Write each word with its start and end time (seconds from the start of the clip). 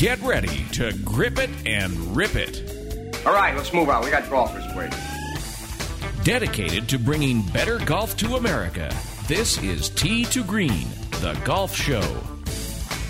Get 0.00 0.18
ready 0.22 0.64
to 0.72 0.94
grip 1.04 1.38
it 1.38 1.50
and 1.66 2.16
rip 2.16 2.34
it. 2.34 3.26
All 3.26 3.34
right, 3.34 3.54
let's 3.54 3.74
move 3.74 3.90
on. 3.90 4.02
We 4.02 4.10
got 4.10 4.30
golfers 4.30 4.64
waiting. 4.74 4.98
Dedicated 6.24 6.88
to 6.88 6.98
bringing 6.98 7.42
better 7.42 7.78
golf 7.80 8.16
to 8.16 8.36
America, 8.36 8.90
this 9.28 9.62
is 9.62 9.90
Tee 9.90 10.24
to 10.24 10.42
Green, 10.42 10.88
the 11.20 11.38
golf 11.44 11.76
show. 11.76 12.00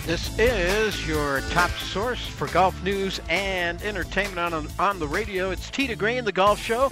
This 0.04 0.36
is 0.36 1.06
your 1.06 1.42
top 1.50 1.70
source 1.70 2.26
for 2.26 2.48
golf 2.48 2.82
news 2.82 3.20
and 3.28 3.80
entertainment 3.82 4.52
on, 4.52 4.66
on 4.80 4.98
the 4.98 5.06
radio. 5.06 5.52
It's 5.52 5.70
Tee 5.70 5.86
to 5.86 5.94
Green, 5.94 6.24
the 6.24 6.32
golf 6.32 6.60
show. 6.60 6.90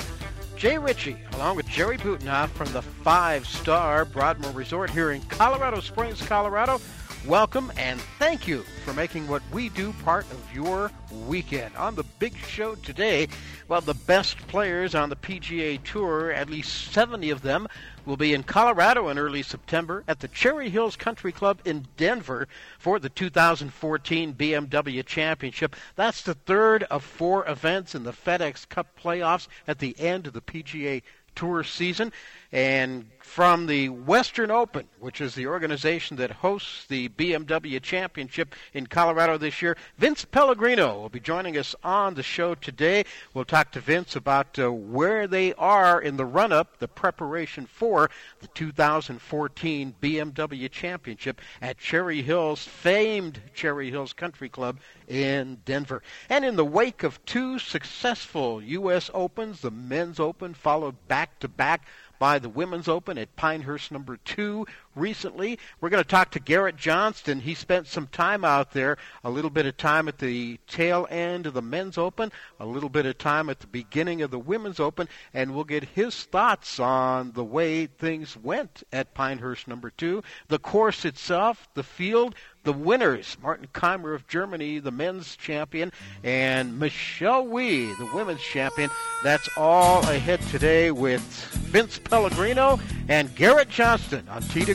Jay 0.55 0.79
Ritchie, 0.79 1.17
along 1.33 1.57
with 1.57 1.67
Jerry 1.67 1.99
Butenhoff 1.99 2.51
from 2.51 2.73
the 2.73 2.83
five 2.83 3.45
star 3.49 4.05
Broadmoor 4.05 4.53
Resort 4.53 4.91
here 4.91 5.11
in 5.11 5.23
Colorado 5.23 5.81
Springs, 5.81 6.23
Colorado. 6.23 6.81
Welcome 7.29 7.71
and 7.77 8.01
thank 8.19 8.49
you 8.49 8.63
for 8.87 8.95
making 8.95 9.29
what 9.29 9.43
we 9.53 9.69
do 9.69 9.93
part 10.03 10.25
of 10.31 10.55
your 10.55 10.91
weekend. 11.27 11.77
On 11.77 11.95
the 11.95 12.05
big 12.19 12.35
show 12.35 12.75
today, 12.77 13.29
well, 13.69 13.83
the 13.83 13.93
best 13.93 14.39
players 14.49 14.95
on 14.95 15.11
the 15.11 15.17
PGA 15.17 15.79
Tour, 15.85 16.33
at 16.33 16.49
least 16.49 16.91
70 16.91 17.29
of 17.29 17.43
them, 17.43 17.69
will 18.07 18.17
be 18.17 18.33
in 18.33 18.45
Colorado 18.45 19.09
in 19.09 19.19
early 19.19 19.43
September 19.43 20.05
at 20.09 20.21
the 20.21 20.29
Cherry 20.29 20.71
Hills 20.71 20.97
Country 20.97 21.31
Club 21.31 21.61
in 21.67 21.87
Denver 21.99 22.49
for 22.79 22.99
the 22.99 23.11
2014 23.11 24.33
BMW 24.33 25.05
Championship. 25.05 25.77
That's 25.97 26.23
the 26.23 26.33
third 26.33 26.85
of 26.85 27.05
four 27.05 27.47
events 27.47 27.95
in 27.95 28.05
the 28.05 28.13
FedEx 28.13 28.67
Cup 28.71 28.99
playoffs 28.99 29.49
at 29.67 29.81
the 29.81 29.95
end 30.01 30.27
of 30.27 30.33
the 30.33 30.41
PGA 30.41 31.03
Tour 31.39 31.63
season. 31.63 32.11
And 32.51 33.05
from 33.21 33.67
the 33.67 33.91
Western 33.91 34.51
Open, 34.51 34.89
which 34.99 35.21
is 35.21 35.35
the 35.35 35.47
organization 35.47 36.17
that 36.17 36.31
hosts 36.31 36.87
the 36.87 37.11
BMW 37.11 37.81
Championship 37.81 38.55
in 38.73 38.87
Colorado 38.87 39.37
this 39.37 39.61
year, 39.61 39.77
Vince 39.99 40.25
Pellegrino 40.25 40.99
will 40.99 41.11
be 41.11 41.21
joining 41.21 41.59
us 41.59 41.77
on 41.85 42.15
the 42.15 42.23
show 42.23 42.55
today. 42.55 43.05
We'll 43.35 43.45
talk 43.45 43.71
to 43.73 43.81
Vince 43.81 44.17
about 44.17 44.59
uh, 44.59 44.73
where 44.73 45.27
they 45.27 45.53
are 45.55 46.01
in 46.01 46.17
the 46.17 46.25
run 46.25 46.51
up, 46.51 46.79
the 46.79 46.89
preparation 46.89 47.67
for 47.67 48.11
the 48.41 48.49
2014 48.49 49.95
BMW 50.01 50.71
Championship 50.71 51.43
at 51.61 51.77
Cherry 51.77 52.23
Hills, 52.23 52.65
famed 52.65 53.43
Cherry 53.55 53.91
Hills 53.91 54.15
Country 54.15 54.49
Club 54.49 54.79
in 55.07 55.59
Denver. 55.67 56.03
And 56.31 56.47
in 56.47 56.57
the 56.57 56.65
wake 56.65 57.03
of 57.03 57.25
two 57.27 57.59
successful 57.59 58.63
U.S. 58.63 59.11
Opens, 59.13 59.61
the 59.61 59.71
Men's 59.71 60.19
Open 60.19 60.55
followed 60.55 60.97
back 61.09 61.39
to 61.41 61.49
back 61.49 61.83
by 62.19 62.39
the 62.39 62.49
Women's 62.49 62.89
Open 62.89 63.19
at 63.19 63.37
Pinehurst 63.37 63.93
number 63.93 64.17
two 64.17 64.67
recently. 64.99 65.59
We're 65.81 65.89
going 65.89 66.03
to 66.03 66.09
talk 66.09 66.31
to 66.33 66.41
Garrett 66.41 66.77
Johnston. 66.77 67.41
He 67.41 67.55
spent 67.55 67.87
some 67.87 68.07
time 68.09 68.45
out 68.45 68.73
there, 68.73 68.99
a 69.25 69.31
little 69.31 69.51
bit 69.51 69.67
of 69.67 69.77
time 69.77 70.09
at 70.09 70.19
the 70.19 70.59
tail 70.67 71.07
end 71.11 71.47
of 71.47 71.55
the 71.55 71.63
Men's 71.63 71.99
Open, 71.99 72.33
a 72.61 72.67
little 72.67 72.89
bit 72.89 73.07
of 73.07 73.19
time 73.19 73.49
at 73.49 73.61
the 73.61 73.67
beginning 73.67 74.23
of 74.23 74.31
the 74.31 74.39
Women's 74.39 74.81
Open, 74.81 75.09
and 75.33 75.55
we'll 75.55 75.65
get 75.65 75.85
his 75.85 76.25
thoughts 76.25 76.79
on 76.81 77.33
the 77.33 77.45
way 77.45 77.87
things 77.87 78.37
went 78.37 78.83
at 78.93 79.15
Pinehurst 79.15 79.69
number 79.69 79.91
two, 79.91 80.23
the 80.49 80.59
course 80.59 81.05
itself, 81.05 81.69
the 81.75 81.83
field, 81.83 82.35
the 82.65 82.73
winners, 82.73 83.37
Martin 83.41 83.67
Kaymer 83.73 84.15
of 84.15 84.27
Germany, 84.29 84.79
the 84.79 84.91
men's 84.91 85.37
champion, 85.37 85.91
and 86.23 86.79
Michelle 86.79 87.47
Wie, 87.47 87.87
the 87.95 88.11
women's 88.13 88.43
champion. 88.43 88.91
That's 89.23 89.49
all 89.57 90.03
ahead 90.03 90.43
today 90.43 90.91
with 90.91 91.23
Vince 91.71 91.99
Pellegrino 91.99 92.79
and 93.09 93.35
Garrett 93.35 93.71
Johnston 93.71 94.29
on 94.29 94.43
to 94.43 94.75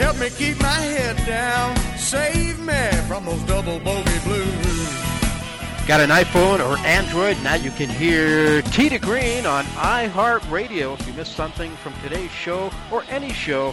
Help 0.00 0.18
me 0.18 0.30
keep 0.30 0.58
my 0.60 0.68
head 0.68 1.16
down, 1.26 1.76
save 1.98 2.58
me 2.58 2.90
from 3.06 3.26
those 3.26 3.42
double 3.42 3.78
bogey 3.80 4.18
blues. 4.24 4.88
Got 5.86 6.00
an 6.00 6.08
iPhone 6.08 6.60
or 6.60 6.78
Android? 6.86 7.36
Now 7.42 7.56
you 7.56 7.70
can 7.70 7.90
hear 7.90 8.62
Tee 8.62 8.88
to 8.88 8.98
Green 8.98 9.44
on 9.44 9.64
iHeartRadio. 9.64 10.98
If 10.98 11.06
you 11.06 11.12
missed 11.12 11.36
something 11.36 11.70
from 11.76 11.92
today's 12.02 12.30
show 12.30 12.70
or 12.90 13.04
any 13.10 13.34
show, 13.34 13.72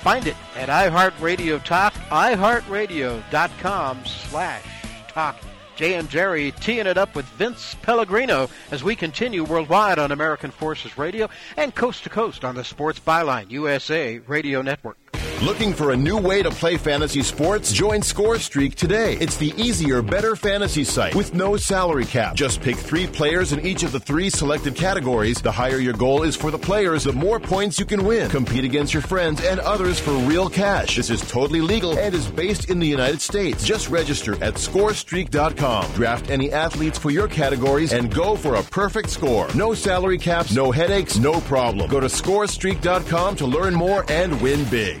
find 0.00 0.26
it 0.26 0.34
at 0.56 0.68
iHeartRadio 0.68 1.62
Talk, 1.62 1.94
iHeartRadio.com 2.10 4.04
slash 4.04 4.64
talk. 5.06 5.36
Jay 5.76 5.94
and 5.94 6.10
Jerry 6.10 6.50
teeing 6.50 6.88
it 6.88 6.98
up 6.98 7.14
with 7.14 7.24
Vince 7.26 7.76
Pellegrino 7.82 8.50
as 8.72 8.82
we 8.82 8.96
continue 8.96 9.44
worldwide 9.44 10.00
on 10.00 10.10
American 10.10 10.50
Forces 10.50 10.98
Radio 10.98 11.28
and 11.56 11.72
coast 11.72 12.02
to 12.02 12.10
coast 12.10 12.44
on 12.44 12.56
the 12.56 12.64
Sports 12.64 12.98
Byline 12.98 13.48
USA 13.52 14.18
Radio 14.26 14.60
Network. 14.60 14.96
Looking 15.40 15.72
for 15.72 15.92
a 15.92 15.96
new 15.96 16.18
way 16.18 16.42
to 16.42 16.50
play 16.50 16.76
fantasy 16.76 17.22
sports? 17.22 17.72
Join 17.72 18.02
Score 18.02 18.40
Streak 18.40 18.74
today. 18.74 19.16
It's 19.20 19.36
the 19.36 19.54
easier, 19.56 20.02
better 20.02 20.34
fantasy 20.34 20.82
site 20.82 21.14
with 21.14 21.32
no 21.32 21.56
salary 21.56 22.06
cap. 22.06 22.34
Just 22.34 22.60
pick 22.60 22.74
three 22.74 23.06
players 23.06 23.52
in 23.52 23.64
each 23.64 23.84
of 23.84 23.92
the 23.92 24.00
three 24.00 24.30
selected 24.30 24.74
categories. 24.74 25.40
The 25.40 25.52
higher 25.52 25.78
your 25.78 25.92
goal 25.92 26.24
is 26.24 26.34
for 26.34 26.50
the 26.50 26.58
players, 26.58 27.04
the 27.04 27.12
more 27.12 27.38
points 27.38 27.78
you 27.78 27.86
can 27.86 28.04
win. 28.04 28.28
Compete 28.30 28.64
against 28.64 28.92
your 28.92 29.02
friends 29.04 29.40
and 29.44 29.60
others 29.60 30.00
for 30.00 30.10
real 30.10 30.50
cash. 30.50 30.96
This 30.96 31.08
is 31.08 31.20
totally 31.30 31.60
legal 31.60 31.96
and 31.96 32.16
is 32.16 32.26
based 32.26 32.68
in 32.68 32.80
the 32.80 32.88
United 32.88 33.20
States. 33.20 33.64
Just 33.64 33.90
register 33.90 34.34
at 34.42 34.54
scorestreak.com. 34.54 35.92
Draft 35.92 36.30
any 36.30 36.50
athletes 36.50 36.98
for 36.98 37.12
your 37.12 37.28
categories 37.28 37.92
and 37.92 38.12
go 38.12 38.34
for 38.34 38.56
a 38.56 38.62
perfect 38.64 39.08
score. 39.08 39.46
No 39.54 39.72
salary 39.72 40.18
caps, 40.18 40.52
no 40.52 40.72
headaches, 40.72 41.16
no 41.16 41.40
problem. 41.42 41.88
Go 41.88 42.00
to 42.00 42.08
scorestreak.com 42.08 43.36
to 43.36 43.46
learn 43.46 43.72
more 43.72 44.04
and 44.08 44.42
win 44.42 44.64
big. 44.68 45.00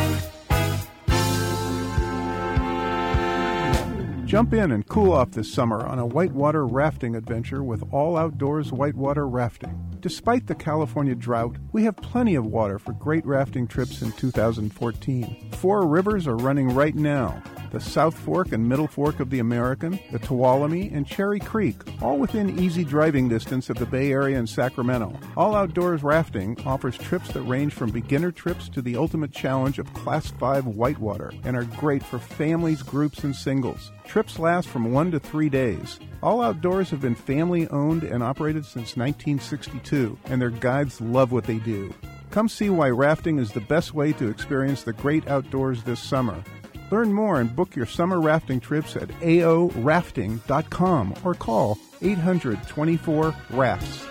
Jump 4.31 4.53
in 4.53 4.71
and 4.71 4.87
cool 4.87 5.11
off 5.11 5.31
this 5.31 5.51
summer 5.51 5.85
on 5.85 5.99
a 5.99 6.05
whitewater 6.05 6.65
rafting 6.65 7.17
adventure 7.17 7.61
with 7.61 7.83
All 7.91 8.15
Outdoors 8.15 8.71
Whitewater 8.71 9.27
Rafting. 9.27 9.90
Despite 10.01 10.47
the 10.47 10.55
California 10.55 11.13
drought, 11.13 11.57
we 11.73 11.83
have 11.83 11.95
plenty 11.95 12.33
of 12.33 12.43
water 12.43 12.79
for 12.79 12.91
great 12.93 13.23
rafting 13.23 13.67
trips 13.67 14.01
in 14.01 14.11
2014. 14.13 15.51
Four 15.51 15.87
rivers 15.87 16.25
are 16.25 16.37
running 16.37 16.69
right 16.69 16.95
now 16.95 17.43
the 17.71 17.79
South 17.79 18.17
Fork 18.17 18.51
and 18.51 18.67
Middle 18.67 18.87
Fork 18.87 19.21
of 19.21 19.29
the 19.29 19.39
American, 19.39 19.97
the 20.11 20.19
Tuolumne, 20.19 20.93
and 20.93 21.07
Cherry 21.07 21.39
Creek, 21.39 21.77
all 22.01 22.17
within 22.17 22.59
easy 22.59 22.83
driving 22.83 23.29
distance 23.29 23.69
of 23.69 23.77
the 23.77 23.85
Bay 23.85 24.11
Area 24.11 24.37
and 24.37 24.49
Sacramento. 24.49 25.17
All 25.37 25.55
Outdoors 25.55 26.03
Rafting 26.03 26.57
offers 26.65 26.97
trips 26.97 27.31
that 27.31 27.43
range 27.43 27.73
from 27.73 27.89
beginner 27.89 28.31
trips 28.31 28.67
to 28.69 28.81
the 28.81 28.97
ultimate 28.97 29.31
challenge 29.31 29.79
of 29.79 29.93
Class 29.93 30.31
5 30.31 30.67
whitewater 30.67 31.31
and 31.45 31.55
are 31.55 31.63
great 31.63 32.03
for 32.03 32.19
families, 32.19 32.83
groups, 32.83 33.23
and 33.23 33.35
singles. 33.35 33.91
Trips 34.05 34.37
last 34.37 34.67
from 34.67 34.91
one 34.91 35.11
to 35.11 35.19
three 35.19 35.47
days. 35.47 35.99
All 36.21 36.41
Outdoors 36.41 36.89
have 36.89 37.01
been 37.01 37.15
family 37.15 37.67
owned 37.69 38.03
and 38.03 38.21
operated 38.21 38.65
since 38.65 38.97
1962, 38.97 39.90
and 40.25 40.41
their 40.41 40.49
guides 40.49 41.01
love 41.01 41.31
what 41.31 41.43
they 41.43 41.59
do. 41.59 41.93
Come 42.29 42.47
see 42.47 42.69
why 42.69 42.89
rafting 42.89 43.39
is 43.39 43.51
the 43.51 43.61
best 43.61 43.93
way 43.93 44.13
to 44.13 44.29
experience 44.29 44.83
the 44.83 44.93
great 44.93 45.27
outdoors 45.27 45.83
this 45.83 45.99
summer. 45.99 46.43
Learn 46.91 47.13
more 47.13 47.39
and 47.39 47.55
book 47.55 47.75
your 47.75 47.85
summer 47.85 48.19
rafting 48.19 48.59
trips 48.59 48.95
at 48.95 49.07
aorafting.com 49.19 51.15
or 51.23 51.33
call 51.33 51.77
800 52.01 52.67
24 52.67 53.35
RAFTS. 53.51 54.10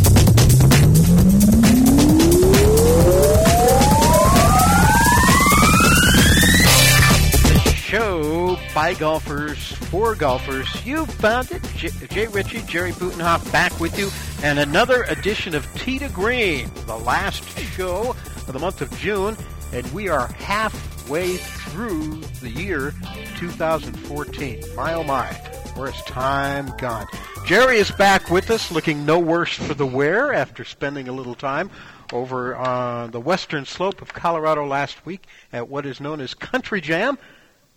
Show 7.91 8.57
by 8.73 8.93
golfers 8.93 9.73
for 9.89 10.15
golfers. 10.15 10.85
You 10.85 11.05
found 11.05 11.51
it. 11.51 11.61
J- 11.75 11.89
Jay 12.09 12.27
Ritchie, 12.27 12.61
Jerry 12.61 12.93
Butenhoff 12.93 13.51
back 13.51 13.77
with 13.81 13.99
you, 13.99 14.09
and 14.47 14.59
another 14.59 15.03
edition 15.09 15.53
of 15.55 15.67
Tee 15.75 15.99
to 15.99 16.07
Green, 16.07 16.71
the 16.85 16.95
last 16.97 17.43
show 17.59 18.11
of 18.11 18.53
the 18.53 18.59
month 18.59 18.79
of 18.81 18.97
June, 18.97 19.35
and 19.73 19.85
we 19.91 20.07
are 20.07 20.27
halfway 20.27 21.35
through 21.35 22.21
the 22.39 22.49
year 22.49 22.93
2014. 23.35 24.63
My 24.73 24.93
oh 24.93 25.03
my, 25.03 25.27
where's 25.75 26.01
time 26.03 26.71
gone? 26.77 27.07
Jerry 27.45 27.77
is 27.77 27.91
back 27.91 28.29
with 28.29 28.49
us, 28.51 28.71
looking 28.71 29.05
no 29.05 29.19
worse 29.19 29.53
for 29.53 29.73
the 29.73 29.85
wear 29.85 30.31
after 30.31 30.63
spending 30.63 31.09
a 31.09 31.11
little 31.11 31.35
time 31.35 31.69
over 32.13 32.55
on 32.55 33.11
the 33.11 33.19
western 33.19 33.65
slope 33.65 34.01
of 34.01 34.13
Colorado 34.13 34.65
last 34.65 35.05
week 35.05 35.25
at 35.51 35.69
what 35.69 35.85
is 35.85 35.99
known 35.99 36.21
as 36.21 36.33
Country 36.33 36.81
Jam. 36.81 37.17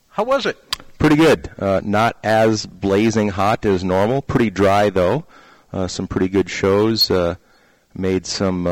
How 0.08 0.24
was 0.24 0.46
it? 0.46 0.56
Pretty 0.98 1.16
good. 1.16 1.50
Uh, 1.58 1.80
not 1.84 2.16
as 2.22 2.66
blazing 2.66 3.28
hot 3.28 3.64
as 3.64 3.82
normal. 3.82 4.22
Pretty 4.22 4.50
dry 4.50 4.90
though. 4.90 5.26
Uh, 5.72 5.88
some 5.88 6.06
pretty 6.06 6.28
good 6.28 6.48
shows. 6.48 7.10
Uh, 7.10 7.34
made 7.94 8.26
some. 8.26 8.66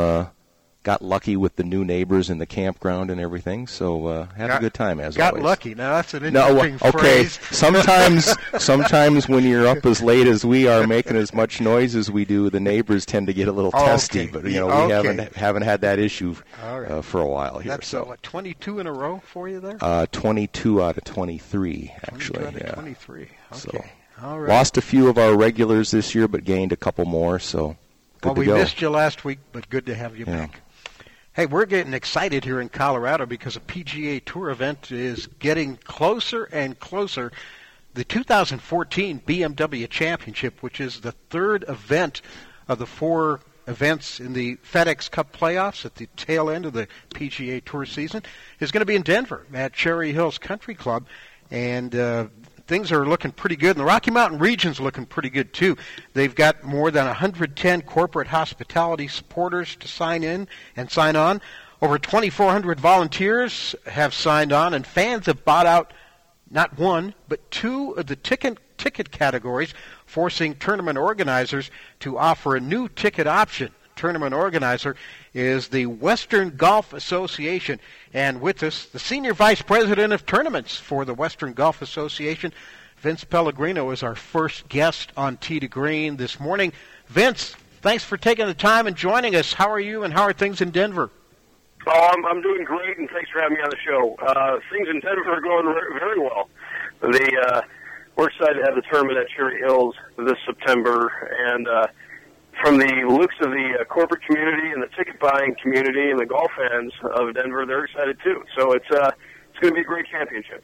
Got 0.84 1.00
lucky 1.00 1.36
with 1.36 1.54
the 1.54 1.62
new 1.62 1.84
neighbors 1.84 2.28
in 2.28 2.38
the 2.38 2.46
campground 2.46 3.08
and 3.08 3.20
everything. 3.20 3.68
So 3.68 4.06
uh, 4.08 4.26
had 4.36 4.48
got, 4.48 4.56
a 4.58 4.60
good 4.60 4.74
time 4.74 4.98
as 4.98 5.16
got 5.16 5.28
always. 5.34 5.42
Got 5.42 5.48
lucky. 5.48 5.74
Now 5.76 5.94
that's 5.94 6.12
an 6.12 6.24
interesting 6.24 6.56
no, 6.82 6.88
okay. 6.88 6.98
phrase. 7.24 7.38
sometimes, 7.52 8.34
sometimes 8.58 9.28
when 9.28 9.44
you're 9.44 9.68
up 9.68 9.86
as 9.86 10.02
late 10.02 10.26
as 10.26 10.44
we 10.44 10.66
are, 10.66 10.84
making 10.86 11.14
as 11.14 11.32
much 11.32 11.60
noise 11.60 11.94
as 11.94 12.10
we 12.10 12.24
do, 12.24 12.50
the 12.50 12.58
neighbors 12.58 13.06
tend 13.06 13.28
to 13.28 13.32
get 13.32 13.46
a 13.46 13.52
little 13.52 13.70
Oh, 13.74 13.84
testy. 13.86 14.22
okay. 14.22 14.30
But 14.32 14.44
you 14.46 14.58
know, 14.58 14.66
we 14.66 14.72
Okay. 14.72 14.94
haven't 15.08 15.36
haven't 15.36 15.62
had 15.62 15.82
that 15.82 16.00
issue 16.00 16.34
right. 16.60 16.90
uh, 16.90 17.00
for 17.02 17.20
a 17.20 17.28
while 17.28 17.60
here. 17.60 17.70
That's 17.70 17.86
so 17.86 18.02
uh, 18.02 18.06
what 18.06 18.22
22 18.24 18.80
in 18.80 18.88
a 18.88 18.92
row 18.92 19.22
for 19.24 19.48
you 19.48 19.60
there. 19.60 19.78
uh, 19.80 20.06
22 20.10 20.82
out 20.82 20.96
of 20.98 21.04
23 21.04 21.92
actually. 22.12 22.40
22 22.40 22.46
out 22.48 22.54
of 22.60 22.60
yeah. 22.68 22.74
23. 22.74 23.20
Okay. 23.22 23.28
So, 23.52 23.84
All 24.20 24.40
right. 24.40 24.48
Lost 24.48 24.76
a 24.76 24.82
few 24.82 25.06
of 25.08 25.16
our 25.16 25.36
regulars 25.36 25.92
this 25.92 26.12
year, 26.12 26.26
but 26.26 26.42
gained 26.42 26.72
a 26.72 26.76
couple 26.76 27.04
more. 27.04 27.38
So 27.38 27.76
good 28.20 28.30
well, 28.30 28.34
to 28.34 28.40
we 28.40 28.46
go. 28.46 28.54
missed 28.56 28.80
you 28.82 28.90
last 28.90 29.24
week, 29.24 29.38
but 29.52 29.70
good 29.70 29.86
to 29.86 29.94
have 29.94 30.16
you 30.18 30.24
Yeah. 30.26 30.38
back. 30.46 30.60
Hey, 31.34 31.46
we're 31.46 31.64
getting 31.64 31.94
excited 31.94 32.44
here 32.44 32.60
in 32.60 32.68
Colorado 32.68 33.24
because 33.24 33.56
a 33.56 33.60
PGA 33.60 34.22
Tour 34.22 34.50
event 34.50 34.92
is 34.92 35.28
getting 35.38 35.78
closer 35.78 36.44
and 36.52 36.78
closer. 36.78 37.32
The 37.94 38.04
2014 38.04 39.22
BMW 39.26 39.88
Championship, 39.88 40.62
which 40.62 40.78
is 40.78 41.00
the 41.00 41.12
third 41.30 41.64
event 41.68 42.20
of 42.68 42.78
the 42.78 42.84
four 42.84 43.40
events 43.66 44.20
in 44.20 44.34
the 44.34 44.56
FedEx 44.56 45.10
Cup 45.10 45.34
playoffs 45.34 45.86
at 45.86 45.94
the 45.94 46.06
tail 46.16 46.50
end 46.50 46.66
of 46.66 46.74
the 46.74 46.86
PGA 47.14 47.64
Tour 47.64 47.86
season, 47.86 48.22
is 48.60 48.70
going 48.70 48.82
to 48.82 48.86
be 48.86 48.96
in 48.96 49.00
Denver 49.00 49.46
at 49.54 49.72
Cherry 49.72 50.12
Hills 50.12 50.36
Country 50.36 50.74
Club. 50.74 51.06
And 51.50 51.94
uh, 51.94 52.26
things 52.66 52.92
are 52.92 53.06
looking 53.06 53.32
pretty 53.32 53.56
good, 53.56 53.70
and 53.70 53.80
the 53.80 53.84
Rocky 53.84 54.10
Mountain 54.10 54.38
region's 54.38 54.80
looking 54.80 55.06
pretty 55.06 55.30
good 55.30 55.52
too. 55.52 55.76
They've 56.14 56.34
got 56.34 56.64
more 56.64 56.90
than 56.90 57.06
110 57.06 57.82
corporate 57.82 58.28
hospitality 58.28 59.08
supporters 59.08 59.76
to 59.76 59.88
sign 59.88 60.22
in 60.22 60.48
and 60.76 60.90
sign 60.90 61.16
on. 61.16 61.40
Over 61.80 61.98
2,400 61.98 62.78
volunteers 62.78 63.74
have 63.86 64.14
signed 64.14 64.52
on, 64.52 64.74
and 64.74 64.86
fans 64.86 65.26
have 65.26 65.44
bought 65.44 65.66
out 65.66 65.92
not 66.50 66.78
one, 66.78 67.14
but 67.28 67.50
two 67.50 67.92
of 67.92 68.06
the 68.06 68.16
ticket 68.16 68.58
ticket 68.78 69.10
categories, 69.10 69.74
forcing 70.06 70.54
tournament 70.56 70.98
organizers 70.98 71.70
to 72.00 72.18
offer 72.18 72.56
a 72.56 72.60
new 72.60 72.88
ticket 72.88 73.26
option. 73.26 73.72
Tournament 73.96 74.34
organizer 74.34 74.96
is 75.34 75.68
the 75.68 75.86
Western 75.86 76.56
Golf 76.56 76.92
Association, 76.92 77.80
and 78.12 78.40
with 78.40 78.62
us, 78.62 78.86
the 78.86 78.98
senior 78.98 79.34
vice 79.34 79.62
president 79.62 80.12
of 80.12 80.26
tournaments 80.26 80.76
for 80.76 81.04
the 81.04 81.14
Western 81.14 81.52
Golf 81.52 81.82
Association, 81.82 82.52
Vince 82.98 83.24
Pellegrino, 83.24 83.90
is 83.90 84.02
our 84.02 84.14
first 84.14 84.68
guest 84.68 85.12
on 85.16 85.36
Tee 85.36 85.60
to 85.60 85.68
Green 85.68 86.16
this 86.16 86.38
morning. 86.38 86.72
Vince, 87.08 87.54
thanks 87.80 88.04
for 88.04 88.16
taking 88.16 88.46
the 88.46 88.54
time 88.54 88.86
and 88.86 88.96
joining 88.96 89.34
us. 89.34 89.52
How 89.52 89.70
are 89.70 89.80
you, 89.80 90.04
and 90.04 90.12
how 90.12 90.22
are 90.22 90.32
things 90.32 90.60
in 90.60 90.70
Denver? 90.70 91.10
Oh, 91.86 92.10
I'm, 92.12 92.24
I'm 92.26 92.42
doing 92.42 92.64
great, 92.64 92.96
and 92.98 93.08
thanks 93.10 93.30
for 93.30 93.40
having 93.40 93.56
me 93.56 93.62
on 93.62 93.70
the 93.70 93.76
show. 93.84 94.14
Uh, 94.24 94.60
things 94.70 94.88
in 94.88 95.00
Denver 95.00 95.32
are 95.32 95.40
going 95.40 95.64
very 95.98 96.20
well. 96.20 96.48
The 97.00 97.46
uh, 97.48 97.60
we're 98.16 98.28
excited 98.28 98.60
to 98.60 98.64
have 98.64 98.74
the 98.74 98.82
tournament 98.82 99.18
at 99.18 99.28
Cherry 99.30 99.58
Hills 99.58 99.96
this 100.16 100.36
September, 100.46 101.10
and 101.38 101.66
uh, 101.66 101.86
from 102.62 102.78
the 102.78 103.04
looks 103.08 103.34
of 103.40 103.50
the 103.50 103.78
uh, 103.80 103.84
corporate 103.84 104.22
community 104.22 104.70
and 104.70 104.82
the 104.82 104.86
ticket 104.96 105.18
buying 105.18 105.54
community 105.60 106.10
and 106.10 106.20
the 106.20 106.26
golf 106.26 106.52
fans 106.56 106.92
of 107.02 107.34
Denver, 107.34 107.66
they're 107.66 107.84
excited 107.84 108.16
too. 108.22 108.44
So 108.56 108.72
it's 108.72 108.90
uh, 108.90 109.10
it's 109.50 109.58
going 109.58 109.72
to 109.72 109.74
be 109.74 109.80
a 109.80 109.84
great 109.84 110.06
championship. 110.06 110.62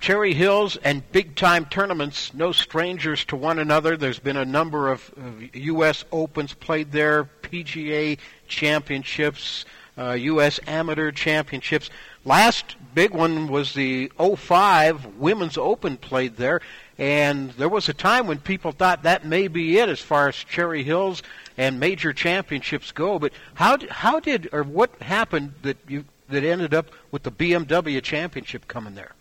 Cherry 0.00 0.34
Hills 0.34 0.76
and 0.78 1.08
big 1.12 1.36
time 1.36 1.66
tournaments, 1.66 2.34
no 2.34 2.52
strangers 2.52 3.24
to 3.26 3.36
one 3.36 3.58
another. 3.58 3.96
There's 3.96 4.18
been 4.18 4.36
a 4.36 4.44
number 4.44 4.90
of, 4.90 5.12
of 5.16 5.54
U.S. 5.54 6.04
Opens 6.10 6.54
played 6.54 6.90
there, 6.90 7.28
PGA 7.42 8.18
championships, 8.48 9.64
uh, 9.96 10.12
U.S. 10.12 10.58
Amateur 10.66 11.12
championships. 11.12 11.90
Last 12.24 12.74
big 12.94 13.12
one 13.12 13.46
was 13.46 13.74
the 13.74 14.10
05 14.18 15.18
Women's 15.18 15.56
Open 15.56 15.96
played 15.96 16.36
there, 16.36 16.60
and 16.98 17.50
there 17.52 17.68
was 17.68 17.88
a 17.88 17.94
time 17.94 18.26
when 18.26 18.38
people 18.38 18.72
thought 18.72 19.02
that 19.02 19.24
may 19.26 19.48
be 19.48 19.78
it 19.78 19.88
as 19.88 20.00
far 20.00 20.28
as 20.28 20.36
Cherry 20.36 20.82
Hills 20.82 21.22
and 21.56 21.78
major 21.78 22.12
championships 22.12 22.92
go. 22.92 23.18
But 23.18 23.32
how 23.54 23.76
d- 23.76 23.88
how 23.90 24.20
did 24.20 24.48
or 24.52 24.62
what 24.62 24.94
happened 25.02 25.54
that 25.62 25.76
you 25.88 26.04
that 26.28 26.44
ended 26.44 26.74
up 26.74 26.90
with 27.10 27.22
the 27.22 27.30
BMW 27.30 28.02
championship 28.02 28.66
coming 28.66 28.94
there? 28.94 29.12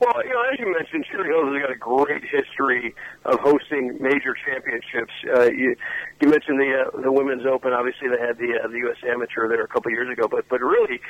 Well, 0.00 0.14
you 0.24 0.30
know, 0.30 0.42
as 0.52 0.58
you 0.60 0.72
mentioned, 0.72 1.06
Cherry 1.10 1.26
Hills 1.26 1.52
has 1.52 1.60
got 1.60 1.72
a 1.72 1.76
great 1.76 2.22
history 2.22 2.94
of 3.24 3.40
hosting 3.40 3.96
major 4.00 4.32
championships. 4.46 5.12
Uh, 5.26 5.50
you, 5.50 5.74
you 6.20 6.28
mentioned 6.28 6.60
the 6.60 6.86
uh, 6.86 7.00
the 7.00 7.10
Women's 7.10 7.44
Open. 7.44 7.72
Obviously, 7.72 8.08
they 8.08 8.24
had 8.24 8.38
the 8.38 8.60
uh, 8.62 8.68
the 8.68 8.78
U.S. 8.78 8.96
Amateur 9.04 9.48
there 9.48 9.62
a 9.62 9.66
couple 9.66 9.90
years 9.90 10.08
ago, 10.08 10.28
but 10.30 10.48
but 10.48 10.60
really 10.60 11.00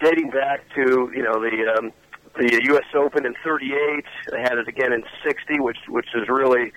dating 0.00 0.30
back 0.30 0.62
to 0.74 1.12
you 1.14 1.22
know 1.22 1.34
the 1.34 1.74
um, 1.76 1.92
the 2.38 2.60
U.S. 2.70 2.84
Open 2.94 3.26
in 3.26 3.34
'38. 3.44 4.04
They 4.30 4.40
had 4.40 4.58
it 4.58 4.68
again 4.68 4.92
in 4.92 5.02
'60, 5.24 5.60
which 5.60 5.78
which 5.88 6.08
is 6.14 6.28
really 6.28 6.72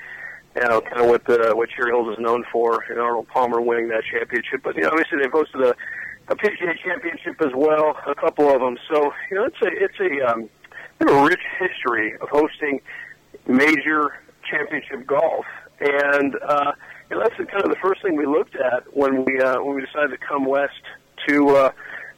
you 0.55 0.61
know 0.67 0.81
kind 0.81 1.01
of 1.01 1.07
what 1.07 1.25
the 1.25 1.53
what 1.55 1.69
Cherry 1.69 1.91
Hills 1.91 2.17
is 2.17 2.19
known 2.19 2.43
for. 2.51 2.83
And 2.89 2.99
Arnold 2.99 3.27
Palmer 3.27 3.61
winning 3.61 3.89
that 3.89 4.03
championship, 4.11 4.61
but 4.63 4.75
you 4.75 4.81
know, 4.81 4.89
obviously 4.89 5.19
they've 5.21 5.31
hosted 5.31 5.69
a 5.69 5.75
a 6.27 6.35
PGA 6.35 6.73
championship 6.83 7.41
as 7.41 7.51
well, 7.55 7.97
a 8.07 8.15
couple 8.15 8.49
of 8.49 8.61
them. 8.61 8.77
So 8.89 9.11
you 9.29 9.37
know, 9.37 9.45
it's 9.45 9.61
a 9.61 9.67
it's 9.67 9.99
a 9.99 10.31
um, 10.31 10.49
a 11.01 11.23
rich 11.23 11.41
history 11.59 12.15
of 12.19 12.29
hosting 12.29 12.81
major 13.47 14.17
championship 14.49 15.05
golf, 15.05 15.45
and 15.79 16.35
uh, 16.47 16.71
you 17.09 17.17
know, 17.17 17.23
that's 17.23 17.35
kind 17.51 17.63
of 17.63 17.69
the 17.69 17.79
first 17.81 18.01
thing 18.01 18.15
we 18.15 18.25
looked 18.25 18.55
at 18.55 18.83
when 18.95 19.25
we 19.25 19.39
uh, 19.39 19.61
when 19.61 19.75
we 19.75 19.81
decided 19.85 20.11
to 20.11 20.17
come 20.17 20.45
west 20.45 20.81
to 21.27 21.49
uh, 21.49 21.71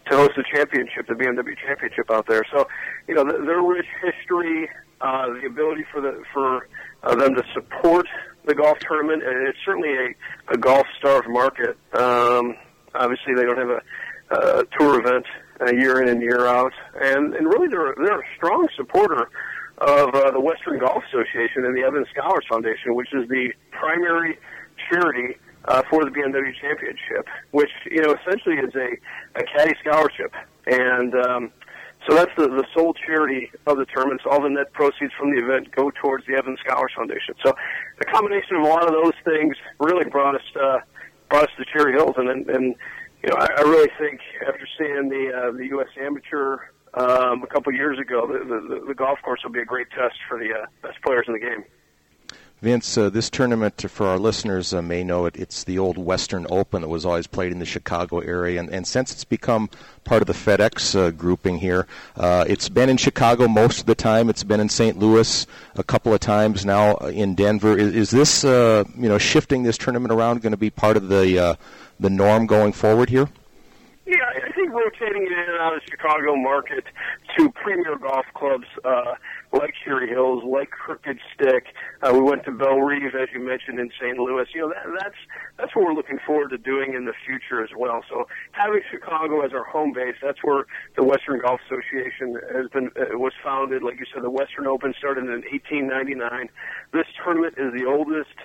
to 0.10 0.18
host 0.18 0.32
the 0.36 0.44
championship, 0.54 1.08
the 1.08 1.14
BMW 1.14 1.56
championship 1.66 2.12
out 2.12 2.28
there. 2.28 2.44
So, 2.52 2.68
you 3.08 3.16
know, 3.16 3.24
their 3.24 3.62
rich 3.62 3.86
history, 4.02 4.70
uh, 5.02 5.28
the 5.34 5.48
ability 5.48 5.86
for 5.92 6.02
the 6.02 6.24
for 6.34 6.68
uh, 7.04 7.16
them 7.16 7.36
to 7.36 7.44
support 7.54 8.08
the 8.46 8.56
golf 8.56 8.78
tournament, 8.80 9.24
and 9.24 9.48
it's 9.48 9.58
certainly 9.66 9.90
a, 9.90 10.54
a 10.54 10.58
golf 10.58 10.86
starved 10.98 11.30
market. 11.30 11.78
Um, 11.94 12.56
obviously, 12.94 13.34
they 13.36 13.44
don't 13.44 13.58
have 13.58 13.70
a 13.70 13.82
uh, 14.32 14.64
tour 14.78 15.00
event 15.00 15.26
uh, 15.62 15.72
year 15.72 16.02
in 16.02 16.10
and 16.10 16.22
year 16.22 16.48
out, 16.48 16.74
and 17.00 17.34
and 17.36 17.48
really 17.48 17.68
they're 17.68 17.96
they're 17.98 18.20
a 18.20 18.36
strong 18.36 18.68
supporter 18.76 19.30
of 19.80 20.14
uh, 20.14 20.32
the 20.32 20.40
Western 20.40 20.80
Golf 20.80 21.04
Association 21.10 21.66
and 21.66 21.76
the 21.76 21.84
Evans 21.84 22.08
Scholars 22.16 22.46
Foundation, 22.50 22.96
which 22.96 23.14
is 23.14 23.28
the 23.30 23.52
primary 23.72 24.38
charity 24.90 25.38
uh, 25.66 25.82
for 25.90 26.04
the 26.04 26.12
BMW 26.12 26.54
Championship, 26.60 27.28
which 27.52 27.72
you 27.90 28.02
know 28.02 28.16
essentially 28.22 28.56
is 28.56 28.74
a 28.76 29.40
a 29.40 29.44
caddy 29.44 29.76
scholarship, 29.82 30.34
and 30.68 31.16
um, 31.16 31.52
so 32.08 32.16
that's 32.16 32.32
the 32.38 32.48
the 32.48 32.66
sole 32.74 32.94
charity 32.94 33.52
of 33.66 33.78
the 33.78 33.86
tournaments. 33.86 34.24
All 34.30 34.42
the 34.42 34.50
net 34.50 34.74
proceeds 34.74 35.14
from 35.18 35.34
the 35.34 35.42
event 35.42 35.72
go 35.72 35.92
towards 35.92 36.26
the 36.26 36.36
Evans 36.36 36.60
Scholars 36.66 36.92
Foundation. 36.96 37.36
So 37.46 37.56
the 38.00 38.06
combination 38.06 38.58
of 38.58 38.64
a 38.64 38.68
lot 38.68 38.86
of 38.86 38.92
those 38.92 39.14
things 39.24 39.56
really 39.80 40.10
brought 40.10 40.36
us 40.36 40.56
uh, 40.60 40.80
brought 41.30 41.46
us 41.46 41.52
to 41.58 41.66
Cherry 41.72 41.94
Hills, 41.94 42.16
and 42.18 42.30
and, 42.30 42.50
and 42.50 42.76
you 43.24 43.30
know 43.30 43.36
I, 43.38 43.48
I 43.58 43.62
really 43.62 43.90
think 43.98 44.20
after 44.48 44.68
seeing 44.78 45.10
the 45.10 45.32
uh, 45.34 45.52
the 45.52 45.68
U.S. 45.68 45.90
Amateur 46.00 46.58
um, 46.96 47.42
a 47.42 47.48
couple 47.48 47.72
years 47.74 47.98
ago, 48.00 48.28
the, 48.28 48.44
the 48.44 48.86
the 48.88 48.94
golf 48.94 49.20
course 49.24 49.42
will 49.44 49.52
be 49.52 49.62
a 49.62 49.66
great 49.66 49.90
test 49.92 50.16
for 50.28 50.38
the 50.38 50.52
uh, 50.54 50.66
best 50.82 51.02
players 51.04 51.26
in 51.28 51.34
the 51.34 51.40
game. 51.40 51.64
Vince, 52.64 52.98
uh, 52.98 53.10
this 53.10 53.30
tournament, 53.30 53.84
for 53.92 54.08
our 54.08 54.18
listeners, 54.18 54.74
uh, 54.74 54.82
may 54.82 55.04
know 55.04 55.26
it. 55.26 55.36
It's 55.36 55.66
the 55.66 55.78
old 55.78 55.98
Western 55.98 56.48
Open 56.50 56.82
that 56.82 56.88
was 56.88 57.06
always 57.06 57.28
played 57.28 57.52
in 57.52 57.60
the 57.60 57.66
Chicago 57.66 58.20
area, 58.20 58.58
and, 58.58 58.70
and 58.70 58.88
since 58.88 59.12
it's 59.12 59.26
become 59.26 59.70
part 60.06 60.22
of 60.22 60.28
the 60.28 60.34
FedEx 60.34 60.96
uh, 60.98 61.12
grouping 61.12 61.58
here, 61.58 61.88
uh, 62.16 62.46
it's 62.48 62.70
been 62.70 62.88
in 62.88 62.96
Chicago 62.96 63.50
most 63.50 63.82
of 63.82 63.86
the 63.86 63.96
time. 63.96 64.30
It's 64.30 64.46
been 64.46 64.62
in 64.62 64.70
St. 64.70 64.98
Louis 64.98 65.46
a 65.76 65.84
couple 65.84 66.14
of 66.14 66.22
times 66.22 66.66
now 66.66 66.96
uh, 67.02 67.08
in 67.08 67.36
Denver. 67.36 67.78
Is, 67.78 67.94
is 67.94 68.12
this, 68.12 68.46
uh, 68.46 68.86
you 68.96 69.10
know, 69.10 69.18
shifting 69.18 69.64
this 69.64 69.78
tournament 69.78 70.14
around 70.14 70.42
going 70.42 70.52
to 70.52 70.58
be 70.58 70.70
part 70.70 70.96
of 70.96 71.10
the 71.10 71.58
the 72.00 72.10
norm 72.10 72.48
going 72.48 72.72
forward 72.72 73.10
here? 73.10 73.28
Yeah, 74.06 74.16
I 74.36 74.52
think 74.54 74.72
rotating 74.72 75.24
it 75.24 75.32
in 75.32 75.38
and 75.38 75.60
out 75.60 75.74
of 75.74 75.82
the 75.82 75.92
Chicago 75.92 76.36
market 76.38 76.86
to 77.38 77.52
premier 77.52 77.98
golf 77.98 78.26
clubs 78.34 78.68
uh, 78.86 79.16
like 79.54 79.74
Cherry 79.86 80.10
Hills, 80.10 80.44
like 80.44 80.72
Crooked 80.72 81.20
Stick. 81.34 81.66
Uh, 82.02 82.12
we 82.14 82.22
went 82.22 82.44
to 82.46 82.52
Bellerive, 82.52 83.14
as 83.16 83.30
you 83.34 83.40
mentioned, 83.40 83.80
in 83.80 83.92
St. 84.02 84.18
Louis. 84.18 84.46
You 84.54 84.62
know, 84.62 84.70
that, 84.70 84.86
that's 85.00 85.16
that's 85.58 85.76
what 85.76 85.86
we're 85.86 85.94
looking 85.94 86.20
forward 86.26 86.50
to 86.50 86.58
doing 86.58 86.94
in 86.94 87.06
the 87.06 87.14
future 87.26 87.64
as 87.64 87.70
well. 87.78 88.04
So 88.10 88.28
having 88.52 88.82
Chicago 88.90 89.42
as 89.46 89.54
our 89.54 89.64
home 89.64 89.94
base, 89.94 90.16
that's 90.22 90.44
where 90.44 90.66
the 90.96 91.04
Western 91.04 91.40
Golf 91.40 91.62
Association 91.68 92.40
has 92.54 92.68
been 92.70 92.90
uh, 92.98 93.18
was 93.18 93.34
founded. 93.44 93.84
Like 93.84 94.00
you 94.00 94.06
said, 94.12 94.24
the 94.24 94.32
Western 94.32 94.68
Open 94.68 94.94
started 94.98 95.26
in 95.26 95.46
1899. 95.52 96.50
This 96.92 97.06
tournament 97.24 97.54
is 97.58 97.72
the 97.74 97.86
oldest 97.86 98.36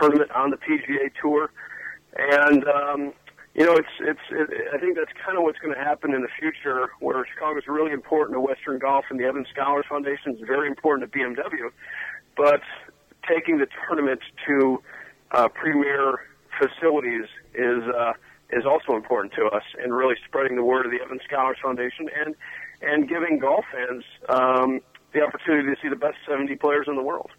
tournament 0.00 0.30
on 0.30 0.50
the 0.50 0.56
PGA 0.56 1.10
Tour, 1.20 1.50
and 2.16 2.64
um, 2.68 3.12
you 3.54 3.64
know, 3.64 3.74
it's 3.74 3.94
it's. 4.00 4.20
It, 4.30 4.50
I 4.74 4.78
think 4.78 4.96
that's 4.96 5.12
kind 5.24 5.38
of 5.38 5.44
what's 5.44 5.58
going 5.58 5.74
to 5.74 5.80
happen 5.80 6.12
in 6.12 6.22
the 6.22 6.28
future, 6.38 6.90
where 6.98 7.24
Chicago 7.32 7.58
is 7.58 7.68
really 7.68 7.92
important 7.92 8.34
to 8.34 8.40
Western 8.40 8.80
golf, 8.80 9.04
and 9.10 9.18
the 9.18 9.24
Evans 9.24 9.46
Scholars 9.52 9.86
Foundation 9.88 10.34
is 10.34 10.40
very 10.44 10.66
important 10.66 11.10
to 11.10 11.18
BMW. 11.18 11.70
But 12.36 12.62
taking 13.28 13.58
the 13.58 13.66
tournament 13.86 14.20
to 14.48 14.82
uh, 15.30 15.48
premier 15.48 16.26
facilities 16.58 17.26
is 17.54 17.82
uh, 17.96 18.14
is 18.50 18.64
also 18.66 18.96
important 18.96 19.32
to 19.34 19.46
us, 19.46 19.62
and 19.80 19.94
really 19.94 20.16
spreading 20.26 20.56
the 20.56 20.64
word 20.64 20.84
of 20.84 20.90
the 20.90 20.98
Evans 21.00 21.22
Scholars 21.24 21.56
Foundation, 21.62 22.08
and 22.26 22.34
and 22.82 23.08
giving 23.08 23.38
golf 23.38 23.64
fans 23.70 24.02
um, 24.28 24.80
the 25.12 25.22
opportunity 25.22 25.72
to 25.72 25.80
see 25.80 25.88
the 25.88 25.96
best 25.96 26.16
70 26.28 26.56
players 26.56 26.86
in 26.88 26.96
the 26.96 27.02
world. 27.02 27.30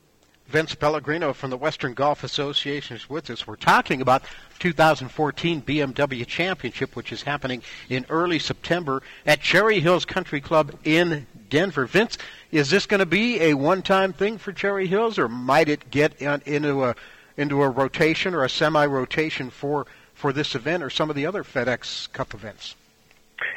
Vince 0.48 0.76
Pellegrino 0.76 1.34
from 1.34 1.50
the 1.50 1.58
Western 1.58 1.94
Golf 1.94 2.24
Association 2.24 2.96
is 2.96 3.10
with 3.10 3.30
us. 3.30 3.48
We're 3.48 3.56
talking 3.56 4.02
about 4.02 4.24
2014 4.60 5.64
BMW 5.64 6.26
Championship, 6.26 6.96
which 6.96 7.12
is 7.12 7.24
happening 7.24 7.64
in 7.90 8.06
early 8.10 8.38
September 8.38 9.02
at 9.26 9.42
Cherry 9.42 9.80
Hills 9.80 10.06
Country 10.06 10.40
Club 10.40 10.78
in 10.84 11.26
Denver. 11.50 11.88
Vince, 11.88 12.20
is 12.52 12.70
this 12.70 12.86
going 12.86 13.00
to 13.00 13.08
be 13.08 13.42
a 13.42 13.56
one-time 13.56 14.14
thing 14.14 14.38
for 14.38 14.54
Cherry 14.54 14.86
Hills, 14.86 15.18
or 15.18 15.28
might 15.28 15.68
it 15.68 15.90
get 15.90 16.22
into 16.22 16.84
a 16.86 16.96
into 17.38 17.62
a 17.64 17.70
rotation 17.70 18.34
or 18.34 18.46
a 18.46 18.50
semi-rotation 18.50 19.50
for 19.50 19.88
for 20.14 20.32
this 20.32 20.56
event 20.56 20.84
or 20.84 20.90
some 20.90 21.10
of 21.10 21.16
the 21.16 21.26
other 21.26 21.44
FedEx 21.44 22.12
Cup 22.14 22.34
events? 22.34 22.76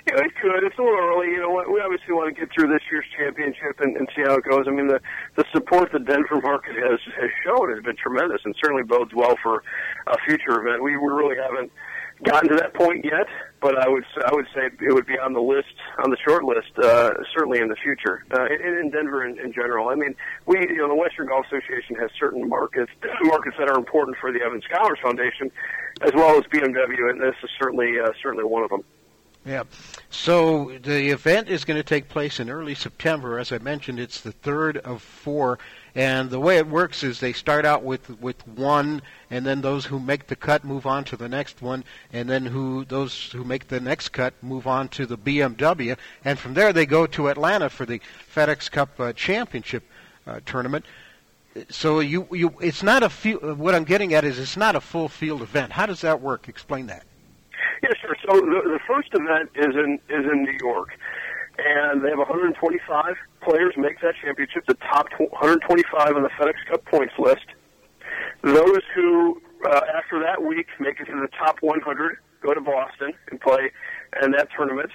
Yeah, 0.06 0.25
it 0.25 0.35
could. 0.40 0.64
It's 0.64 0.78
a 0.78 0.82
little 0.82 0.99
early. 0.99 1.28
You 1.30 1.42
know, 1.42 1.52
we 1.70 1.80
obviously 1.80 2.14
want 2.14 2.35
to 2.35 2.40
get 2.40 2.50
through 2.52 2.68
this 2.73 2.82
year's 2.90 3.06
championship 3.16 3.78
and, 3.78 3.97
and 3.97 4.08
see 4.16 4.23
how 4.23 4.35
it 4.35 4.44
goes. 4.44 4.66
I 4.66 4.70
mean, 4.70 4.88
the 4.88 5.00
the 5.37 5.44
support 5.52 5.92
the 5.92 6.00
Denver 6.00 6.40
market 6.42 6.75
has 6.75 6.99
has 7.14 7.30
shown 7.44 7.70
has 7.70 7.82
been 7.85 7.97
tremendous, 7.97 8.40
and 8.44 8.54
certainly 8.58 8.82
bodes 8.82 9.14
well 9.14 9.37
for 9.42 9.62
a 10.06 10.16
future 10.26 10.58
event. 10.61 10.82
We, 10.82 10.97
really 10.99 11.37
haven't 11.37 11.73
gotten 12.25 12.49
to 12.50 12.56
that 12.56 12.75
point 12.75 13.04
yet, 13.04 13.26
but 13.61 13.78
I 13.78 13.88
would 13.88 14.04
I 14.26 14.35
would 14.35 14.47
say 14.54 14.66
it 14.66 14.92
would 14.92 15.06
be 15.06 15.18
on 15.18 15.32
the 15.32 15.40
list 15.40 15.73
on 16.02 16.11
the 16.11 16.18
short 16.26 16.44
list 16.44 16.75
uh, 16.82 17.14
certainly 17.35 17.61
in 17.61 17.68
the 17.68 17.76
future 17.76 18.25
uh, 18.35 18.47
in, 18.47 18.78
in 18.78 18.90
Denver 18.90 19.25
in, 19.25 19.38
in 19.38 19.52
general. 19.52 19.88
I 19.88 19.94
mean, 19.94 20.14
we 20.47 20.58
you 20.58 20.78
know 20.78 20.88
the 20.88 20.99
Western 20.99 21.28
Golf 21.28 21.47
Association 21.47 21.97
has 21.97 22.11
certain 22.18 22.49
markets 22.49 22.90
markets 23.23 23.56
that 23.58 23.68
are 23.68 23.78
important 23.78 24.16
for 24.20 24.32
the 24.32 24.42
Evans 24.42 24.64
Scholars 24.64 24.99
Foundation, 25.02 25.50
as 26.02 26.12
well 26.14 26.37
as 26.37 26.44
BMW, 26.50 27.11
and 27.11 27.20
this 27.20 27.37
is 27.42 27.50
certainly 27.61 27.94
uh, 28.00 28.11
certainly 28.23 28.44
one 28.44 28.64
of 28.64 28.70
them. 28.70 28.82
Yeah. 29.49 29.62
So 30.11 30.76
the 30.83 31.09
event 31.09 31.49
is 31.49 31.64
going 31.64 31.78
to 31.78 31.83
take 31.83 32.11
place 32.11 32.38
in 32.38 32.50
early 32.50 32.75
September. 32.75 33.38
As 33.38 33.50
I 33.50 33.57
mentioned, 33.57 33.99
it's 33.99 34.21
the 34.21 34.33
third 34.33 34.76
of 34.76 35.00
four. 35.00 35.59
And 35.95 36.28
the 36.28 36.38
way 36.38 36.59
it 36.59 36.67
works 36.67 37.02
is 37.02 37.19
they 37.19 37.33
start 37.33 37.64
out 37.64 37.83
with 37.83 38.21
with 38.21 38.47
one, 38.47 39.00
and 39.31 39.47
then 39.47 39.62
those 39.62 39.87
who 39.87 39.99
make 39.99 40.26
the 40.26 40.37
cut 40.37 40.64
move 40.64 40.85
on 40.85 41.02
to 41.05 41.17
the 41.17 41.31
next 41.31 41.62
one, 41.62 41.83
and 42.12 42.28
then 42.28 42.45
who 42.45 42.85
those 42.85 43.33
who 43.33 43.43
make 43.43 43.69
the 43.69 43.81
next 43.81 44.11
cut 44.11 44.35
move 44.43 44.67
on 44.67 44.88
to 44.90 45.07
the 45.07 45.17
BMW, 45.17 45.97
and 46.26 46.38
from 46.38 46.52
there 46.52 46.75
they 46.75 46.85
go 46.85 47.07
to 47.07 47.28
Atlanta 47.28 47.71
for 47.71 47.87
the 47.87 48.02
FedEx 48.33 48.71
Cup 48.71 49.00
uh, 49.00 49.14
Championship 49.14 49.83
uh, 50.26 50.40
tournament. 50.45 50.85
So 51.71 52.00
you 52.00 52.28
you 52.33 52.55
it's 52.61 52.83
not 52.83 53.02
a 53.02 53.09
field. 53.09 53.59
What 53.59 53.75
I'm 53.75 53.85
getting 53.85 54.12
at 54.12 54.25
is 54.25 54.38
it's 54.38 54.59
not 54.59 54.76
a 54.76 54.81
full 54.81 55.09
field 55.09 55.40
event. 55.40 55.73
How 55.73 55.87
does 55.87 56.02
that 56.02 56.21
work? 56.21 56.49
Explain 56.49 56.88
that. 56.88 57.08
Yeah, 57.82 57.90
sure. 58.00 58.16
So 58.26 58.40
the, 58.40 58.61
the 58.64 58.80
first 58.87 59.08
event 59.12 59.50
is 59.54 59.75
in 59.75 59.99
is 60.08 60.25
in 60.30 60.42
New 60.42 60.56
York, 60.61 60.90
and 61.58 62.02
they 62.02 62.11
have 62.11 62.18
125 62.18 63.16
players 63.42 63.75
make 63.76 64.00
that 64.00 64.14
championship. 64.23 64.66
The 64.66 64.75
top 64.75 65.08
125 65.18 66.16
on 66.16 66.23
the 66.23 66.28
FedEx 66.30 66.54
Cup 66.70 66.85
points 66.87 67.14
list. 67.18 67.47
Those 68.42 68.82
who 68.94 69.40
uh, 69.66 69.80
after 69.94 70.20
that 70.20 70.42
week 70.42 70.66
make 70.80 71.00
it 71.00 71.06
to 71.06 71.20
the 71.20 71.28
top 71.38 71.58
100 71.61 72.16
go 72.42 72.54
to 72.54 72.61
Boston 72.61 73.12
and 73.30 73.40
play 73.40 73.70
in 74.23 74.30
that 74.32 74.49
tournament, 74.56 74.90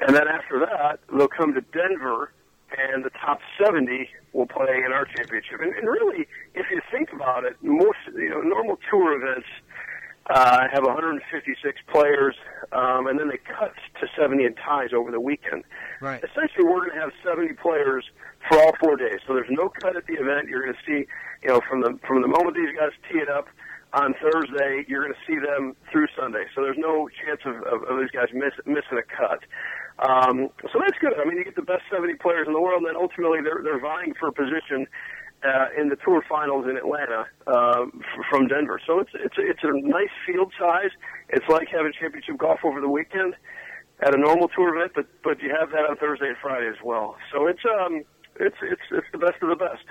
and 0.00 0.14
then 0.14 0.28
after 0.28 0.60
that 0.60 1.00
they'll 1.10 1.28
come 1.28 1.54
to 1.54 1.60
Denver, 1.72 2.32
and 2.76 3.04
the 3.04 3.10
top 3.10 3.40
70 3.62 4.08
will 4.32 4.46
play 4.46 4.82
in 4.84 4.92
our 4.92 5.04
championship. 5.04 5.60
And, 5.60 5.74
and 5.74 5.88
really, 5.88 6.26
if 6.54 6.66
you 6.70 6.80
think 6.90 7.12
about 7.12 7.44
it, 7.44 7.56
most 7.62 7.98
you 8.14 8.30
know 8.30 8.40
normal 8.40 8.78
tour 8.90 9.14
events 9.20 9.46
uh, 10.30 10.66
have 10.72 10.84
156 10.84 11.78
players, 11.90 12.34
um, 12.72 13.06
and 13.06 13.18
then 13.18 13.28
they 13.28 13.38
cut 13.38 13.72
to 14.00 14.06
70 14.18 14.44
in 14.44 14.54
ties 14.54 14.90
over 14.92 15.10
the 15.10 15.20
weekend. 15.20 15.62
Right. 16.00 16.22
Essentially, 16.22 16.64
we're 16.64 16.86
going 16.86 16.94
to 16.94 17.00
have 17.00 17.12
70 17.22 17.54
players 17.54 18.04
for 18.48 18.58
all 18.58 18.72
four 18.80 18.96
days. 18.96 19.20
So 19.26 19.34
there's 19.34 19.50
no 19.50 19.70
cut 19.80 19.96
at 19.96 20.06
the 20.06 20.14
event. 20.14 20.48
You're 20.48 20.62
going 20.62 20.74
to 20.74 20.84
see, 20.84 21.06
you 21.42 21.48
know, 21.48 21.60
from 21.68 21.80
the 21.80 21.98
from 22.06 22.22
the 22.22 22.28
moment 22.28 22.56
these 22.56 22.74
guys 22.76 22.90
tee 23.10 23.18
it 23.18 23.28
up 23.28 23.46
on 23.92 24.14
Thursday, 24.20 24.84
you're 24.88 25.02
going 25.02 25.14
to 25.14 25.24
see 25.26 25.38
them 25.38 25.76
through 25.92 26.06
Sunday. 26.18 26.44
So 26.54 26.62
there's 26.62 26.78
no 26.78 27.08
chance 27.24 27.40
of, 27.46 27.62
of, 27.62 27.88
of 27.88 28.00
these 28.00 28.10
guys 28.10 28.28
miss, 28.34 28.52
missing 28.66 28.98
a 28.98 29.06
cut. 29.06 29.40
Um, 30.02 30.50
so 30.60 30.76
that's 30.82 30.98
good. 31.00 31.14
I 31.16 31.24
mean, 31.24 31.38
you 31.38 31.44
get 31.44 31.56
the 31.56 31.64
best 31.64 31.82
70 31.90 32.14
players 32.20 32.46
in 32.46 32.52
the 32.52 32.60
world, 32.60 32.84
and 32.84 32.88
then 32.88 33.00
ultimately 33.00 33.40
vying 34.06 34.14
for 34.18 34.28
a 34.28 34.32
position 34.32 34.86
uh, 35.44 35.66
in 35.78 35.88
the 35.88 35.96
Tour 35.96 36.22
Finals 36.28 36.66
in 36.68 36.76
Atlanta 36.76 37.26
uh, 37.46 37.86
from 38.30 38.48
Denver. 38.48 38.80
So 38.86 39.00
it's 39.00 39.10
it's 39.14 39.34
it's 39.38 39.60
a 39.62 39.72
nice 39.72 40.10
field 40.26 40.52
size. 40.58 40.90
It's 41.28 41.46
like 41.48 41.68
having 41.68 41.92
championship 41.98 42.38
golf 42.38 42.60
over 42.64 42.80
the 42.80 42.88
weekend 42.88 43.34
at 44.00 44.14
a 44.14 44.18
normal 44.18 44.48
tour 44.48 44.76
event, 44.76 44.92
but 44.94 45.06
but 45.22 45.42
you 45.42 45.54
have 45.58 45.70
that 45.70 45.88
on 45.88 45.96
Thursday 45.96 46.28
and 46.28 46.36
Friday 46.38 46.68
as 46.68 46.82
well. 46.82 47.16
So 47.32 47.46
it's 47.46 47.60
um 47.64 48.04
it's 48.40 48.56
it's 48.62 48.82
it's 48.90 49.06
the 49.12 49.18
best 49.18 49.42
of 49.42 49.48
the 49.48 49.56
best. 49.56 49.84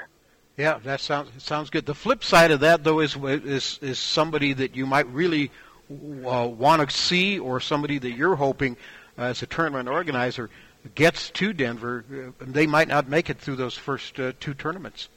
Yeah, 0.58 0.80
that 0.84 1.02
sounds 1.02 1.32
sounds 1.44 1.70
good. 1.70 1.86
The 1.86 1.96
flip 1.96 2.24
side 2.24 2.52
of 2.52 2.62
that, 2.62 2.84
though, 2.84 3.00
is 3.00 3.16
is 3.16 3.80
is 3.82 4.00
somebody 4.00 4.54
that 4.54 4.76
you 4.76 4.86
might 4.86 5.08
really 5.08 5.52
uh, 5.92 6.48
want 6.48 6.90
to 6.90 6.96
see, 6.96 7.38
or 7.38 7.60
somebody 7.60 8.00
that 8.00 8.12
you're 8.12 8.36
hoping 8.36 8.78
uh, 9.18 9.24
as 9.24 9.42
a 9.44 9.46
tournament 9.46 9.90
organizer 9.90 10.50
gets 10.94 11.30
to 11.32 11.54
Denver. 11.54 12.06
Uh, 12.40 12.46
they 12.46 12.68
might 12.68 12.88
not 12.88 13.10
make 13.10 13.30
it 13.30 13.40
through 13.40 13.56
those 13.56 13.76
first 13.78 14.20
uh, 14.20 14.34
two 14.40 14.54
tournaments. 14.54 15.10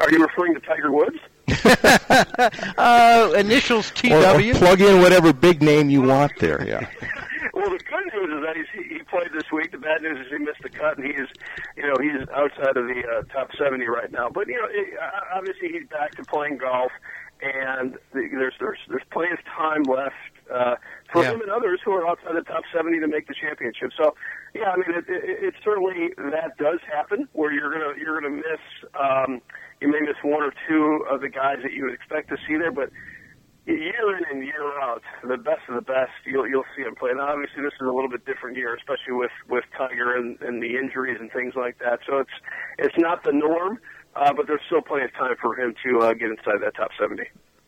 Are 0.00 0.10
you 0.10 0.18
referring 0.18 0.54
to 0.54 0.60
Tiger 0.60 0.92
Woods? 0.92 1.16
uh, 2.78 3.32
initials 3.36 3.90
TW. 3.92 4.12
Or, 4.12 4.40
or 4.40 4.54
plug 4.54 4.80
in 4.80 5.00
whatever 5.00 5.32
big 5.32 5.62
name 5.62 5.88
you 5.90 6.02
want 6.02 6.32
there. 6.38 6.62
Yeah. 6.66 6.80
well, 7.54 7.70
the 7.70 7.78
good 7.78 8.12
news 8.12 8.30
is 8.36 8.44
that 8.44 8.56
he's, 8.56 8.66
he, 8.88 8.94
he 8.96 9.02
played 9.04 9.30
this 9.32 9.50
week. 9.52 9.72
The 9.72 9.78
bad 9.78 10.02
news 10.02 10.18
is 10.26 10.30
he 10.30 10.38
missed 10.38 10.62
the 10.62 10.68
cut, 10.68 10.98
and 10.98 11.06
he's, 11.06 11.26
you 11.76 11.82
know, 11.84 11.94
he's 12.00 12.28
outside 12.34 12.76
of 12.76 12.86
the 12.86 13.02
uh, 13.08 13.22
top 13.32 13.50
70 13.56 13.86
right 13.86 14.10
now. 14.12 14.28
But 14.28 14.48
you 14.48 14.54
know, 14.54 14.66
it, 14.70 14.98
obviously 15.34 15.68
he's 15.72 15.88
back 15.88 16.14
to 16.16 16.24
playing 16.24 16.58
golf, 16.58 16.92
and 17.40 17.94
the, 18.12 18.28
there's 18.32 18.54
there's 18.60 18.78
there's 18.88 19.02
plenty 19.10 19.32
of 19.32 19.38
time 19.44 19.82
left 19.84 20.14
uh, 20.52 20.76
for 21.12 21.22
Yeah. 21.22 21.32
him 21.32 21.40
and 21.42 21.50
others 21.50 21.80
who 21.84 21.92
are 21.92 22.06
outside 22.06 22.34
the 22.36 22.42
top 22.42 22.64
70 22.74 23.00
to 23.00 23.08
make 23.08 23.26
the 23.28 23.34
championship. 23.34 23.92
So, 23.96 24.14
yeah, 24.58 24.70
I 24.70 24.76
mean, 24.76 24.96
it, 24.96 25.04
it, 25.08 25.44
it 25.44 25.54
certainly 25.62 26.10
that 26.16 26.56
does 26.58 26.80
happen 26.90 27.28
where 27.32 27.52
you're 27.52 27.72
gonna 27.72 27.98
you're 27.98 28.20
gonna 28.20 28.34
miss 28.34 28.62
um, 28.98 29.40
you 29.80 29.88
may 29.88 30.00
miss 30.00 30.16
one 30.22 30.42
or 30.42 30.52
two 30.68 31.04
of 31.10 31.20
the 31.20 31.28
guys 31.28 31.58
that 31.62 31.72
you 31.72 31.84
would 31.84 31.94
expect 31.94 32.28
to 32.30 32.36
see 32.48 32.56
there, 32.56 32.72
but 32.72 32.90
year 33.66 34.16
in 34.16 34.24
and 34.30 34.44
year 34.44 34.80
out, 34.80 35.02
the 35.26 35.36
best 35.36 35.62
of 35.68 35.74
the 35.74 35.82
best, 35.82 36.12
you'll 36.24 36.48
you'll 36.48 36.64
see 36.76 36.82
him 36.82 36.94
play. 36.94 37.10
Now, 37.14 37.28
obviously, 37.32 37.62
this 37.62 37.72
is 37.74 37.86
a 37.86 37.90
little 37.92 38.08
bit 38.08 38.24
different 38.24 38.56
year, 38.56 38.74
especially 38.74 39.14
with 39.14 39.32
with 39.48 39.64
Tiger 39.76 40.16
and, 40.16 40.40
and 40.40 40.62
the 40.62 40.76
injuries 40.76 41.18
and 41.20 41.30
things 41.32 41.54
like 41.56 41.78
that. 41.80 42.00
So 42.06 42.18
it's 42.18 42.30
it's 42.78 42.94
not 42.98 43.24
the 43.24 43.32
norm, 43.32 43.78
uh, 44.14 44.32
but 44.32 44.46
there's 44.46 44.60
still 44.66 44.82
plenty 44.82 45.04
of 45.04 45.12
time 45.14 45.36
for 45.40 45.58
him 45.58 45.74
to 45.84 46.00
uh, 46.00 46.14
get 46.14 46.30
inside 46.30 46.62
that 46.62 46.76
top 46.76 46.90
70. 46.98 47.24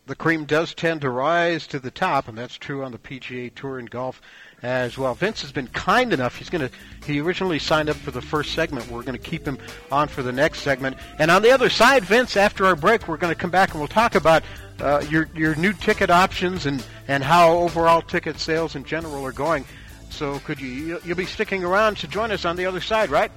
the 0.06 0.14
cream 0.14 0.44
does 0.44 0.74
tend 0.74 1.00
to 1.02 1.10
rise 1.10 1.66
to 1.66 1.78
the 1.78 1.90
top, 1.90 2.28
and 2.28 2.38
that's 2.38 2.56
true 2.56 2.84
on 2.84 2.92
the 2.92 2.98
PGA 2.98 3.54
Tour 3.54 3.78
and 3.78 3.90
golf 3.90 4.20
as 4.62 4.98
well. 4.98 5.14
Vince 5.14 5.42
has 5.42 5.52
been 5.52 5.68
kind 5.68 6.12
enough. 6.12 6.36
He's 6.36 6.50
going 6.50 6.68
to. 6.68 6.74
He 7.06 7.20
originally 7.20 7.58
signed 7.58 7.88
up 7.88 7.96
for 7.96 8.10
the 8.10 8.20
first 8.22 8.52
segment. 8.54 8.90
We're 8.90 9.02
going 9.02 9.16
to 9.16 9.22
keep 9.30 9.46
him 9.46 9.58
on 9.90 10.08
for 10.08 10.22
the 10.22 10.32
next 10.32 10.60
segment. 10.60 10.96
And 11.18 11.30
on 11.30 11.42
the 11.42 11.50
other 11.50 11.70
side, 11.70 12.04
Vince, 12.04 12.36
after 12.36 12.66
our 12.66 12.76
break, 12.76 13.08
we're 13.08 13.16
going 13.16 13.32
to 13.34 13.38
come 13.40 13.50
back 13.50 13.70
and 13.70 13.80
we'll 13.80 13.88
talk 13.88 14.14
about 14.14 14.42
uh, 14.80 15.04
your 15.10 15.28
your 15.34 15.54
new 15.56 15.72
ticket 15.72 16.10
options 16.10 16.66
and 16.66 16.84
and 17.06 17.22
how 17.22 17.52
overall 17.58 18.02
ticket 18.02 18.38
sales 18.38 18.74
in 18.76 18.84
general 18.84 19.24
are 19.24 19.32
going. 19.32 19.64
So 20.10 20.38
could 20.40 20.60
you 20.60 20.68
you'll- 20.68 21.00
you'll 21.04 21.16
be 21.16 21.26
sticking 21.26 21.64
around 21.64 21.96
to 21.98 22.08
join 22.08 22.30
us 22.32 22.44
on 22.44 22.56
the 22.56 22.66
other 22.66 22.80
side, 22.80 23.10
right? 23.10 23.30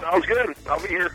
Sounds 0.00 0.26
good. 0.26 0.54
I'll 0.68 0.80
be 0.80 0.88
here. 0.88 1.12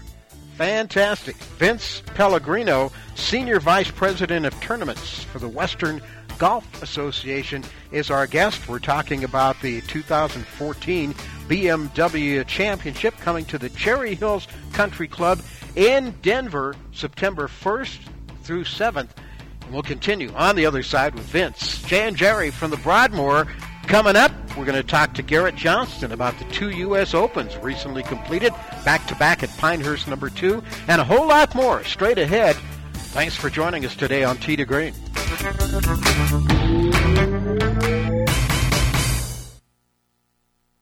Fantastic. 0.58 1.36
Vince 1.58 2.04
Pellegrino, 2.14 2.92
Senior 3.16 3.60
Vice 3.60 3.90
President 3.90 4.46
of 4.46 4.54
Tournaments 4.62 5.24
for 5.24 5.40
the 5.40 5.48
Western 5.48 6.00
Golf 6.38 6.82
Association, 6.84 7.64
is 7.92 8.10
our 8.10 8.28
guest. 8.28 8.68
We're 8.68 8.80
talking 8.80 9.24
about 9.24 9.60
the 9.62 9.82
2014 9.82 11.14
BMW 11.48 12.46
Championship 12.48 13.16
coming 13.18 13.46
to 13.46 13.58
the 13.58 13.70
Cherry 13.70 14.16
Hills 14.16 14.48
Country 14.72 15.08
Club 15.08 15.40
in 15.76 16.16
Denver, 16.22 16.76
September 16.92 17.48
1st 17.48 18.00
through 18.44 18.64
7th. 18.64 19.10
And 19.62 19.74
we'll 19.74 19.84
continue 19.84 20.32
on 20.34 20.56
the 20.56 20.66
other 20.66 20.84
side 20.84 21.16
with 21.16 21.24
Vince, 21.26 21.82
Jay, 21.84 22.10
Jerry 22.12 22.52
from 22.52 22.72
the 22.72 22.78
Broadmoor. 22.78 23.48
Coming 23.88 24.16
up, 24.16 24.32
we're 24.58 24.66
going 24.66 24.82
to 24.82 24.88
talk 24.88 25.14
to 25.16 25.22
Garrett 25.22 25.56
Johnston 25.56 26.14
about 26.14 26.38
the 26.40 26.46
two 26.46 26.70
U.S. 26.70 27.14
Opens 27.14 27.58
recently 27.58 28.02
completed, 28.02 28.54
back 28.86 29.06
to 29.08 29.16
back 29.16 29.44
at 29.44 29.50
Pinehurst 29.58 30.08
number 30.08 30.30
two, 30.30 30.64
and 30.88 31.02
a 31.02 31.04
whole 31.04 31.28
lot 31.28 31.54
more 31.54 31.84
straight 31.84 32.18
ahead. 32.18 32.56
Thanks 33.14 33.36
for 33.36 33.48
joining 33.52 33.86
us 33.86 33.96
today 33.96 34.24
on 34.24 34.38
Tee 34.38 34.56
to 34.56 34.66
Green. 34.66 34.92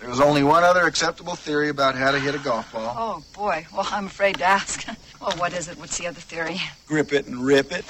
There's 0.00 0.20
only 0.20 0.42
one 0.42 0.64
other 0.64 0.86
acceptable 0.86 1.36
theory 1.36 1.68
about 1.68 1.94
how 1.94 2.10
to 2.10 2.18
hit 2.18 2.34
a 2.34 2.38
golf 2.38 2.72
ball. 2.72 2.94
Oh, 2.96 3.24
boy. 3.34 3.66
Well, 3.72 3.86
I'm 3.90 4.06
afraid 4.06 4.38
to 4.38 4.44
ask. 4.44 4.86
Well, 5.20 5.36
what 5.36 5.52
is 5.52 5.68
it? 5.68 5.76
What's 5.78 5.98
the 5.98 6.06
other 6.06 6.18
theory? 6.18 6.58
Grip 6.86 7.12
it 7.12 7.26
and 7.26 7.44
rip 7.44 7.72
it. 7.72 7.84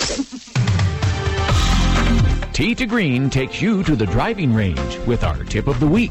Tee 2.52 2.74
to 2.74 2.86
Green 2.86 3.30
takes 3.30 3.62
you 3.62 3.84
to 3.84 3.94
the 3.94 4.06
driving 4.06 4.52
range 4.52 4.98
with 5.06 5.22
our 5.22 5.44
tip 5.44 5.68
of 5.68 5.78
the 5.78 5.86
week. 5.86 6.10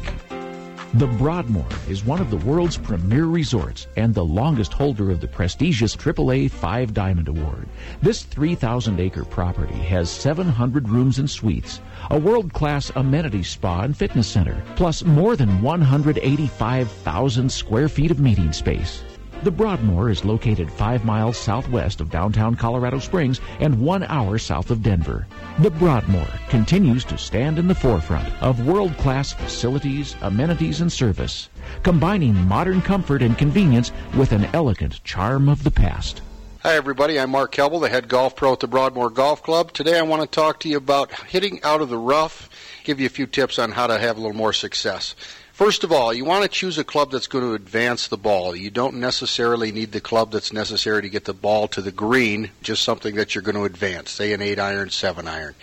The 0.94 1.06
Broadmoor 1.06 1.68
is 1.88 2.04
one 2.04 2.20
of 2.20 2.30
the 2.30 2.36
world's 2.38 2.76
premier 2.76 3.26
resorts 3.26 3.86
and 3.96 4.12
the 4.12 4.24
longest 4.24 4.72
holder 4.72 5.12
of 5.12 5.20
the 5.20 5.28
prestigious 5.28 5.94
AAA 5.94 6.50
Five 6.50 6.92
Diamond 6.92 7.28
Award. 7.28 7.68
This 8.02 8.24
3,000 8.24 8.98
acre 8.98 9.24
property 9.24 9.78
has 9.82 10.10
700 10.10 10.88
rooms 10.88 11.20
and 11.20 11.30
suites, 11.30 11.80
a 12.10 12.18
world 12.18 12.52
class 12.52 12.90
amenity 12.96 13.44
spa 13.44 13.82
and 13.82 13.96
fitness 13.96 14.26
center, 14.26 14.60
plus 14.74 15.04
more 15.04 15.36
than 15.36 15.62
185,000 15.62 17.52
square 17.52 17.88
feet 17.88 18.10
of 18.10 18.18
meeting 18.18 18.52
space. 18.52 19.04
The 19.42 19.50
Broadmoor 19.50 20.10
is 20.10 20.22
located 20.22 20.70
five 20.70 21.02
miles 21.02 21.38
southwest 21.38 22.02
of 22.02 22.10
downtown 22.10 22.56
Colorado 22.56 22.98
Springs 22.98 23.40
and 23.58 23.80
one 23.80 24.02
hour 24.02 24.36
south 24.36 24.70
of 24.70 24.82
Denver. 24.82 25.26
The 25.60 25.70
Broadmoor 25.70 26.26
continues 26.50 27.06
to 27.06 27.16
stand 27.16 27.58
in 27.58 27.66
the 27.66 27.74
forefront 27.74 28.28
of 28.42 28.66
world 28.66 28.94
class 28.98 29.32
facilities, 29.32 30.14
amenities, 30.20 30.82
and 30.82 30.92
service, 30.92 31.48
combining 31.82 32.34
modern 32.34 32.82
comfort 32.82 33.22
and 33.22 33.38
convenience 33.38 33.92
with 34.14 34.32
an 34.32 34.44
elegant 34.52 35.02
charm 35.04 35.48
of 35.48 35.64
the 35.64 35.70
past. 35.70 36.20
Hi, 36.62 36.74
everybody. 36.74 37.18
I'm 37.18 37.30
Mark 37.30 37.54
Kelble, 37.54 37.80
the 37.80 37.88
head 37.88 38.08
golf 38.08 38.36
pro 38.36 38.52
at 38.52 38.60
the 38.60 38.68
Broadmoor 38.68 39.08
Golf 39.08 39.42
Club. 39.42 39.72
Today 39.72 39.98
I 39.98 40.02
want 40.02 40.20
to 40.20 40.28
talk 40.28 40.60
to 40.60 40.68
you 40.68 40.76
about 40.76 41.10
hitting 41.12 41.62
out 41.62 41.80
of 41.80 41.88
the 41.88 41.96
rough, 41.96 42.50
give 42.84 43.00
you 43.00 43.06
a 43.06 43.08
few 43.08 43.26
tips 43.26 43.58
on 43.58 43.72
how 43.72 43.86
to 43.86 43.98
have 43.98 44.18
a 44.18 44.20
little 44.20 44.36
more 44.36 44.52
success. 44.52 45.14
First 45.60 45.84
of 45.84 45.92
all, 45.92 46.10
you 46.14 46.24
want 46.24 46.42
to 46.42 46.48
choose 46.48 46.78
a 46.78 46.84
club 46.84 47.10
that's 47.10 47.26
going 47.26 47.44
to 47.44 47.52
advance 47.52 48.08
the 48.08 48.16
ball. 48.16 48.56
You 48.56 48.70
don't 48.70 48.94
necessarily 48.94 49.72
need 49.72 49.92
the 49.92 50.00
club 50.00 50.32
that's 50.32 50.54
necessary 50.54 51.02
to 51.02 51.10
get 51.10 51.26
the 51.26 51.34
ball 51.34 51.68
to 51.68 51.82
the 51.82 51.92
green, 51.92 52.50
just 52.62 52.82
something 52.82 53.14
that 53.16 53.34
you're 53.34 53.42
going 53.42 53.56
to 53.56 53.64
advance, 53.64 54.10
say 54.10 54.32
an 54.32 54.40
8 54.40 54.58
iron, 54.58 54.88
7 54.88 55.28
iron. 55.28 55.54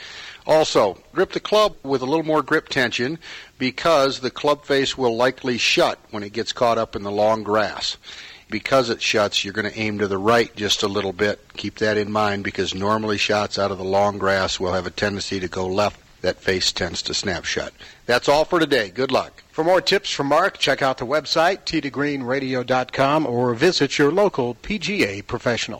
Also, 0.45 0.99
grip 1.13 1.31
the 1.31 1.39
club 1.39 1.77
with 1.81 2.03
a 2.03 2.05
little 2.05 2.21
more 2.21 2.43
grip 2.43 2.69
tension 2.69 3.17
because 3.57 4.19
the 4.19 4.29
club 4.29 4.65
face 4.65 4.95
will 4.95 5.15
likely 5.15 5.57
shut 5.57 5.97
when 6.11 6.21
it 6.21 6.31
gets 6.31 6.53
caught 6.53 6.77
up 6.77 6.95
in 6.95 7.01
the 7.01 7.11
long 7.11 7.41
grass. 7.41 7.97
Because 8.51 8.91
it 8.91 9.01
shuts, 9.01 9.43
you're 9.43 9.51
going 9.51 9.71
to 9.71 9.79
aim 9.79 9.97
to 9.97 10.07
the 10.07 10.19
right 10.19 10.55
just 10.55 10.83
a 10.83 10.87
little 10.87 11.11
bit. 11.11 11.39
Keep 11.57 11.79
that 11.79 11.97
in 11.97 12.11
mind 12.11 12.43
because 12.43 12.75
normally 12.75 13.17
shots 13.17 13.57
out 13.57 13.71
of 13.71 13.79
the 13.79 13.83
long 13.83 14.19
grass 14.19 14.59
will 14.59 14.73
have 14.73 14.85
a 14.85 14.91
tendency 14.91 15.39
to 15.39 15.47
go 15.47 15.65
left. 15.65 15.99
That 16.21 16.37
face 16.37 16.71
tends 16.71 17.01
to 17.03 17.13
snap 17.13 17.45
shut. 17.45 17.73
That's 18.05 18.27
all 18.27 18.45
for 18.45 18.59
today. 18.59 18.89
Good 18.89 19.11
luck. 19.11 19.43
For 19.51 19.63
more 19.63 19.81
tips 19.81 20.11
from 20.11 20.27
Mark, 20.27 20.57
check 20.57 20.81
out 20.81 20.97
the 20.97 21.05
website, 21.05 21.63
tdgreenradio.com, 21.65 23.25
or 23.25 23.53
visit 23.53 23.97
your 23.97 24.11
local 24.11 24.55
PGA 24.55 25.25
professional. 25.25 25.79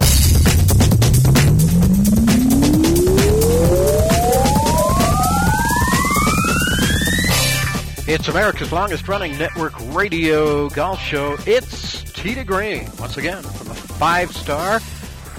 It's 8.09 8.29
America's 8.29 8.71
longest 8.71 9.07
running 9.09 9.37
network 9.37 9.73
radio 9.93 10.69
golf 10.69 10.99
show. 11.01 11.35
It's 11.45 12.03
to 12.13 12.43
Green, 12.43 12.89
once 12.99 13.17
again, 13.17 13.43
from 13.43 13.67
the 13.67 13.75
five 13.75 14.31
star 14.35 14.79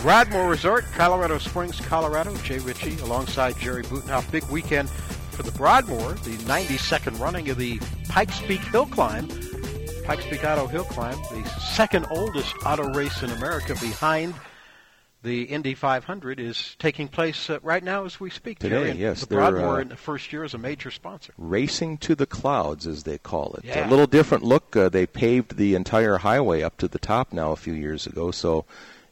Broadmoor 0.03 0.49
Resort, 0.49 0.85
Colorado 0.95 1.39
Springs, 1.39 1.81
Colorado. 1.81 2.35
Jay 2.39 2.59
Ritchie 2.59 2.99
alongside 3.01 3.59
Jerry 3.59 3.83
Butenhoff. 3.83 4.31
Big 4.31 4.45
weekend 4.45 4.89
for 4.89 5.43
the 5.43 5.51
Broadmoor, 5.53 6.15
the 6.15 6.37
92nd 6.45 7.19
running 7.19 7.51
of 7.51 7.59
the 7.59 7.81
Pikes 8.09 8.41
Peak 8.43 8.61
Hill 8.61 8.87
Climb. 8.87 9.29
Pikes 10.05 10.25
Peak 10.27 10.45
Auto 10.45 10.67
Hill 10.67 10.85
Climb, 10.85 11.19
the 11.31 11.49
second 11.75 12.07
oldest 12.11 12.55
auto 12.65 12.89
race 12.95 13.23
in 13.23 13.31
America 13.31 13.75
behind 13.81 14.35
the 15.23 15.43
Indy 15.43 15.75
500 15.75 16.39
is 16.39 16.77
taking 16.79 17.09
place 17.09 17.51
uh, 17.51 17.59
right 17.63 17.83
now 17.83 18.05
as 18.05 18.21
we 18.21 18.31
speak. 18.31 18.61
Today, 18.61 18.95
yes. 18.95 19.23
The 19.23 19.35
Broadmoor 19.35 19.77
uh, 19.77 19.81
in 19.81 19.89
the 19.89 19.97
first 19.97 20.33
year 20.33 20.45
is 20.45 20.55
a 20.55 20.59
major 20.59 20.91
sponsor. 20.93 21.35
Racing 21.37 21.99
to 21.99 22.15
the 22.15 22.27
clouds, 22.27 22.87
as 22.87 23.03
they 23.03 23.19
call 23.19 23.55
it. 23.55 23.65
Yeah. 23.65 23.89
A 23.89 23.91
little 23.91 24.07
different 24.07 24.45
look. 24.45 24.77
Uh, 24.77 24.89
they 24.89 25.07
paved 25.07 25.57
the 25.57 25.75
entire 25.75 26.19
highway 26.19 26.63
up 26.63 26.77
to 26.79 26.89
the 26.89 27.01
top 27.01 27.33
now 27.33 27.51
a 27.51 27.57
few 27.57 27.73
years 27.73 28.07
ago. 28.07 28.31
So, 28.31 28.65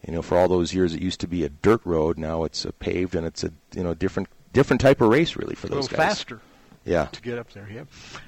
you 0.06 0.12
know, 0.12 0.22
for 0.22 0.38
all 0.38 0.48
those 0.48 0.74
years 0.74 0.94
it 0.94 1.02
used 1.02 1.20
to 1.20 1.28
be 1.28 1.44
a 1.44 1.48
dirt 1.48 1.80
road. 1.85 2.18
Now 2.18 2.44
it's 2.44 2.64
a 2.64 2.72
paved, 2.72 3.14
and 3.14 3.26
it's 3.26 3.44
a 3.44 3.52
you 3.74 3.82
know 3.82 3.94
different 3.94 4.28
different 4.52 4.80
type 4.80 5.00
of 5.00 5.09
race 5.09 5.37
really 5.37 5.54
for 5.54 5.66
a 5.66 5.70
those 5.70 5.85
little 5.85 5.98
guys. 5.98 6.06
faster. 6.06 6.40
Yeah. 6.85 7.06
To 7.06 7.20
get 7.20 7.37
up 7.37 7.52
there, 7.52 7.68
yeah. 7.68 7.85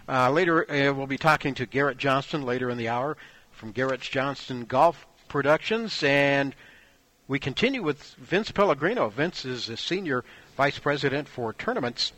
Uh, 0.08 0.30
later, 0.32 0.68
uh, 0.68 0.92
we'll 0.92 1.06
be 1.06 1.16
talking 1.16 1.54
to 1.54 1.66
Garrett 1.66 1.96
Johnston 1.96 2.42
later 2.42 2.68
in 2.70 2.76
the 2.76 2.88
hour 2.88 3.16
from 3.52 3.70
Garrett 3.70 4.00
Johnston 4.00 4.64
Golf 4.64 5.06
Productions, 5.28 6.02
and 6.02 6.56
we 7.28 7.38
continue 7.38 7.82
with 7.82 8.14
Vince 8.14 8.50
Pellegrino. 8.50 9.10
Vince 9.10 9.44
is 9.44 9.68
a 9.68 9.76
senior 9.76 10.24
vice 10.56 10.78
president 10.78 11.28
for 11.28 11.52
tournaments 11.52 12.12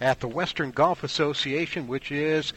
at 0.00 0.18
the 0.18 0.26
Western 0.26 0.72
Golf 0.72 1.04
Association, 1.04 1.86
which 1.86 2.10
is 2.10 2.52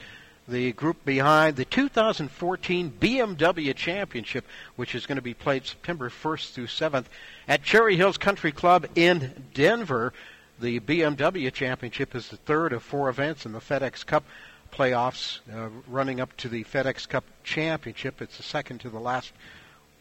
the 0.48 0.72
group 0.74 1.04
behind 1.04 1.56
the 1.58 1.66
2014 1.66 2.94
BMW 3.00 3.76
Championship, 3.76 4.46
which 4.76 4.96
is 4.96 5.06
going 5.06 5.18
to 5.18 5.22
be 5.22 5.34
played 5.34 5.66
September 5.66 6.10
1st 6.10 6.54
through 6.54 6.68
7th 6.68 7.06
at 7.48 7.64
Cherry 7.64 7.98
Hills 7.98 8.18
Country 8.18 8.52
Club 8.52 8.86
in 8.96 9.46
Denver. 9.54 10.14
The 10.60 10.80
BMW 10.80 11.52
Championship 11.52 12.16
is 12.16 12.30
the 12.30 12.38
third 12.38 12.74
of 12.74 12.82
four 12.82 13.10
events 13.10 13.46
in 13.46 13.52
the 13.52 13.60
FedEx 13.60 14.06
Cup 14.06 14.24
playoffs, 14.72 15.40
uh, 15.54 15.70
running 15.88 16.20
up 16.20 16.36
to 16.38 16.50
the 16.50 16.64
FedEx 16.64 17.08
Cup 17.08 17.26
Championship. 17.44 18.22
It's 18.22 18.38
the 18.38 18.44
second 18.44 18.80
to 18.82 18.90
the 18.90 19.00
last 19.00 19.34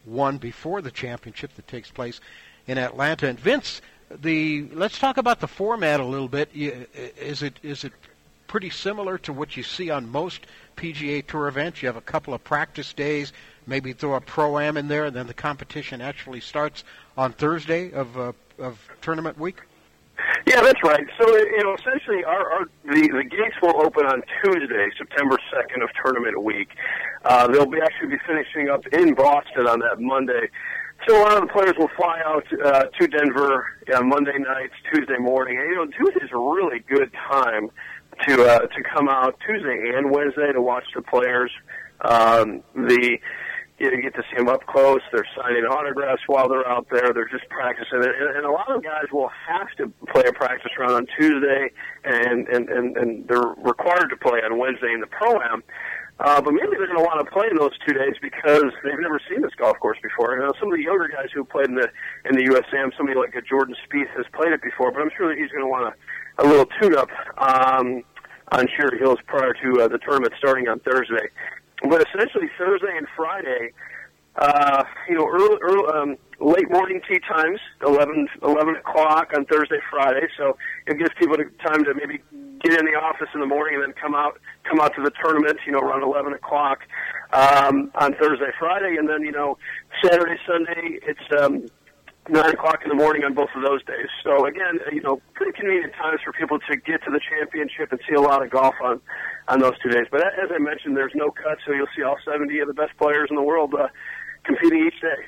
one 0.05 0.37
before 0.37 0.81
the 0.81 0.91
championship 0.91 1.55
that 1.55 1.67
takes 1.67 1.91
place 1.91 2.21
in 2.67 2.77
Atlanta. 2.77 3.27
And 3.27 3.39
Vince, 3.39 3.81
the 4.09 4.69
let's 4.73 4.99
talk 4.99 5.17
about 5.17 5.41
the 5.41 5.47
format 5.47 5.99
a 5.99 6.05
little 6.05 6.29
bit. 6.29 6.49
Is 6.53 7.43
it 7.43 7.59
is 7.61 7.83
it 7.83 7.93
pretty 8.47 8.69
similar 8.69 9.17
to 9.19 9.33
what 9.33 9.57
you 9.57 9.63
see 9.63 9.89
on 9.89 10.09
most 10.09 10.47
PGA 10.75 11.25
Tour 11.25 11.47
events? 11.47 11.81
You 11.81 11.87
have 11.87 11.97
a 11.97 12.01
couple 12.01 12.33
of 12.33 12.43
practice 12.43 12.93
days, 12.93 13.33
maybe 13.65 13.93
throw 13.93 14.15
a 14.15 14.21
pro 14.21 14.57
am 14.59 14.77
in 14.77 14.87
there, 14.87 15.05
and 15.05 15.15
then 15.15 15.27
the 15.27 15.33
competition 15.33 16.01
actually 16.01 16.39
starts 16.39 16.83
on 17.17 17.33
Thursday 17.33 17.91
of 17.91 18.17
uh, 18.17 18.31
of 18.57 18.79
tournament 19.01 19.37
week. 19.37 19.61
Yeah, 20.47 20.61
that's 20.61 20.81
right. 20.83 21.05
So 21.19 21.37
you 21.37 21.63
know, 21.63 21.75
essentially, 21.75 22.23
our, 22.23 22.51
our 22.51 22.65
the 22.85 23.01
the 23.01 23.23
gates 23.23 23.55
will 23.61 23.85
open 23.85 24.05
on 24.05 24.23
Tuesday, 24.43 24.89
September 24.97 25.37
second 25.53 25.83
of 25.83 25.89
tournament 26.03 26.41
week. 26.41 26.69
Uh, 27.25 27.47
they'll 27.47 27.69
be 27.69 27.79
actually 27.81 28.09
be 28.09 28.21
finishing 28.25 28.69
up 28.69 28.85
in 28.93 29.13
Boston 29.13 29.67
on 29.67 29.79
that 29.79 29.99
Monday. 29.99 30.49
So 31.05 31.15
a 31.15 31.21
lot 31.21 31.37
of 31.37 31.47
the 31.47 31.53
players 31.53 31.73
will 31.77 31.91
fly 31.95 32.19
out 32.25 32.45
uh, 32.65 32.85
to 32.85 33.07
Denver 33.07 33.67
on 33.95 34.09
Monday 34.09 34.37
nights, 34.39 34.73
Tuesday 34.91 35.17
morning. 35.17 35.57
And, 35.57 35.69
you 35.69 35.75
know, 35.75 35.85
Tuesday's 35.85 36.31
a 36.33 36.37
really 36.37 36.79
good 36.79 37.13
time 37.13 37.69
to 38.27 38.43
uh, 38.43 38.59
to 38.59 38.83
come 38.83 39.09
out 39.09 39.39
Tuesday 39.45 39.91
and 39.95 40.11
Wednesday 40.11 40.51
to 40.53 40.61
watch 40.61 40.85
the 40.95 41.01
players. 41.01 41.51
Um, 42.01 42.63
the 42.75 43.19
you, 43.79 44.01
get 44.01 44.15
to 44.15 44.23
see 44.29 44.37
them 44.37 44.49
up 44.49 44.65
close. 44.65 45.01
They're 45.11 45.27
signing 45.35 45.63
autographs 45.63 46.21
while 46.27 46.49
they're 46.49 46.67
out 46.67 46.87
there. 46.91 47.13
They're 47.13 47.29
just 47.29 47.47
practicing, 47.49 48.03
and, 48.03 48.37
and 48.37 48.45
a 48.45 48.51
lot 48.51 48.69
of 48.69 48.83
guys 48.83 49.05
will 49.11 49.31
have 49.47 49.69
to 49.77 49.91
play 50.11 50.23
a 50.27 50.33
practice 50.33 50.71
round 50.79 50.93
on 50.93 51.07
Tuesday, 51.19 51.71
and 52.03 52.47
and 52.47 52.69
and, 52.69 52.97
and 52.97 53.27
they're 53.27 53.53
required 53.57 54.09
to 54.09 54.17
play 54.17 54.39
on 54.39 54.57
Wednesday 54.57 54.91
in 54.93 55.01
the 55.01 55.07
pro 55.07 55.39
am. 55.41 55.63
Uh, 56.19 56.41
but 56.41 56.51
maybe 56.51 56.73
they're 56.77 56.87
going 56.87 56.97
to 56.97 57.05
want 57.05 57.23
to 57.23 57.31
play 57.31 57.45
in 57.49 57.57
those 57.57 57.77
two 57.85 57.93
days 57.93 58.15
because 58.21 58.73
they've 58.83 58.99
never 58.99 59.21
seen 59.29 59.41
this 59.41 59.53
golf 59.55 59.77
course 59.79 59.99
before. 60.01 60.33
You 60.33 60.41
know, 60.41 60.53
some 60.59 60.69
of 60.69 60.75
the 60.75 60.81
younger 60.81 61.07
guys 61.07 61.29
who 61.31 61.45
played 61.45 61.67
in 61.67 61.75
the 61.75 61.87
in 62.25 62.35
the 62.35 62.43
USAM, 62.49 62.89
somebody 62.97 63.19
like 63.19 63.35
a 63.35 63.41
Jordan 63.41 63.75
Spieth 63.85 64.09
has 64.17 64.25
played 64.33 64.51
it 64.51 64.61
before, 64.61 64.91
but 64.91 65.01
I'm 65.01 65.11
sure 65.15 65.29
that 65.29 65.37
he's 65.37 65.51
going 65.51 65.63
to 65.63 65.69
want 65.69 65.93
a, 65.93 66.43
a 66.43 66.45
little 66.45 66.65
tune-up 66.81 67.09
um, 67.37 68.01
on 68.51 68.67
Cherry 68.75 68.97
Hills 68.97 69.19
prior 69.27 69.53
to 69.53 69.81
uh, 69.81 69.87
the 69.87 69.99
tournament 69.99 70.33
starting 70.39 70.67
on 70.67 70.79
Thursday. 70.79 71.29
But 71.83 72.05
essentially, 72.07 72.49
Thursday 72.57 72.97
and 72.97 73.07
Friday, 73.15 73.71
uh, 74.35 74.83
you 75.09 75.15
know, 75.15 75.27
early, 75.27 75.57
early, 75.61 75.93
um, 75.93 76.17
late 76.39 76.69
morning 76.69 77.01
tee 77.07 77.19
times, 77.19 77.59
11, 77.85 78.27
11 78.43 78.75
o'clock 78.75 79.31
on 79.35 79.45
Thursday, 79.45 79.79
Friday. 79.89 80.27
So 80.37 80.57
it 80.85 80.97
gives 80.97 81.11
people 81.19 81.37
time 81.65 81.83
to 81.85 81.93
maybe 81.93 82.21
get 82.63 82.79
in 82.79 82.85
the 82.85 82.97
office 82.99 83.29
in 83.33 83.39
the 83.39 83.45
morning 83.45 83.75
and 83.75 83.83
then 83.83 83.93
come 83.93 84.15
out, 84.15 84.39
come 84.63 84.79
out 84.79 84.95
to 84.95 85.01
the 85.03 85.11
tournament, 85.23 85.59
you 85.65 85.71
know, 85.71 85.79
around 85.79 86.03
11 86.03 86.33
o'clock 86.33 86.79
um, 87.33 87.91
on 87.95 88.13
Thursday, 88.15 88.51
Friday, 88.57 88.95
and 88.97 89.09
then 89.09 89.21
you 89.21 89.31
know, 89.31 89.57
Saturday, 90.03 90.37
Sunday, 90.47 90.99
it's 91.03 91.41
um, 91.41 91.67
nine 92.29 92.51
o'clock 92.51 92.81
in 92.83 92.89
the 92.89 92.95
morning 92.95 93.23
on 93.23 93.33
both 93.33 93.49
of 93.55 93.61
those 93.61 93.83
days. 93.83 94.07
So 94.23 94.45
again, 94.45 94.79
you 94.91 95.01
know, 95.01 95.21
pretty 95.33 95.53
convenient 95.53 95.93
times 95.93 96.19
for 96.23 96.33
people 96.33 96.59
to 96.59 96.75
get 96.77 97.03
to 97.03 97.11
the 97.11 97.19
championship 97.19 97.91
and 97.91 97.99
see 98.07 98.15
a 98.15 98.21
lot 98.21 98.43
of 98.43 98.49
golf 98.49 98.75
on 98.81 99.01
on 99.47 99.59
those 99.59 99.77
two 99.81 99.89
days. 99.89 100.07
But 100.11 100.21
as 100.21 100.49
I 100.53 100.57
mentioned, 100.57 100.97
there's 100.97 101.15
no 101.15 101.31
cut, 101.31 101.57
so 101.65 101.71
you'll 101.71 101.87
see 101.95 102.03
all 102.03 102.17
70 102.25 102.59
of 102.59 102.67
the 102.67 102.73
best 102.73 102.97
players 102.97 103.29
in 103.29 103.35
the 103.35 103.41
world 103.41 103.73
uh, 103.73 103.87
competing 104.43 104.85
each 104.87 104.99
day. 105.01 105.25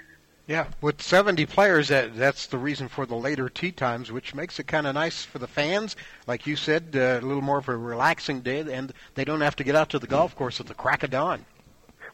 Yeah, 0.50 0.66
with 0.82 1.00
70 1.00 1.46
players, 1.46 1.90
that 1.90 2.18
that's 2.18 2.48
the 2.48 2.58
reason 2.58 2.88
for 2.88 3.06
the 3.06 3.16
later 3.16 3.50
tee 3.50 3.72
times, 3.72 4.12
which 4.12 4.34
makes 4.34 4.60
it 4.60 4.66
kind 4.66 4.88
of 4.88 4.96
nice 4.96 5.24
for 5.24 5.38
the 5.38 5.48
fans. 5.48 5.96
Like 6.26 6.48
you 6.48 6.56
said, 6.56 6.96
uh, 6.96 7.20
a 7.22 7.26
little 7.26 7.44
more 7.44 7.60
of 7.60 7.70
a 7.70 7.78
relaxing 7.78 8.42
day, 8.42 8.62
and 8.62 8.92
they 9.14 9.26
don't 9.26 9.42
have 9.42 9.56
to 9.58 9.64
get 9.64 9.76
out 9.76 9.90
to 9.92 10.00
the 10.00 10.08
golf 10.08 10.36
course 10.36 10.60
at 10.60 10.66
the 10.66 10.74
crack 10.74 11.04
of 11.04 11.12
dawn. 11.12 11.46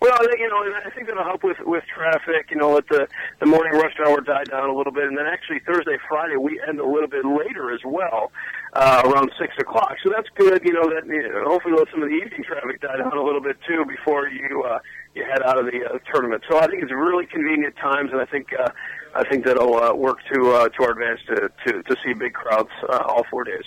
Well, 0.05 0.19
you 0.37 0.47
know, 0.47 0.61
I 0.85 0.91
think 0.91 1.07
that'll 1.07 1.23
help 1.23 1.43
with 1.43 1.57
with 1.65 1.83
traffic. 1.91 2.51
You 2.51 2.57
know, 2.57 2.73
let 2.73 2.87
the 2.89 3.07
the 3.39 3.47
morning 3.47 3.73
rush 3.73 3.95
hour 4.05 4.21
die 4.21 4.43
down 4.43 4.69
a 4.69 4.75
little 4.75 4.93
bit, 4.93 5.05
and 5.05 5.17
then 5.17 5.25
actually 5.25 5.61
Thursday, 5.65 5.97
Friday 6.07 6.37
we 6.37 6.61
end 6.67 6.79
a 6.79 6.85
little 6.85 7.09
bit 7.09 7.25
later 7.25 7.73
as 7.73 7.81
well. 7.83 8.31
uh, 8.75 9.01
around 9.05 9.31
six 9.39 9.53
o'clock. 9.57 9.95
So 10.03 10.11
that's 10.13 10.27
good. 10.35 10.61
You 10.63 10.73
know 10.73 10.89
that 10.89 11.07
you 11.07 11.23
know, 11.23 11.45
hopefully 11.45 11.75
let 11.77 11.89
some 11.91 12.03
of 12.03 12.09
the 12.09 12.15
evening 12.15 12.43
traffic 12.43 12.81
die 12.81 12.97
down 12.97 13.17
a 13.17 13.23
little 13.23 13.41
bit 13.41 13.57
too 13.67 13.85
before 13.85 14.27
you 14.27 14.63
uh, 14.63 14.79
you 15.13 15.23
head 15.23 15.41
out 15.43 15.57
of 15.57 15.65
the 15.65 15.85
uh, 15.85 15.97
tournament. 16.11 16.43
So 16.49 16.59
I 16.59 16.67
think 16.67 16.83
it's 16.83 16.91
really 16.91 17.25
convenient 17.25 17.75
times, 17.77 18.11
and 18.11 18.19
I 18.19 18.25
think 18.25 18.47
uh, 18.57 18.69
I 19.15 19.23
think 19.27 19.45
that'll 19.45 19.81
uh, 19.81 19.93
work 19.93 20.19
to 20.33 20.51
uh, 20.51 20.69
to 20.69 20.83
our 20.83 20.91
advantage 20.91 21.25
to, 21.27 21.49
to 21.65 21.83
to 21.83 21.95
see 22.03 22.13
big 22.13 22.33
crowds 22.33 22.69
uh, 22.89 23.03
all 23.07 23.25
four 23.31 23.43
days. 23.45 23.63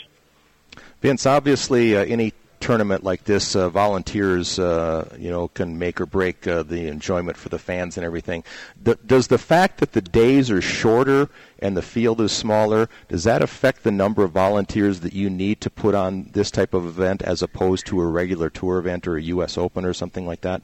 Vince, 1.01 1.27
obviously, 1.27 1.97
uh, 1.97 2.05
any 2.05 2.33
tournament 2.69 3.03
like 3.03 3.25
this, 3.25 3.57
uh, 3.57 3.71
volunteers, 3.71 4.59
uh, 4.59 5.09
you 5.19 5.31
know, 5.31 5.49
can 5.49 5.79
make 5.79 5.99
or 6.03 6.05
break 6.05 6.47
uh, 6.47 6.63
the 6.63 6.87
enjoyment 6.87 7.35
for 7.35 7.49
the 7.49 7.59
fans 7.59 7.97
and 7.97 8.05
everything. 8.05 8.45
D- 8.83 8.95
does 9.07 9.29
the 9.29 9.39
fact 9.39 9.81
that 9.81 9.93
the 9.93 10.03
days 10.03 10.51
are 10.51 10.61
shorter 10.61 11.31
and 11.61 11.75
the 11.75 11.81
field 11.81 12.21
is 12.21 12.31
smaller, 12.31 12.91
does 13.09 13.25
that 13.25 13.41
affect 13.41 13.85
the 13.85 13.91
number 13.91 14.23
of 14.23 14.33
volunteers 14.33 15.01
that 15.01 15.15
you 15.15 15.31
need 15.31 15.63
to 15.63 15.71
put 15.71 15.95
on 15.95 16.29
this 16.35 16.51
type 16.51 16.75
of 16.75 16.85
event 16.85 17.23
as 17.23 17.41
opposed 17.41 17.87
to 17.87 18.03
a 18.03 18.07
regular 18.07 18.51
tour 18.51 18.77
event 18.77 19.09
or 19.09 19.17
a 19.17 19.23
U.S. 19.23 19.57
Open 19.57 19.87
or 19.87 19.95
something 19.95 20.27
like 20.27 20.43
that? 20.43 20.61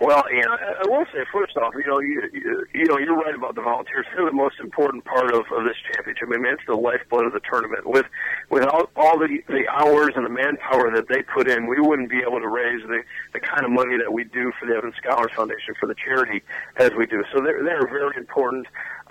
Well, 0.00 0.22
you 0.30 0.42
know, 0.42 0.54
I 0.54 0.86
will 0.86 1.04
say 1.12 1.24
first 1.32 1.56
off, 1.56 1.74
you 1.74 1.84
know, 1.84 1.98
you, 1.98 2.22
you, 2.32 2.66
you 2.72 2.84
know, 2.84 2.98
you're 2.98 3.16
right 3.16 3.34
about 3.34 3.56
the 3.56 3.62
volunteers. 3.62 4.06
They're 4.14 4.26
the 4.26 4.32
most 4.32 4.60
important 4.60 5.04
part 5.04 5.34
of, 5.34 5.44
of 5.50 5.64
this 5.64 5.74
championship. 5.92 6.28
I 6.32 6.36
mean, 6.36 6.52
it's 6.52 6.62
the 6.68 6.76
lifeblood 6.76 7.26
of 7.26 7.32
the 7.32 7.40
tournament. 7.40 7.84
With 7.84 8.06
without 8.48 8.90
all 8.96 9.08
all 9.08 9.18
the 9.18 9.42
the 9.48 9.66
hours 9.68 10.12
and 10.14 10.24
the 10.24 10.30
manpower 10.30 10.94
that 10.94 11.08
they 11.08 11.22
put 11.22 11.50
in, 11.50 11.66
we 11.66 11.80
wouldn't 11.80 12.10
be 12.10 12.20
able 12.20 12.38
to 12.38 12.46
raise 12.46 12.82
the 12.86 13.02
the 13.32 13.40
kind 13.40 13.64
of 13.64 13.72
money 13.72 13.96
that 13.98 14.12
we 14.12 14.22
do 14.22 14.52
for 14.60 14.66
the 14.66 14.74
Evans 14.76 14.94
Scholars 15.02 15.32
Foundation 15.34 15.74
for 15.80 15.86
the 15.86 15.96
charity 15.96 16.42
as 16.76 16.92
we 16.96 17.06
do. 17.06 17.24
So 17.32 17.40
they're 17.42 17.64
they're 17.64 17.88
very 17.88 18.16
important. 18.16 18.68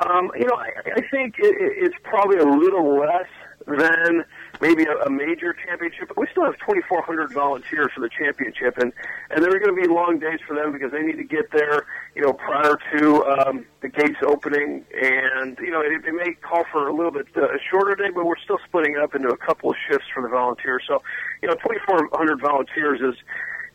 Um, 0.08 0.32
you 0.40 0.46
know, 0.46 0.56
I, 0.56 0.72
I 0.96 1.02
think 1.12 1.36
it, 1.38 1.56
it's 1.60 1.96
probably 2.04 2.38
a 2.38 2.46
little 2.46 2.98
less 2.98 3.28
than 3.68 4.24
maybe 4.62 4.86
a, 4.86 5.06
a 5.06 5.10
major 5.10 5.54
championship. 5.54 6.12
We 6.18 6.28
still 6.32 6.46
have 6.46 6.58
2,400 6.60 7.34
volunteers 7.34 7.92
for 7.94 8.02
the 8.02 8.10
championship, 8.10 8.78
and 8.78 8.92
and 9.30 9.44
there 9.44 9.54
are 9.54 9.60
going 9.60 9.76
to 9.76 9.82
be 9.82 9.88
long 9.88 10.20
days 10.20 10.40
for 10.48 10.56
them 10.56 10.72
because 10.72 10.92
they 10.92 11.02
need 11.02 11.18
to 11.18 11.24
get 11.24 11.52
there, 11.52 11.86
you 12.16 12.22
know, 12.22 12.34
prior 12.34 12.78
to 12.94 13.26
um, 13.26 13.66
the 13.82 13.90
gates 13.90 14.20
opening, 14.26 14.86
and 15.02 15.58
you 15.60 15.72
know, 15.72 15.82
it, 15.82 16.06
it 16.06 16.14
may 16.14 16.34
call 16.34 16.64
for 16.72 16.88
a 16.88 16.94
little 16.94 17.12
bit 17.12 17.28
uh, 17.36 17.48
shorter 17.70 17.96
day, 17.96 18.10
but 18.14 18.26
we're 18.26 18.38
still 18.44 18.60
splitting 18.68 18.98
up 18.98 19.16
into 19.16 19.30
a 19.30 19.38
couple 19.38 19.70
of 19.70 19.76
shifts 19.90 20.08
for 20.14 20.24
the 20.24 20.30
volunteers. 20.30 20.84
So, 20.88 21.02
you 21.42 21.48
know, 21.48 21.56
2,400 21.56 22.40
volunteers 22.42 23.02
is 23.02 23.16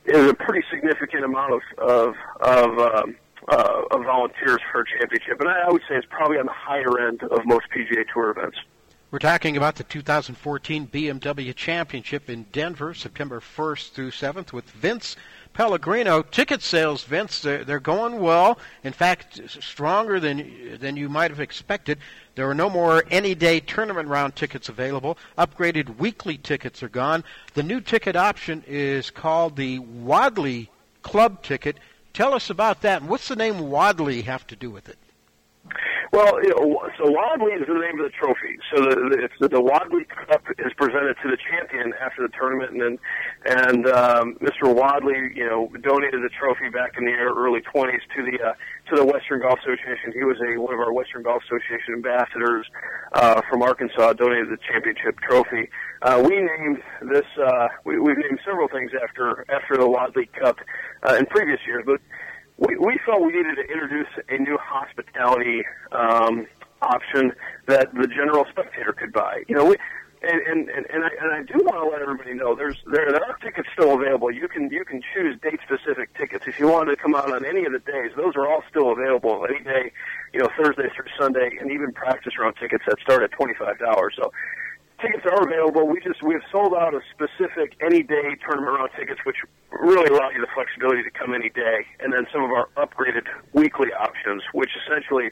is 0.04 0.28
a 0.28 0.35
pretty 0.35 0.66
significant 0.70 1.24
amount 1.24 1.54
of 1.54 1.62
of 1.78 2.14
of 2.40 2.78
um, 2.78 3.16
uh, 3.48 3.82
of 3.90 4.04
volunteers 4.04 4.61
for 4.70 4.82
a 4.82 4.85
championship, 4.98 5.40
and 5.40 5.48
I, 5.48 5.66
I 5.68 5.72
would 5.72 5.82
say 5.88 5.96
it's 5.96 6.06
probably 6.11 6.38
on 6.38 6.46
the 6.46 6.52
higher 6.52 7.08
end 7.08 7.22
of 7.22 7.44
most 7.44 7.66
PGA 7.74 8.04
Tour 8.12 8.30
events. 8.30 8.58
We're 9.12 9.18
talking 9.18 9.59
about 9.59 9.77
the 9.77 9.85
2014 9.85 10.88
BMW 10.88 11.55
Championship 11.55 12.31
in 12.31 12.46
Denver, 12.51 12.94
September 12.94 13.40
1st 13.40 13.90
through 13.90 14.11
7th, 14.11 14.55
with 14.55 14.64
Vince 14.70 15.16
Pellegrino. 15.53 16.22
Ticket 16.22 16.62
sales, 16.62 17.05
Vince, 17.05 17.42
they're, 17.42 17.62
they're 17.62 17.79
going 17.79 18.20
well. 18.20 18.59
In 18.85 18.94
fact, 18.94 19.38
stronger 19.51 20.18
than 20.18 20.79
than 20.79 20.96
you 20.96 21.11
might 21.11 21.31
have 21.31 21.40
expected. 21.40 21.98
There 22.37 22.48
are 22.48 22.55
no 22.55 22.70
more 22.70 23.05
any 23.11 23.35
day 23.35 23.61
tournament 23.61 24.09
round 24.09 24.35
tickets 24.35 24.70
available. 24.70 25.18
Upgraded 25.37 25.98
weekly 25.98 26.38
tickets 26.38 26.83
are 26.83 26.88
gone. 26.88 27.22
The 27.53 27.62
new 27.62 27.83
ticket 27.83 28.16
option 28.16 28.64
is 28.66 29.11
called 29.11 29.57
the 29.57 29.79
Wadley 29.81 30.70
Club 31.03 31.42
ticket. 31.42 31.77
Tell 32.14 32.33
us 32.33 32.48
about 32.48 32.81
that. 32.81 33.03
What's 33.03 33.29
the 33.29 33.37
name 33.37 33.68
Wadley 33.68 34.22
have 34.22 34.46
to 34.46 34.57
do 34.57 34.70
with 34.70 34.88
it? 34.88 34.96
Well, 36.12 36.42
you 36.42 36.51
know, 36.51 36.85
so 36.98 37.11
Wadley 37.11 37.53
is 37.53 37.66
the 37.66 37.72
name 37.72 37.96
of 37.98 38.05
the 38.05 38.12
trophy. 38.12 38.59
So 38.68 38.83
the 38.83 39.29
the, 39.40 39.48
the 39.48 39.62
Wadley 39.62 40.05
Cup 40.05 40.44
is 40.59 40.72
presented 40.77 41.16
to 41.22 41.31
the 41.31 41.38
champion 41.48 41.94
after 42.05 42.20
the 42.20 42.33
tournament, 42.37 42.72
and 42.72 42.81
then 42.83 42.98
and 43.46 43.87
um, 43.88 44.37
Mr. 44.42 44.68
Wadley, 44.68 45.33
you 45.35 45.48
know, 45.48 45.72
donated 45.81 46.20
the 46.22 46.29
trophy 46.29 46.68
back 46.68 46.98
in 46.98 47.07
the 47.07 47.12
early 47.12 47.61
20s 47.62 48.05
to 48.14 48.20
the 48.29 48.37
uh, 48.44 48.53
to 48.90 48.96
the 48.96 49.07
Western 49.07 49.40
Golf 49.40 49.61
Association. 49.61 50.12
He 50.12 50.25
was 50.25 50.37
a 50.44 50.61
one 50.61 50.75
of 50.75 50.81
our 50.81 50.92
Western 50.92 51.22
Golf 51.22 51.42
Association 51.48 51.94
ambassadors 51.96 52.66
uh, 53.14 53.40
from 53.48 53.62
Arkansas. 53.62 54.12
Donated 54.12 54.51
the 54.51 54.59
championship 54.68 55.18
trophy. 55.20 55.70
Uh, 56.03 56.20
we 56.29 56.37
named 56.37 56.83
this. 57.09 57.27
Uh, 57.40 57.68
we, 57.85 57.98
we've 57.98 58.18
named 58.18 58.40
several 58.44 58.68
things 58.68 58.90
after 59.01 59.46
after 59.48 59.79
the 59.79 59.88
Wadley 59.88 60.29
Cup 60.38 60.59
uh, 61.09 61.16
in 61.16 61.25
previous 61.25 61.61
years, 61.66 61.85
but 61.87 62.03
we, 62.59 62.77
we 62.77 62.99
felt 63.05 63.21
we 63.23 63.33
needed 63.33 63.57
to 63.57 63.62
introduce 63.62 64.09
a 64.29 64.38
new 64.38 64.59
hospitality 64.59 65.62
um, 65.93 66.47
option 66.81 67.33
that 67.67 67.95
the 67.95 68.07
general 68.07 68.45
spectator 68.51 68.93
could 68.93 69.12
buy. 69.12 69.43
You 69.49 69.57
know, 69.57 69.65
we, 69.65 69.77
and 70.23 70.69
and 70.69 70.69
and, 70.69 71.05
I, 71.05 71.09
and 71.21 71.33
I 71.33 71.43
do 71.43 71.59
want 71.65 71.83
to 71.83 71.91
let 71.91 72.01
everybody 72.01 72.35
know 72.35 72.55
there's 72.55 72.77
there 72.87 73.11
there 73.11 73.25
are 73.25 73.37
tickets 73.38 73.69
still 73.73 73.95
available. 73.95 74.31
You 74.31 74.47
can 74.47 74.71
you 74.71 74.85
can 74.85 75.03
choose 75.12 75.38
date 75.41 75.59
specific 75.67 76.17
tickets 76.17 76.45
if 76.47 76.61
you 76.61 76.69
wanted 76.69 76.93
to 76.93 76.97
come 76.97 77.15
out 77.15 77.33
on 77.33 77.45
any 77.45 77.65
of 77.65 77.73
the 77.73 77.81
days. 77.81 78.12
Those 78.17 78.37
are 78.37 78.47
all 78.47 78.62
still 78.71 78.93
available 78.93 79.45
any 79.49 79.65
day, 79.65 79.93
you 80.33 80.41
know, 80.41 80.49
Thursday 80.57 80.88
through 80.95 81.11
Sunday, 81.19 81.59
and 81.61 81.71
even 81.73 81.93
practice 81.93 82.38
round 82.38 82.55
tickets 82.57 82.85
that 82.87 83.01
start 83.01 83.23
at 83.23 83.33
twenty 83.33 83.55
five 83.55 83.79
dollars. 83.79 84.15
So 84.17 84.33
tickets 85.03 85.27
are 85.27 85.43
available. 85.43 85.87
We 85.87 86.01
just 86.01 86.23
we've 86.23 86.47
sold 86.51 86.75
out 86.75 86.95
a 86.95 87.01
specific 87.11 87.75
any 87.83 88.03
day 88.03 88.38
tournament 88.47 88.79
round 88.79 88.91
tickets, 88.97 89.21
which 89.25 89.37
really 89.71 90.07
allow 90.07 90.31
you 90.31 90.41
the 90.41 90.53
flexibility 90.55 91.03
to 91.03 91.11
come 91.11 91.35
any 91.35 91.51
day, 91.51 91.85
and 92.01 92.12
then 92.12 92.27
some 92.33 92.45
of 92.45 92.51
our 92.51 92.69
upgraded 92.79 93.27
weekly 93.53 93.93
options, 93.93 94.43
which 94.55 94.71
essentially 94.87 95.31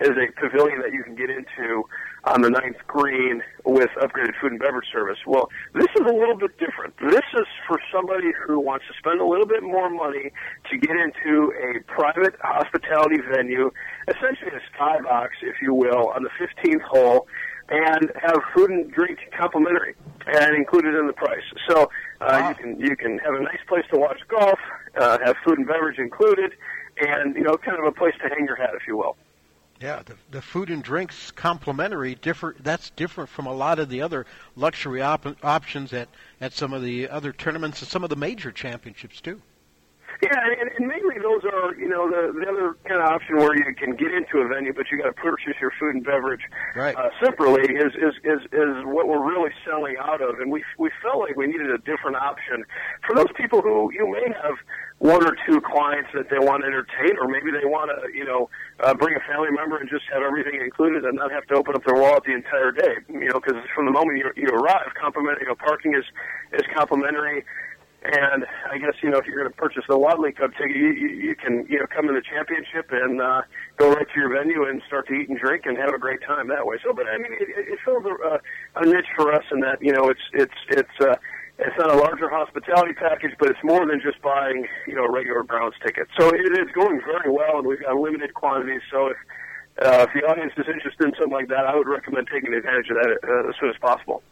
is 0.00 0.10
a 0.10 0.26
pavilion 0.40 0.80
that 0.80 0.92
you 0.92 1.04
can 1.04 1.14
get 1.14 1.30
into 1.30 1.84
on 2.24 2.40
the 2.40 2.50
ninth 2.50 2.78
green 2.86 3.42
with 3.64 3.90
upgraded 4.00 4.34
food 4.40 4.52
and 4.52 4.60
beverage 4.60 4.86
service. 4.92 5.18
Well, 5.26 5.48
this 5.74 5.88
is 5.94 6.02
a 6.02 6.14
little 6.14 6.36
bit 6.36 6.58
different. 6.58 6.94
This 6.98 7.26
is 7.34 7.46
for 7.66 7.78
somebody 7.92 8.30
who 8.46 8.58
wants 8.58 8.86
to 8.88 8.94
spend 8.98 9.20
a 9.20 9.26
little 9.26 9.46
bit 9.46 9.62
more 9.62 9.90
money 9.90 10.32
to 10.70 10.78
get 10.78 10.96
into 10.96 11.52
a 11.54 11.82
private 11.90 12.34
hospitality 12.40 13.18
venue, 13.30 13.70
essentially 14.08 14.50
a 14.54 14.62
skybox, 14.74 15.28
if 15.42 15.56
you 15.60 15.74
will, 15.74 16.08
on 16.14 16.22
the 16.22 16.30
15th 16.40 16.82
hole 16.82 17.26
and 17.68 18.12
have 18.20 18.40
food 18.54 18.70
and 18.70 18.90
drink 18.92 19.18
complimentary 19.36 19.94
and 20.26 20.54
included 20.54 20.94
in 20.94 21.06
the 21.06 21.12
price. 21.12 21.42
So 21.68 21.90
uh, 22.20 22.38
wow. 22.40 22.48
you 22.48 22.54
can 22.54 22.80
you 22.80 22.96
can 22.96 23.18
have 23.18 23.34
a 23.34 23.42
nice 23.42 23.60
place 23.68 23.84
to 23.92 23.98
watch 23.98 24.20
golf, 24.28 24.58
uh, 24.96 25.18
have 25.24 25.36
food 25.44 25.58
and 25.58 25.66
beverage 25.66 25.98
included, 25.98 26.52
and 26.98 27.34
you 27.34 27.42
know 27.42 27.56
kind 27.56 27.78
of 27.78 27.84
a 27.84 27.92
place 27.92 28.14
to 28.22 28.28
hang 28.28 28.46
your 28.46 28.56
hat, 28.56 28.70
if 28.74 28.86
you 28.86 28.96
will. 28.96 29.16
Yeah, 29.80 30.02
the, 30.04 30.14
the 30.30 30.42
food 30.42 30.70
and 30.70 30.80
drinks 30.80 31.32
complimentary 31.32 32.14
different. 32.14 32.62
That's 32.62 32.90
different 32.90 33.30
from 33.30 33.46
a 33.46 33.52
lot 33.52 33.80
of 33.80 33.88
the 33.88 34.02
other 34.02 34.26
luxury 34.54 35.02
op- 35.02 35.44
options 35.44 35.92
at 35.92 36.08
at 36.40 36.52
some 36.52 36.72
of 36.72 36.82
the 36.82 37.08
other 37.08 37.32
tournaments 37.32 37.82
and 37.82 37.90
some 37.90 38.04
of 38.04 38.10
the 38.10 38.16
major 38.16 38.52
championships 38.52 39.20
too. 39.20 39.42
Yeah, 40.22 40.38
and, 40.60 40.70
and 40.78 40.86
those 41.22 41.42
are, 41.46 41.74
you 41.74 41.88
know, 41.88 42.10
the, 42.10 42.34
the 42.34 42.46
other 42.50 42.76
kind 42.84 43.00
of 43.00 43.08
option 43.08 43.36
where 43.36 43.54
you 43.56 43.74
can 43.74 43.96
get 43.96 44.12
into 44.12 44.38
a 44.38 44.48
venue, 44.48 44.72
but 44.74 44.90
you 44.90 44.98
got 44.98 45.08
to 45.08 45.16
purchase 45.16 45.54
your 45.60 45.72
food 45.78 45.94
and 45.94 46.04
beverage 46.04 46.42
right. 46.76 46.96
uh, 46.96 47.08
separately. 47.22 47.62
Is, 47.74 47.94
is 47.94 48.14
is 48.24 48.42
is 48.52 48.74
what 48.84 49.08
we're 49.08 49.24
really 49.24 49.50
selling 49.64 49.96
out 49.98 50.20
of, 50.20 50.40
and 50.40 50.50
we 50.50 50.62
we 50.78 50.90
felt 51.02 51.20
like 51.20 51.36
we 51.36 51.46
needed 51.46 51.70
a 51.70 51.78
different 51.78 52.16
option 52.16 52.64
for 53.06 53.14
those 53.14 53.30
people 53.36 53.62
who 53.62 53.90
you 53.94 54.10
may 54.10 54.26
have 54.42 54.58
one 54.98 55.24
or 55.26 55.34
two 55.46 55.60
clients 55.60 56.10
that 56.14 56.30
they 56.30 56.38
want 56.38 56.62
to 56.62 56.66
entertain, 56.66 57.18
or 57.18 57.26
maybe 57.26 57.50
they 57.50 57.66
want 57.66 57.90
to, 57.90 57.98
you 58.14 58.24
know, 58.24 58.48
uh, 58.86 58.94
bring 58.94 59.16
a 59.16 59.22
family 59.26 59.50
member 59.50 59.76
and 59.76 59.90
just 59.90 60.04
have 60.12 60.22
everything 60.22 60.60
included 60.62 61.04
and 61.04 61.18
not 61.18 61.32
have 61.32 61.44
to 61.46 61.54
open 61.54 61.74
up 61.74 61.82
their 61.84 61.98
wallet 61.98 62.22
the 62.22 62.34
entire 62.34 62.70
day. 62.70 63.02
You 63.08 63.28
know, 63.28 63.40
because 63.42 63.58
from 63.74 63.86
the 63.86 63.90
moment 63.90 64.18
you, 64.18 64.30
you 64.36 64.48
arrive, 64.54 64.94
compliment, 64.94 65.38
you 65.40 65.48
know, 65.48 65.56
parking 65.56 65.94
is 65.94 66.04
is 66.52 66.62
complimentary. 66.74 67.44
And 68.04 68.44
I 68.68 68.78
guess 68.78 68.94
you 69.00 69.10
know 69.10 69.18
if 69.18 69.26
you're 69.26 69.38
going 69.38 69.50
to 69.50 69.56
purchase 69.56 69.84
the 69.88 69.96
Wadley 69.96 70.32
Cup 70.32 70.50
ticket, 70.58 70.74
you, 70.74 70.90
you, 70.90 71.08
you 71.08 71.36
can 71.36 71.64
you 71.68 71.78
know 71.78 71.86
come 71.86 72.08
in 72.08 72.14
the 72.14 72.22
championship 72.22 72.90
and 72.90 73.22
uh, 73.22 73.42
go 73.76 73.92
right 73.92 74.06
to 74.06 74.20
your 74.20 74.34
venue 74.34 74.66
and 74.66 74.82
start 74.88 75.06
to 75.06 75.14
eat 75.14 75.28
and 75.28 75.38
drink 75.38 75.66
and 75.66 75.78
have 75.78 75.94
a 75.94 75.98
great 75.98 76.20
time 76.26 76.48
that 76.48 76.66
way. 76.66 76.78
So, 76.82 76.92
but 76.92 77.06
I 77.06 77.16
mean, 77.18 77.32
it, 77.38 77.46
it 77.48 77.78
fills 77.84 78.02
a, 78.04 78.40
a 78.80 78.86
niche 78.86 79.06
for 79.14 79.32
us 79.32 79.44
in 79.52 79.60
that 79.60 79.78
you 79.80 79.92
know 79.92 80.08
it's 80.08 80.26
it's 80.32 80.58
it's 80.70 80.96
uh, 81.00 81.14
it's 81.58 81.78
not 81.78 81.94
a 81.94 81.96
larger 81.96 82.28
hospitality 82.28 82.92
package, 82.94 83.38
but 83.38 83.50
it's 83.50 83.62
more 83.62 83.86
than 83.86 84.00
just 84.02 84.20
buying 84.20 84.66
you 84.88 84.96
know 84.96 85.04
a 85.04 85.12
regular 85.12 85.44
Browns 85.44 85.74
ticket. 85.86 86.08
So 86.18 86.26
it 86.26 86.58
is 86.58 86.72
going 86.74 87.00
very 87.06 87.30
well, 87.30 87.58
and 87.58 87.66
we've 87.66 87.82
got 87.82 87.94
limited 87.94 88.34
quantities. 88.34 88.82
So 88.90 89.14
if 89.14 89.16
uh, 89.78 90.06
if 90.06 90.10
the 90.12 90.26
audience 90.26 90.52
is 90.58 90.66
interested 90.66 91.06
in 91.06 91.14
something 91.14 91.32
like 91.32 91.48
that, 91.48 91.66
I 91.66 91.76
would 91.76 91.88
recommend 91.88 92.26
taking 92.32 92.52
advantage 92.52 92.90
of 92.90 92.96
that 92.96 93.14
uh, 93.22 93.48
as 93.48 93.54
soon 93.60 93.70
as 93.70 93.76
possible. 93.80 94.22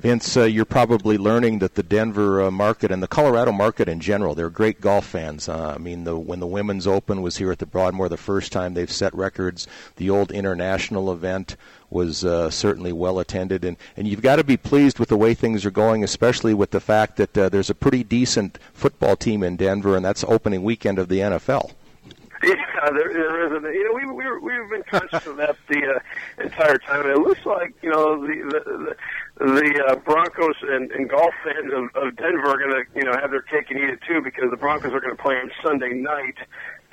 Vince, 0.00 0.34
uh, 0.34 0.44
you're 0.44 0.64
probably 0.64 1.18
learning 1.18 1.58
that 1.58 1.74
the 1.74 1.82
Denver 1.82 2.40
uh, 2.40 2.50
market 2.50 2.90
and 2.90 3.02
the 3.02 3.06
Colorado 3.06 3.52
market 3.52 3.86
in 3.86 4.00
general, 4.00 4.34
they're 4.34 4.48
great 4.48 4.80
golf 4.80 5.04
fans. 5.04 5.46
Uh, 5.46 5.74
I 5.74 5.78
mean, 5.78 6.04
the, 6.04 6.16
when 6.16 6.40
the 6.40 6.46
Women's 6.46 6.86
Open 6.86 7.20
was 7.20 7.36
here 7.36 7.52
at 7.52 7.58
the 7.58 7.66
Broadmoor 7.66 8.08
the 8.08 8.16
first 8.16 8.50
time, 8.50 8.72
they've 8.72 8.90
set 8.90 9.14
records. 9.14 9.66
The 9.96 10.08
old 10.08 10.32
international 10.32 11.12
event 11.12 11.56
was 11.90 12.24
uh, 12.24 12.48
certainly 12.48 12.94
well 12.94 13.18
attended, 13.18 13.62
and, 13.62 13.76
and 13.94 14.08
you've 14.08 14.22
got 14.22 14.36
to 14.36 14.44
be 14.44 14.56
pleased 14.56 14.98
with 14.98 15.10
the 15.10 15.18
way 15.18 15.34
things 15.34 15.66
are 15.66 15.70
going, 15.70 16.02
especially 16.02 16.54
with 16.54 16.70
the 16.70 16.80
fact 16.80 17.18
that 17.18 17.36
uh, 17.36 17.50
there's 17.50 17.68
a 17.68 17.74
pretty 17.74 18.02
decent 18.02 18.58
football 18.72 19.16
team 19.16 19.42
in 19.42 19.56
Denver, 19.56 19.96
and 19.96 20.04
that's 20.04 20.24
opening 20.24 20.62
weekend 20.62 20.98
of 20.98 21.08
the 21.08 21.18
NFL. 21.18 21.72
Yeah, 22.46 22.90
there, 22.92 23.12
there 23.12 23.46
isn't. 23.46 23.74
You 23.74 23.84
know, 23.84 23.92
we 23.92 24.06
we 24.06 24.38
we've 24.38 24.70
been 24.70 24.82
conscious 24.84 25.26
of 25.26 25.36
that 25.36 25.56
the 25.68 25.96
uh, 25.96 26.42
entire 26.42 26.78
time. 26.78 27.02
And 27.02 27.10
it 27.10 27.18
looks 27.18 27.44
like 27.44 27.74
you 27.82 27.90
know 27.90 28.18
the 28.18 28.34
the 28.48 28.96
the, 29.38 29.44
the 29.44 29.84
uh, 29.84 29.96
Broncos 29.96 30.56
and, 30.62 30.90
and 30.92 31.08
golf 31.10 31.34
fans 31.44 31.70
of, 31.70 32.02
of 32.02 32.16
Denver 32.16 32.48
are 32.48 32.58
going 32.58 32.70
to 32.70 32.98
you 32.98 33.04
know 33.04 33.12
have 33.20 33.30
their 33.30 33.42
cake 33.42 33.70
and 33.70 33.78
eat 33.78 33.90
it 33.90 34.00
too 34.08 34.22
because 34.22 34.50
the 34.50 34.56
Broncos 34.56 34.92
are 34.94 35.00
going 35.00 35.14
to 35.14 35.22
play 35.22 35.34
on 35.34 35.50
Sunday 35.62 35.92
night 35.92 36.38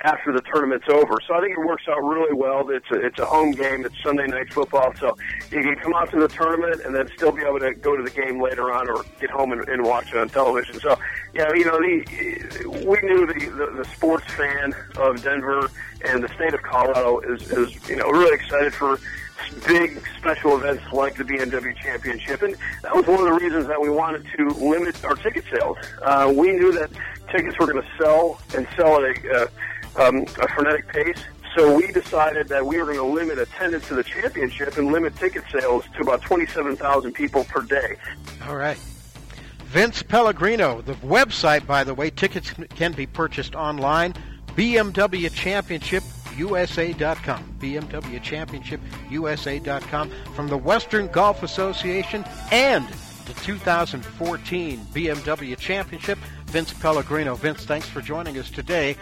after 0.02 0.32
the 0.32 0.40
tournament's 0.42 0.86
over. 0.88 1.18
So 1.26 1.34
I 1.34 1.40
think 1.40 1.58
it 1.58 1.66
works 1.66 1.84
out 1.88 1.98
really 1.98 2.32
well. 2.32 2.68
It's 2.70 2.88
a, 2.90 3.04
it's 3.04 3.18
a 3.18 3.24
home 3.24 3.50
game. 3.50 3.84
It's 3.84 4.00
Sunday 4.02 4.26
night 4.26 4.52
football, 4.52 4.94
so 4.96 5.16
you 5.50 5.62
can 5.62 5.74
come 5.76 5.94
out 5.94 6.10
to 6.10 6.20
the 6.20 6.28
tournament 6.28 6.82
and 6.84 6.94
then 6.94 7.08
still 7.16 7.32
be 7.32 7.42
able 7.42 7.58
to 7.60 7.74
go 7.74 7.96
to 7.96 8.02
the 8.02 8.10
game 8.10 8.40
later 8.40 8.72
on 8.72 8.88
or 8.88 9.04
get 9.20 9.30
home 9.30 9.52
and, 9.52 9.68
and 9.68 9.84
watch 9.84 10.12
it 10.12 10.16
on 10.18 10.28
television. 10.28 10.78
So 10.80 10.96
yeah, 11.34 11.48
you 11.54 11.64
know, 11.64 11.78
the, 11.78 12.84
we 12.86 13.00
knew 13.02 13.26
the, 13.26 13.50
the 13.56 13.82
the 13.82 13.84
sports 13.94 14.32
fan 14.34 14.74
of 14.96 15.22
Denver 15.22 15.68
and 16.04 16.22
the 16.22 16.28
state 16.28 16.54
of 16.54 16.62
Colorado 16.62 17.18
is 17.20 17.50
is 17.50 17.88
you 17.88 17.96
know 17.96 18.08
really 18.10 18.34
excited 18.34 18.72
for 18.72 18.98
big 19.66 20.02
special 20.18 20.56
events 20.56 20.84
like 20.92 21.16
the 21.16 21.24
BMW 21.24 21.76
Championship, 21.76 22.42
and 22.42 22.56
that 22.82 22.94
was 22.94 23.06
one 23.06 23.18
of 23.18 23.24
the 23.24 23.32
reasons 23.32 23.66
that 23.66 23.80
we 23.80 23.88
wanted 23.88 24.24
to 24.36 24.48
limit 24.50 25.04
our 25.04 25.14
ticket 25.14 25.44
sales. 25.50 25.76
Uh, 26.02 26.32
we 26.34 26.52
knew 26.52 26.72
that 26.72 26.90
tickets 27.30 27.58
were 27.58 27.66
going 27.66 27.82
to 27.82 27.88
sell 27.98 28.40
and 28.54 28.66
sell 28.76 29.02
at 29.04 29.16
a, 29.16 29.42
uh, 29.42 29.46
um, 29.96 30.22
a 30.40 30.48
frenetic 30.48 30.88
pace. 30.88 31.18
So 31.56 31.74
we 31.74 31.90
decided 31.92 32.48
that 32.48 32.64
we 32.64 32.78
were 32.78 32.84
going 32.84 32.98
to 32.98 33.04
limit 33.04 33.38
attendance 33.38 33.88
to 33.88 33.94
the 33.94 34.04
championship 34.04 34.76
and 34.76 34.92
limit 34.92 35.16
ticket 35.16 35.44
sales 35.50 35.84
to 35.96 36.02
about 36.02 36.22
27,000 36.22 37.12
people 37.12 37.44
per 37.44 37.62
day. 37.62 37.96
All 38.46 38.56
right. 38.56 38.78
Vince 39.64 40.02
Pellegrino. 40.02 40.82
The 40.82 40.94
website, 40.94 41.66
by 41.66 41.84
the 41.84 41.94
way, 41.94 42.10
tickets 42.10 42.52
can 42.74 42.92
be 42.92 43.06
purchased 43.06 43.54
online. 43.54 44.14
BMW 44.54 45.32
Championship 45.32 46.02
USA.com. 46.36 47.56
BMW 47.60 48.22
Championship 48.22 48.80
USA.com 49.10 50.10
from 50.34 50.48
the 50.48 50.56
Western 50.56 51.08
Golf 51.08 51.42
Association 51.42 52.24
and 52.50 52.86
the 53.26 53.34
2014 53.42 54.78
BMW 54.92 55.58
Championship. 55.58 56.18
Vince 56.46 56.72
Pellegrino. 56.72 57.34
Vince, 57.34 57.66
thanks 57.66 57.88
for 57.88 58.00
joining 58.00 58.38
us 58.38 58.50
today. 58.50 58.96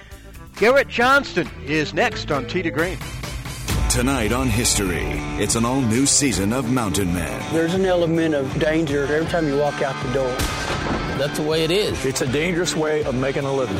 Garrett 0.57 0.89
Johnston 0.89 1.47
is 1.67 1.93
next 1.93 2.33
on 2.33 2.47
Tee 2.47 2.63
to 2.63 2.71
Green. 2.71 2.97
Tonight 3.91 4.33
on 4.33 4.49
History, 4.49 5.05
it's 5.39 5.55
an 5.55 5.67
all 5.67 5.83
new 5.83 6.07
season 6.07 6.55
of 6.55 6.73
Mountain 6.73 7.13
Man. 7.13 7.53
There's 7.53 7.75
an 7.75 7.85
element 7.85 8.35
of 8.35 8.59
danger 8.59 9.03
every 9.05 9.27
time 9.27 9.47
you 9.49 9.59
walk 9.59 9.83
out 9.83 9.95
the 10.07 10.13
door. 10.15 10.31
That's 11.19 11.37
the 11.39 11.43
way 11.43 11.65
it 11.65 11.71
is. 11.71 12.07
It's 12.07 12.23
a 12.23 12.27
dangerous 12.27 12.75
way 12.75 13.05
of 13.05 13.15
making 13.15 13.45
a 13.45 13.53
living. 13.53 13.77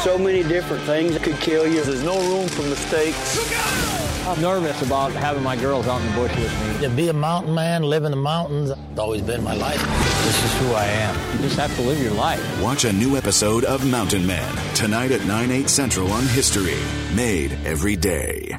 So 0.00 0.18
many 0.18 0.42
different 0.42 0.82
things 0.82 1.16
could 1.16 1.36
kill 1.36 1.66
you. 1.66 1.82
There's 1.82 2.04
no 2.04 2.18
room 2.20 2.46
for 2.46 2.62
mistakes. 2.64 3.93
I'm 4.26 4.40
nervous 4.40 4.80
about 4.80 5.12
having 5.12 5.42
my 5.42 5.54
girls 5.54 5.86
out 5.86 6.00
in 6.00 6.06
the 6.06 6.12
bush 6.14 6.34
with 6.36 6.80
me. 6.80 6.88
To 6.88 6.94
be 6.94 7.08
a 7.08 7.12
mountain 7.12 7.54
man, 7.54 7.82
live 7.82 8.04
in 8.04 8.10
the 8.10 8.16
mountains, 8.16 8.70
it's 8.70 8.98
always 8.98 9.20
been 9.20 9.44
my 9.44 9.54
life. 9.54 9.80
This 10.24 10.44
is 10.44 10.60
who 10.60 10.72
I 10.72 10.86
am. 10.86 11.36
You 11.36 11.42
just 11.42 11.58
have 11.58 11.74
to 11.76 11.82
live 11.82 12.00
your 12.02 12.14
life. 12.14 12.62
Watch 12.62 12.86
a 12.86 12.92
new 12.92 13.18
episode 13.18 13.64
of 13.64 13.84
Mountain 13.84 14.26
Man 14.26 14.74
tonight 14.74 15.10
at 15.10 15.26
9, 15.26 15.50
8 15.50 15.68
central 15.68 16.10
on 16.10 16.26
History. 16.26 16.78
Made 17.14 17.52
every 17.66 17.96
day. 17.96 18.58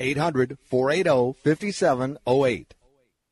800 0.00 0.58
480 0.70 1.34
5708. 1.42 2.74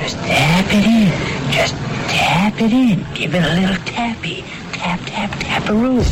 Just 0.00 0.16
tap 0.18 0.66
it 0.68 0.84
in. 0.84 1.52
Just 1.52 1.74
tap 2.08 2.60
it 2.60 2.72
in. 2.72 3.06
Give 3.14 3.34
it 3.34 3.42
a 3.42 3.60
little 3.60 3.84
tappy. 3.84 4.42
Tap, 4.72 5.00
tap, 5.06 5.30
taparoo. 5.40 6.02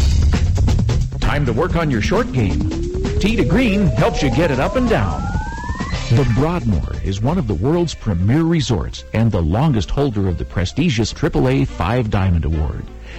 Time 1.21 1.45
to 1.47 1.53
work 1.53 1.77
on 1.77 1.91
your 1.91 2.03
short 2.03 2.31
game. 2.33 2.71
Tee 3.19 3.37
to 3.37 3.45
Green 3.45 3.87
helps 3.87 4.23
you 4.23 4.31
get 4.31 4.51
it 4.51 4.61
up 4.61 4.77
and 4.77 4.89
down. 4.89 5.21
The 6.11 6.31
Broadmoor 6.35 6.97
is 7.05 7.23
one 7.23 7.39
of 7.39 7.47
the 7.47 7.55
world's 7.55 7.95
premier 7.95 8.43
resorts 8.43 9.05
and 9.15 9.33
the 9.33 9.41
longest 9.41 9.91
holder 9.91 10.29
of 10.29 10.39
the 10.39 10.45
prestigious 10.45 11.13
AAA 11.13 11.67
Five 11.67 12.11
Diamond 12.11 12.45
Award. 12.45 12.85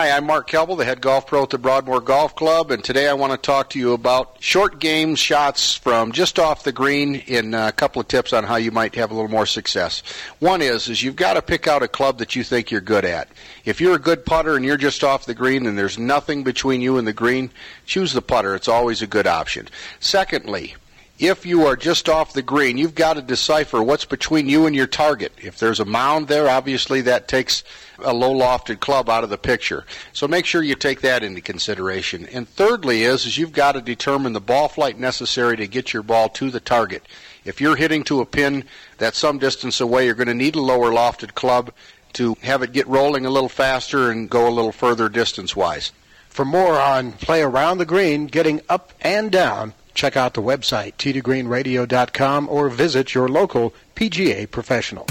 Hi, 0.00 0.16
I'm 0.16 0.24
Mark 0.24 0.48
Kelble, 0.48 0.78
the 0.78 0.86
head 0.86 1.02
golf 1.02 1.26
pro 1.26 1.42
at 1.42 1.50
the 1.50 1.58
Broadmoor 1.58 2.00
Golf 2.00 2.34
Club, 2.34 2.70
and 2.70 2.82
today 2.82 3.06
I 3.06 3.12
want 3.12 3.32
to 3.32 3.36
talk 3.36 3.68
to 3.68 3.78
you 3.78 3.92
about 3.92 4.38
short 4.40 4.80
game 4.80 5.14
shots 5.14 5.74
from 5.74 6.12
just 6.12 6.38
off 6.38 6.64
the 6.64 6.72
green 6.72 7.16
in 7.16 7.52
a 7.52 7.70
couple 7.70 8.00
of 8.00 8.08
tips 8.08 8.32
on 8.32 8.44
how 8.44 8.56
you 8.56 8.70
might 8.70 8.94
have 8.94 9.10
a 9.10 9.14
little 9.14 9.28
more 9.28 9.44
success. 9.44 10.02
One 10.38 10.62
is 10.62 10.88
is 10.88 11.02
you've 11.02 11.16
got 11.16 11.34
to 11.34 11.42
pick 11.42 11.68
out 11.68 11.82
a 11.82 11.86
club 11.86 12.16
that 12.16 12.34
you 12.34 12.42
think 12.42 12.70
you're 12.70 12.80
good 12.80 13.04
at. 13.04 13.28
If 13.66 13.78
you're 13.78 13.94
a 13.94 13.98
good 13.98 14.24
putter 14.24 14.56
and 14.56 14.64
you're 14.64 14.78
just 14.78 15.04
off 15.04 15.26
the 15.26 15.34
green 15.34 15.66
and 15.66 15.76
there's 15.76 15.98
nothing 15.98 16.44
between 16.44 16.80
you 16.80 16.96
and 16.96 17.06
the 17.06 17.12
green, 17.12 17.50
choose 17.84 18.14
the 18.14 18.22
putter. 18.22 18.54
It's 18.54 18.68
always 18.68 19.02
a 19.02 19.06
good 19.06 19.26
option. 19.26 19.68
Secondly, 19.98 20.76
if 21.20 21.44
you 21.44 21.66
are 21.66 21.76
just 21.76 22.08
off 22.08 22.32
the 22.32 22.40
green, 22.40 22.78
you've 22.78 22.94
got 22.94 23.14
to 23.14 23.22
decipher 23.22 23.82
what's 23.82 24.06
between 24.06 24.48
you 24.48 24.64
and 24.64 24.74
your 24.74 24.86
target. 24.86 25.32
If 25.36 25.58
there's 25.58 25.78
a 25.78 25.84
mound 25.84 26.28
there, 26.28 26.48
obviously 26.48 27.02
that 27.02 27.28
takes 27.28 27.62
a 28.02 28.14
low 28.14 28.34
lofted 28.34 28.80
club 28.80 29.10
out 29.10 29.22
of 29.22 29.28
the 29.28 29.36
picture. 29.36 29.84
So 30.14 30.26
make 30.26 30.46
sure 30.46 30.62
you 30.62 30.74
take 30.74 31.02
that 31.02 31.22
into 31.22 31.42
consideration. 31.42 32.26
And 32.26 32.48
thirdly 32.48 33.02
is, 33.02 33.26
is 33.26 33.36
you've 33.36 33.52
got 33.52 33.72
to 33.72 33.82
determine 33.82 34.32
the 34.32 34.40
ball 34.40 34.68
flight 34.68 34.98
necessary 34.98 35.58
to 35.58 35.66
get 35.66 35.92
your 35.92 36.02
ball 36.02 36.30
to 36.30 36.50
the 36.50 36.60
target. 36.60 37.02
If 37.44 37.60
you're 37.60 37.76
hitting 37.76 38.02
to 38.04 38.22
a 38.22 38.26
pin 38.26 38.64
that's 38.96 39.18
some 39.18 39.38
distance 39.38 39.78
away, 39.78 40.06
you're 40.06 40.14
going 40.14 40.28
to 40.28 40.34
need 40.34 40.56
a 40.56 40.62
lower 40.62 40.90
lofted 40.90 41.34
club 41.34 41.70
to 42.14 42.34
have 42.42 42.62
it 42.62 42.72
get 42.72 42.86
rolling 42.86 43.26
a 43.26 43.30
little 43.30 43.48
faster 43.50 44.10
and 44.10 44.30
go 44.30 44.48
a 44.48 44.50
little 44.50 44.72
further 44.72 45.10
distance 45.10 45.54
wise. 45.54 45.92
For 46.30 46.44
more 46.44 46.80
on 46.80 47.12
play 47.12 47.42
around 47.42 47.78
the 47.78 47.84
green, 47.84 48.26
getting 48.26 48.62
up 48.68 48.92
and 49.02 49.30
down, 49.30 49.74
check 49.94 50.16
out 50.16 50.34
the 50.34 50.42
website, 50.42 50.94
tdgreenradio.com, 50.94 52.48
or 52.48 52.68
visit 52.68 53.14
your 53.14 53.28
local 53.28 53.74
PGA 53.94 54.50
professional. 54.50 55.06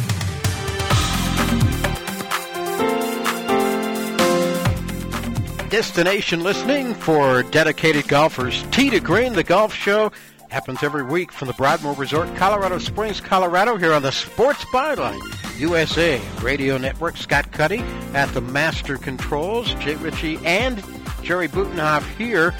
Destination 5.70 6.42
listening 6.42 6.96
for 6.96 7.44
dedicated 7.44 8.08
golfers. 8.08 8.64
Tee 8.72 8.90
to 8.90 9.00
Green, 9.00 9.34
the 9.34 9.44
golf 9.44 9.72
show, 9.72 10.12
happens 10.50 10.82
every 10.82 11.04
week 11.04 11.32
from 11.32 11.48
the 11.48 11.54
Broadmoor 11.54 11.94
Resort, 11.94 12.36
Colorado 12.36 12.80
Springs, 12.80 13.22
Colorado, 13.22 13.78
here 13.78 13.94
on 13.94 14.02
the 14.02 14.12
Sports 14.12 14.66
Byline 14.66 15.22
USA 15.60 16.20
Radio 16.42 16.78
Network. 16.78 17.18
Scott 17.18 17.52
Cuddy 17.52 17.80
at 18.14 18.34
the 18.34 18.42
Master 18.42 18.98
Controls, 18.98 19.74
Jay 19.76 19.96
Ritchie 19.96 20.40
and 20.44 20.84
Jerry 21.22 21.48
Butenhoff 21.48 22.04
here 22.16 22.56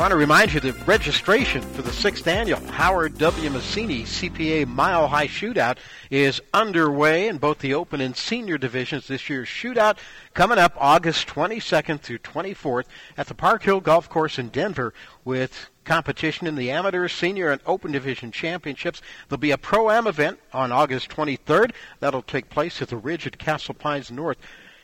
I 0.00 0.04
want 0.04 0.12
to 0.12 0.16
remind 0.16 0.54
you 0.54 0.60
that 0.60 0.86
registration 0.86 1.60
for 1.60 1.82
the 1.82 1.92
sixth 1.92 2.26
annual 2.26 2.58
Howard 2.68 3.18
W. 3.18 3.50
Massini 3.50 4.04
CPA 4.04 4.66
Mile 4.66 5.06
High 5.06 5.26
Shootout 5.26 5.76
is 6.10 6.40
underway 6.54 7.28
in 7.28 7.36
both 7.36 7.58
the 7.58 7.74
open 7.74 8.00
and 8.00 8.16
senior 8.16 8.56
divisions. 8.56 9.08
This 9.08 9.28
year's 9.28 9.46
shootout 9.46 9.98
coming 10.32 10.56
up 10.56 10.72
August 10.78 11.28
22nd 11.28 12.00
through 12.00 12.20
24th 12.20 12.86
at 13.18 13.26
the 13.26 13.34
Park 13.34 13.62
Hill 13.64 13.82
Golf 13.82 14.08
Course 14.08 14.38
in 14.38 14.48
Denver 14.48 14.94
with 15.22 15.68
competition 15.84 16.46
in 16.46 16.54
the 16.54 16.70
amateur, 16.70 17.06
senior, 17.06 17.50
and 17.50 17.60
open 17.66 17.92
division 17.92 18.32
championships. 18.32 19.02
There'll 19.28 19.38
be 19.38 19.50
a 19.50 19.58
pro-am 19.58 20.06
event 20.06 20.38
on 20.54 20.72
August 20.72 21.10
23rd. 21.10 21.72
That'll 21.98 22.22
take 22.22 22.48
place 22.48 22.80
at 22.80 22.88
the 22.88 22.96
Ridge 22.96 23.26
at 23.26 23.36
Castle 23.36 23.74
Pines 23.74 24.10
North. 24.10 24.38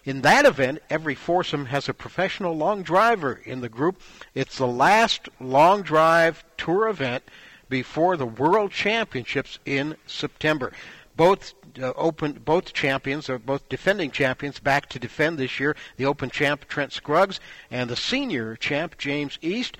In 0.06 0.22
that 0.22 0.44
event, 0.44 0.78
every 0.88 1.16
foursome 1.16 1.66
has 1.66 1.88
a 1.88 1.94
professional 1.94 2.56
long 2.56 2.84
driver 2.84 3.42
in 3.44 3.60
the 3.60 3.68
group. 3.68 4.00
It's 4.36 4.56
the 4.56 4.66
last 4.66 5.28
long 5.40 5.82
drive 5.82 6.44
tour 6.56 6.86
event 6.86 7.24
before 7.68 8.16
the 8.16 8.24
World 8.24 8.70
Championships 8.70 9.58
in 9.66 9.96
September. 10.06 10.72
Both 11.16 11.54
uh, 11.82 11.92
open, 11.96 12.34
both 12.44 12.72
champions, 12.72 13.28
or 13.28 13.40
both 13.40 13.68
defending 13.68 14.12
champions, 14.12 14.60
back 14.60 14.88
to 14.90 15.00
defend 15.00 15.38
this 15.38 15.58
year. 15.58 15.74
The 15.96 16.06
Open 16.06 16.30
champ 16.30 16.68
Trent 16.68 16.92
Scruggs 16.92 17.40
and 17.68 17.90
the 17.90 17.96
senior 17.96 18.54
champ 18.54 18.96
James 18.98 19.40
East. 19.42 19.76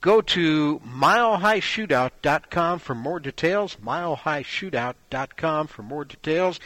Go 0.00 0.22
to 0.22 0.80
milehighshootout.com 0.80 2.78
for 2.78 2.94
more 2.94 3.18
details. 3.20 3.76
Milehighshootout.com 3.84 5.66
for 5.66 5.82
more 5.82 6.04
details. 6.04 6.60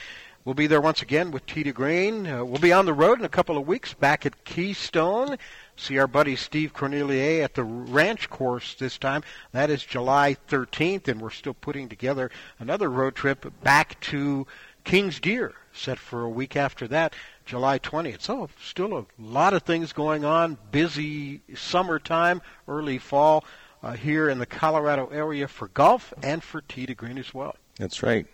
We'll 0.45 0.55
be 0.55 0.67
there 0.67 0.81
once 0.83 1.01
again 1.01 1.31
with 1.31 1.47
Tee 1.47 1.63
to 1.63 1.73
Green. 1.73 2.27
Uh, 2.27 2.45
we'll 2.45 2.61
be 2.61 2.73
on 2.73 2.85
the 2.85 2.93
road 2.93 3.19
in 3.19 3.25
a 3.25 3.31
couple 3.31 3.57
of 3.57 3.67
weeks 3.67 3.95
back 3.95 4.27
at 4.27 4.45
Keystone. 4.45 5.39
See 5.75 5.97
our 5.97 6.07
buddy 6.07 6.37
Steve 6.37 6.75
Cornelier 6.75 7.43
at 7.43 7.55
the 7.55 7.65
ranch 7.65 8.29
course 8.29 8.75
this 8.75 8.99
time. 8.99 9.23
That 9.53 9.71
is 9.71 9.83
July 9.83 10.37
13th, 10.51 11.09
and 11.09 11.23
we're 11.23 11.31
still 11.31 11.55
putting 11.55 11.89
together 11.89 12.31
another 12.59 12.91
road 12.91 13.15
trip 13.15 13.51
back 13.63 13.99
to 14.03 14.47
King's 14.85 15.19
Deer, 15.19 15.55
set 15.73 15.99
for 15.99 16.25
a 16.25 16.29
week 16.29 16.57
after 16.57 16.87
that, 16.89 17.15
July 17.47 17.79
20th. 17.79 18.21
So, 18.21 18.51
still 18.63 18.99
a 18.99 19.07
lot 19.19 19.55
of 19.55 19.63
things 19.63 19.95
going 19.95 20.27
on. 20.27 20.59
Busy 20.71 21.41
summertime, 21.55 22.43
early 22.69 22.99
fall 22.99 23.47
uh, 23.83 23.93
here 23.93 24.29
in 24.29 24.39
the 24.39 24.47
Colorado 24.47 25.07
area 25.07 25.49
for 25.49 25.69
golf 25.69 26.13
and 26.23 26.43
for 26.43 26.61
Tee 26.61 26.85
to 26.85 26.95
Green 26.95 27.17
as 27.17 27.33
well. 27.33 27.57
That's 27.79 28.03
right. 28.03 28.27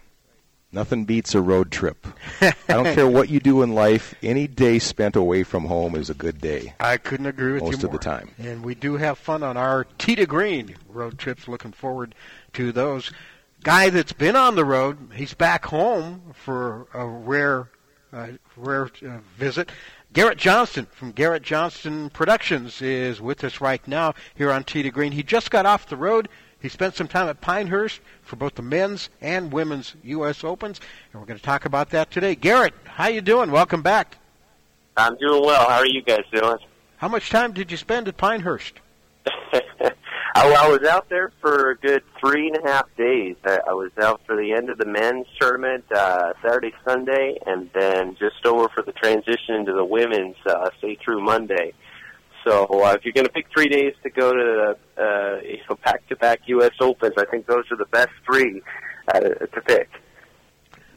Nothing 0.72 1.04
beats 1.04 1.34
a 1.34 1.40
road 1.40 1.72
trip. 1.72 2.06
I 2.40 2.54
don't 2.68 2.94
care 2.94 3.08
what 3.08 3.28
you 3.28 3.40
do 3.40 3.62
in 3.62 3.74
life. 3.74 4.14
Any 4.22 4.46
day 4.46 4.78
spent 4.78 5.16
away 5.16 5.42
from 5.42 5.64
home 5.64 5.96
is 5.96 6.10
a 6.10 6.14
good 6.14 6.40
day. 6.40 6.74
I 6.78 6.96
couldn't 6.96 7.26
agree 7.26 7.54
with 7.54 7.62
most 7.62 7.70
you 7.72 7.76
most 7.78 7.84
of 7.84 7.92
the 7.92 7.98
time. 7.98 8.30
And 8.38 8.64
we 8.64 8.76
do 8.76 8.96
have 8.96 9.18
fun 9.18 9.42
on 9.42 9.56
our 9.56 9.84
Tee 9.98 10.14
to 10.14 10.26
Green 10.26 10.76
road 10.88 11.18
trips. 11.18 11.48
Looking 11.48 11.72
forward 11.72 12.14
to 12.52 12.70
those. 12.70 13.10
Guy 13.64 13.90
that's 13.90 14.12
been 14.12 14.36
on 14.36 14.54
the 14.54 14.64
road, 14.64 15.10
he's 15.14 15.34
back 15.34 15.66
home 15.66 16.32
for 16.34 16.86
a 16.94 17.04
rare, 17.04 17.68
uh, 18.12 18.28
rare 18.56 18.90
uh, 19.04 19.18
visit. 19.36 19.70
Garrett 20.12 20.38
Johnston 20.38 20.86
from 20.86 21.12
Garrett 21.12 21.42
Johnston 21.42 22.10
Productions 22.10 22.80
is 22.80 23.20
with 23.20 23.42
us 23.44 23.60
right 23.60 23.86
now 23.86 24.14
here 24.34 24.50
on 24.52 24.64
Tee 24.64 24.82
to 24.84 24.90
Green. 24.90 25.12
He 25.12 25.22
just 25.22 25.50
got 25.50 25.66
off 25.66 25.88
the 25.88 25.96
road 25.96 26.28
he 26.60 26.68
spent 26.68 26.94
some 26.94 27.08
time 27.08 27.28
at 27.28 27.40
Pinehurst 27.40 28.00
for 28.22 28.36
both 28.36 28.54
the 28.54 28.62
men's 28.62 29.08
and 29.20 29.52
women's 29.52 29.96
U.S. 30.04 30.44
Opens, 30.44 30.80
and 31.12 31.20
we're 31.20 31.26
going 31.26 31.38
to 31.38 31.44
talk 31.44 31.64
about 31.64 31.90
that 31.90 32.10
today. 32.10 32.34
Garrett, 32.34 32.74
how 32.84 33.08
you 33.08 33.20
doing? 33.20 33.50
Welcome 33.50 33.82
back. 33.82 34.18
I'm 34.96 35.16
doing 35.16 35.42
well. 35.42 35.68
How 35.68 35.78
are 35.78 35.86
you 35.86 36.02
guys 36.02 36.24
doing? 36.32 36.58
How 36.98 37.08
much 37.08 37.30
time 37.30 37.52
did 37.52 37.70
you 37.70 37.76
spend 37.76 38.08
at 38.08 38.16
Pinehurst? 38.18 38.74
I, 40.34 40.52
I 40.52 40.68
was 40.68 40.82
out 40.88 41.08
there 41.08 41.32
for 41.40 41.70
a 41.70 41.76
good 41.76 42.02
three 42.20 42.48
and 42.48 42.58
a 42.64 42.70
half 42.70 42.86
days. 42.96 43.36
I, 43.44 43.58
I 43.68 43.72
was 43.72 43.90
out 44.00 44.20
for 44.26 44.36
the 44.36 44.52
end 44.52 44.70
of 44.70 44.78
the 44.78 44.84
men's 44.84 45.26
tournament 45.40 45.84
uh, 45.90 46.34
Saturday, 46.42 46.72
Sunday, 46.84 47.38
and 47.46 47.70
then 47.74 48.16
just 48.16 48.44
over 48.44 48.68
for 48.68 48.82
the 48.82 48.92
transition 48.92 49.56
into 49.56 49.72
the 49.72 49.84
women's 49.84 50.36
uh, 50.46 50.70
stay 50.78 50.96
through 51.02 51.22
Monday. 51.22 51.72
So 52.44 52.66
uh, 52.66 52.94
if 52.94 53.04
you're 53.04 53.12
going 53.12 53.26
to 53.26 53.32
pick 53.32 53.46
three 53.52 53.68
days 53.68 53.94
to 54.02 54.10
go 54.10 54.32
to 54.32 54.76
uh, 54.96 55.40
you 55.42 55.58
know 55.68 55.76
back-to-back 55.84 56.40
U.S. 56.46 56.72
Opens, 56.80 57.14
I 57.18 57.24
think 57.26 57.46
those 57.46 57.64
are 57.70 57.76
the 57.76 57.86
best 57.86 58.10
three 58.24 58.62
uh, 59.08 59.20
to 59.20 59.60
pick. 59.64 59.88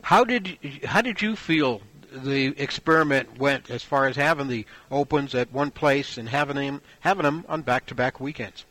How 0.01 0.23
did 0.23 0.57
how 0.85 1.01
did 1.01 1.21
you 1.21 1.35
feel 1.35 1.81
the 2.11 2.53
experiment 2.61 3.39
went 3.39 3.69
as 3.69 3.83
far 3.83 4.05
as 4.07 4.15
having 4.15 4.47
the 4.47 4.65
opens 4.91 5.33
at 5.33 5.51
one 5.51 5.71
place 5.71 6.17
and 6.17 6.29
having 6.29 6.55
them 6.55 6.81
having 6.99 7.23
them 7.23 7.45
on 7.49 7.61
back-to-back 7.61 8.19
weekends? 8.19 8.65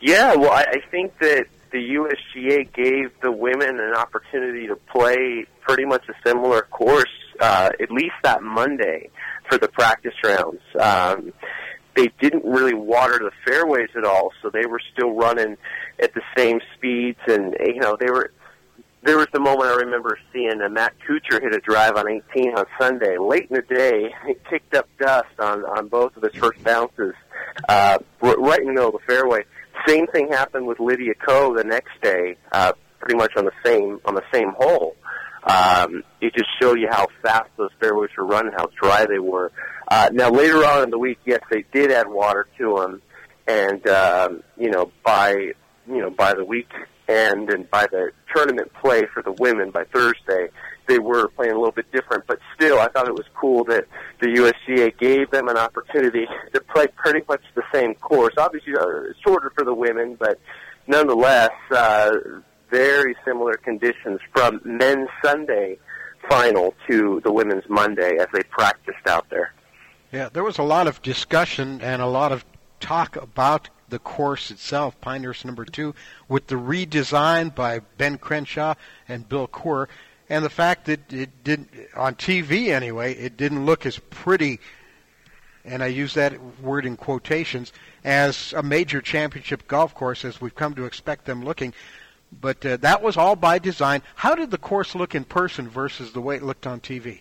Yeah, 0.00 0.34
well, 0.34 0.50
I, 0.50 0.62
I 0.62 0.90
think 0.90 1.16
that 1.20 1.46
the 1.70 1.78
USGA 1.78 2.72
gave 2.72 3.12
the 3.20 3.30
women 3.30 3.78
an 3.80 3.94
opportunity 3.94 4.66
to 4.66 4.76
play 4.76 5.46
pretty 5.60 5.84
much 5.84 6.04
a 6.08 6.28
similar 6.28 6.62
course, 6.62 7.10
uh, 7.40 7.70
at 7.80 7.90
least 7.90 8.14
that 8.24 8.42
Monday 8.42 9.10
for 9.48 9.58
the 9.58 9.68
practice 9.68 10.14
rounds. 10.24 10.60
Um, 10.78 11.32
they 11.94 12.10
didn't 12.20 12.44
really 12.44 12.74
water 12.74 13.18
the 13.18 13.32
fairways 13.44 13.90
at 13.96 14.04
all, 14.04 14.32
so 14.40 14.50
they 14.50 14.66
were 14.66 14.80
still 14.92 15.12
running 15.12 15.56
at 16.00 16.14
the 16.14 16.22
same 16.36 16.60
speeds, 16.74 17.18
and 17.26 17.54
you 17.60 17.80
know 17.80 17.96
they 17.98 18.10
were. 18.10 18.32
There 19.04 19.18
was 19.18 19.26
the 19.32 19.40
moment 19.40 19.68
I 19.68 19.74
remember 19.74 20.16
seeing 20.32 20.62
uh, 20.62 20.68
Matt 20.68 20.94
Kuchar 21.00 21.42
hit 21.42 21.52
a 21.52 21.58
drive 21.58 21.96
on 21.96 22.08
18 22.08 22.54
on 22.56 22.64
Sunday. 22.80 23.18
Late 23.18 23.48
in 23.50 23.56
the 23.56 23.62
day, 23.62 24.14
he 24.26 24.34
kicked 24.48 24.74
up 24.74 24.88
dust 24.98 25.38
on 25.38 25.64
on 25.64 25.88
both 25.88 26.16
of 26.16 26.22
his 26.22 26.34
first 26.34 26.62
bounces, 26.64 27.14
uh, 27.68 27.98
right 28.20 28.60
in 28.60 28.68
the 28.68 28.72
middle 28.72 28.88
of 28.88 28.94
the 28.94 29.06
fairway. 29.06 29.44
Same 29.86 30.06
thing 30.06 30.28
happened 30.28 30.66
with 30.66 30.78
Lydia 30.78 31.14
Ko 31.14 31.54
the 31.54 31.64
next 31.64 32.00
day, 32.00 32.36
uh, 32.52 32.72
pretty 33.00 33.16
much 33.16 33.32
on 33.36 33.44
the 33.44 33.52
same 33.64 34.00
on 34.04 34.14
the 34.14 34.24
same 34.32 34.52
hole. 34.56 34.96
Um, 35.44 36.04
it 36.20 36.34
just 36.34 36.48
showed 36.60 36.78
you 36.78 36.88
how 36.90 37.08
fast 37.22 37.50
those 37.56 37.70
fairways 37.80 38.10
were 38.16 38.26
running, 38.26 38.52
how 38.56 38.66
dry 38.80 39.06
they 39.06 39.18
were. 39.18 39.50
Uh, 39.88 40.10
now 40.12 40.30
later 40.30 40.64
on 40.64 40.84
in 40.84 40.90
the 40.90 40.98
week, 40.98 41.18
yes, 41.24 41.40
they 41.50 41.64
did 41.72 41.90
add 41.90 42.08
water 42.08 42.46
to 42.58 42.76
them, 42.78 43.02
and 43.46 43.86
um, 43.88 44.42
you 44.56 44.70
know 44.70 44.90
by 45.04 45.32
you 45.86 46.00
know 46.00 46.10
by 46.10 46.32
the 46.34 46.44
week 46.44 46.68
end 47.08 47.50
and 47.50 47.68
by 47.70 47.86
the 47.86 48.10
tournament 48.34 48.72
play 48.80 49.02
for 49.12 49.22
the 49.22 49.32
women 49.32 49.70
by 49.70 49.84
Thursday, 49.92 50.48
they 50.86 50.98
were 50.98 51.28
playing 51.28 51.52
a 51.52 51.56
little 51.56 51.72
bit 51.72 51.90
different. 51.92 52.24
But 52.26 52.38
still, 52.54 52.78
I 52.78 52.88
thought 52.88 53.08
it 53.08 53.14
was 53.14 53.26
cool 53.34 53.64
that 53.64 53.86
the 54.20 54.28
USGA 54.28 54.96
gave 54.98 55.30
them 55.30 55.48
an 55.48 55.56
opportunity 55.56 56.26
to 56.54 56.60
play 56.60 56.86
pretty 56.96 57.24
much 57.28 57.42
the 57.54 57.62
same 57.72 57.94
course. 57.94 58.34
Obviously, 58.38 58.74
uh, 58.76 59.12
shorter 59.24 59.52
for 59.54 59.64
the 59.64 59.74
women, 59.74 60.16
but 60.18 60.38
nonetheless, 60.86 61.50
uh, 61.70 62.10
very 62.72 63.14
similar 63.24 63.54
conditions 63.54 64.18
from 64.34 64.60
men's 64.64 65.10
Sunday 65.22 65.78
final 66.28 66.74
to 66.88 67.20
the 67.22 67.30
women's 67.30 67.68
Monday 67.68 68.16
as 68.16 68.26
they 68.32 68.42
practiced 68.44 69.06
out 69.06 69.28
there. 69.28 69.52
Yeah, 70.10 70.30
there 70.32 70.42
was 70.42 70.58
a 70.58 70.62
lot 70.62 70.86
of 70.86 71.02
discussion 71.02 71.80
and 71.82 72.00
a 72.00 72.06
lot 72.06 72.32
of 72.32 72.44
talk 72.80 73.16
about 73.16 73.68
the 73.90 73.98
course 73.98 74.50
itself, 74.50 74.98
Pinehurst 75.02 75.44
number 75.44 75.66
two, 75.66 75.94
with 76.28 76.46
the 76.46 76.54
redesign 76.54 77.54
by 77.54 77.80
Ben 77.98 78.16
Crenshaw 78.16 78.74
and 79.06 79.28
Bill 79.28 79.46
Coore, 79.46 79.88
and 80.30 80.42
the 80.42 80.50
fact 80.50 80.86
that 80.86 81.12
it 81.12 81.44
didn't, 81.44 81.68
on 81.94 82.14
TV 82.14 82.68
anyway, 82.68 83.14
it 83.14 83.36
didn't 83.36 83.66
look 83.66 83.84
as 83.84 83.98
pretty, 83.98 84.60
and 85.62 85.82
I 85.82 85.88
use 85.88 86.14
that 86.14 86.40
word 86.62 86.86
in 86.86 86.96
quotations, 86.96 87.70
as 88.02 88.54
a 88.56 88.62
major 88.62 89.02
championship 89.02 89.68
golf 89.68 89.94
course 89.94 90.24
as 90.24 90.40
we've 90.40 90.54
come 90.54 90.74
to 90.74 90.86
expect 90.86 91.26
them 91.26 91.44
looking. 91.44 91.74
But 92.40 92.64
uh, 92.64 92.76
that 92.78 93.02
was 93.02 93.16
all 93.16 93.36
by 93.36 93.58
design. 93.58 94.02
How 94.16 94.34
did 94.34 94.50
the 94.50 94.58
course 94.58 94.94
look 94.94 95.14
in 95.14 95.24
person 95.24 95.68
versus 95.68 96.12
the 96.12 96.20
way 96.20 96.36
it 96.36 96.42
looked 96.42 96.66
on 96.66 96.80
TV? 96.80 97.20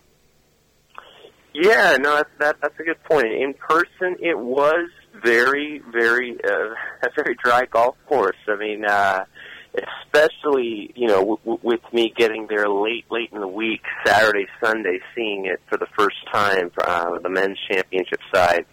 Yeah, 1.53 1.97
no, 1.99 2.15
that, 2.15 2.27
that 2.39 2.55
that's 2.61 2.79
a 2.79 2.83
good 2.83 3.03
point. 3.03 3.27
In 3.27 3.53
person, 3.53 4.15
it 4.21 4.39
was 4.39 4.89
very, 5.21 5.81
very, 5.91 6.37
uh, 6.43 6.73
a 7.03 7.09
very 7.15 7.35
dry 7.43 7.65
golf 7.65 7.97
course. 8.07 8.37
I 8.47 8.55
mean, 8.55 8.85
uh, 8.85 9.25
especially 9.73 10.91
you 10.95 11.07
know 11.07 11.19
w- 11.19 11.37
w- 11.39 11.59
with 11.61 11.81
me 11.93 12.13
getting 12.15 12.47
there 12.47 12.69
late, 12.69 13.05
late 13.09 13.29
in 13.31 13.41
the 13.41 13.47
week, 13.47 13.81
Saturday, 14.05 14.47
Sunday, 14.63 14.99
seeing 15.13 15.45
it 15.45 15.61
for 15.69 15.77
the 15.77 15.87
first 15.97 16.17
time, 16.31 16.71
uh, 16.85 17.19
the 17.19 17.29
men's 17.29 17.57
championship 17.69 18.19
side. 18.33 18.65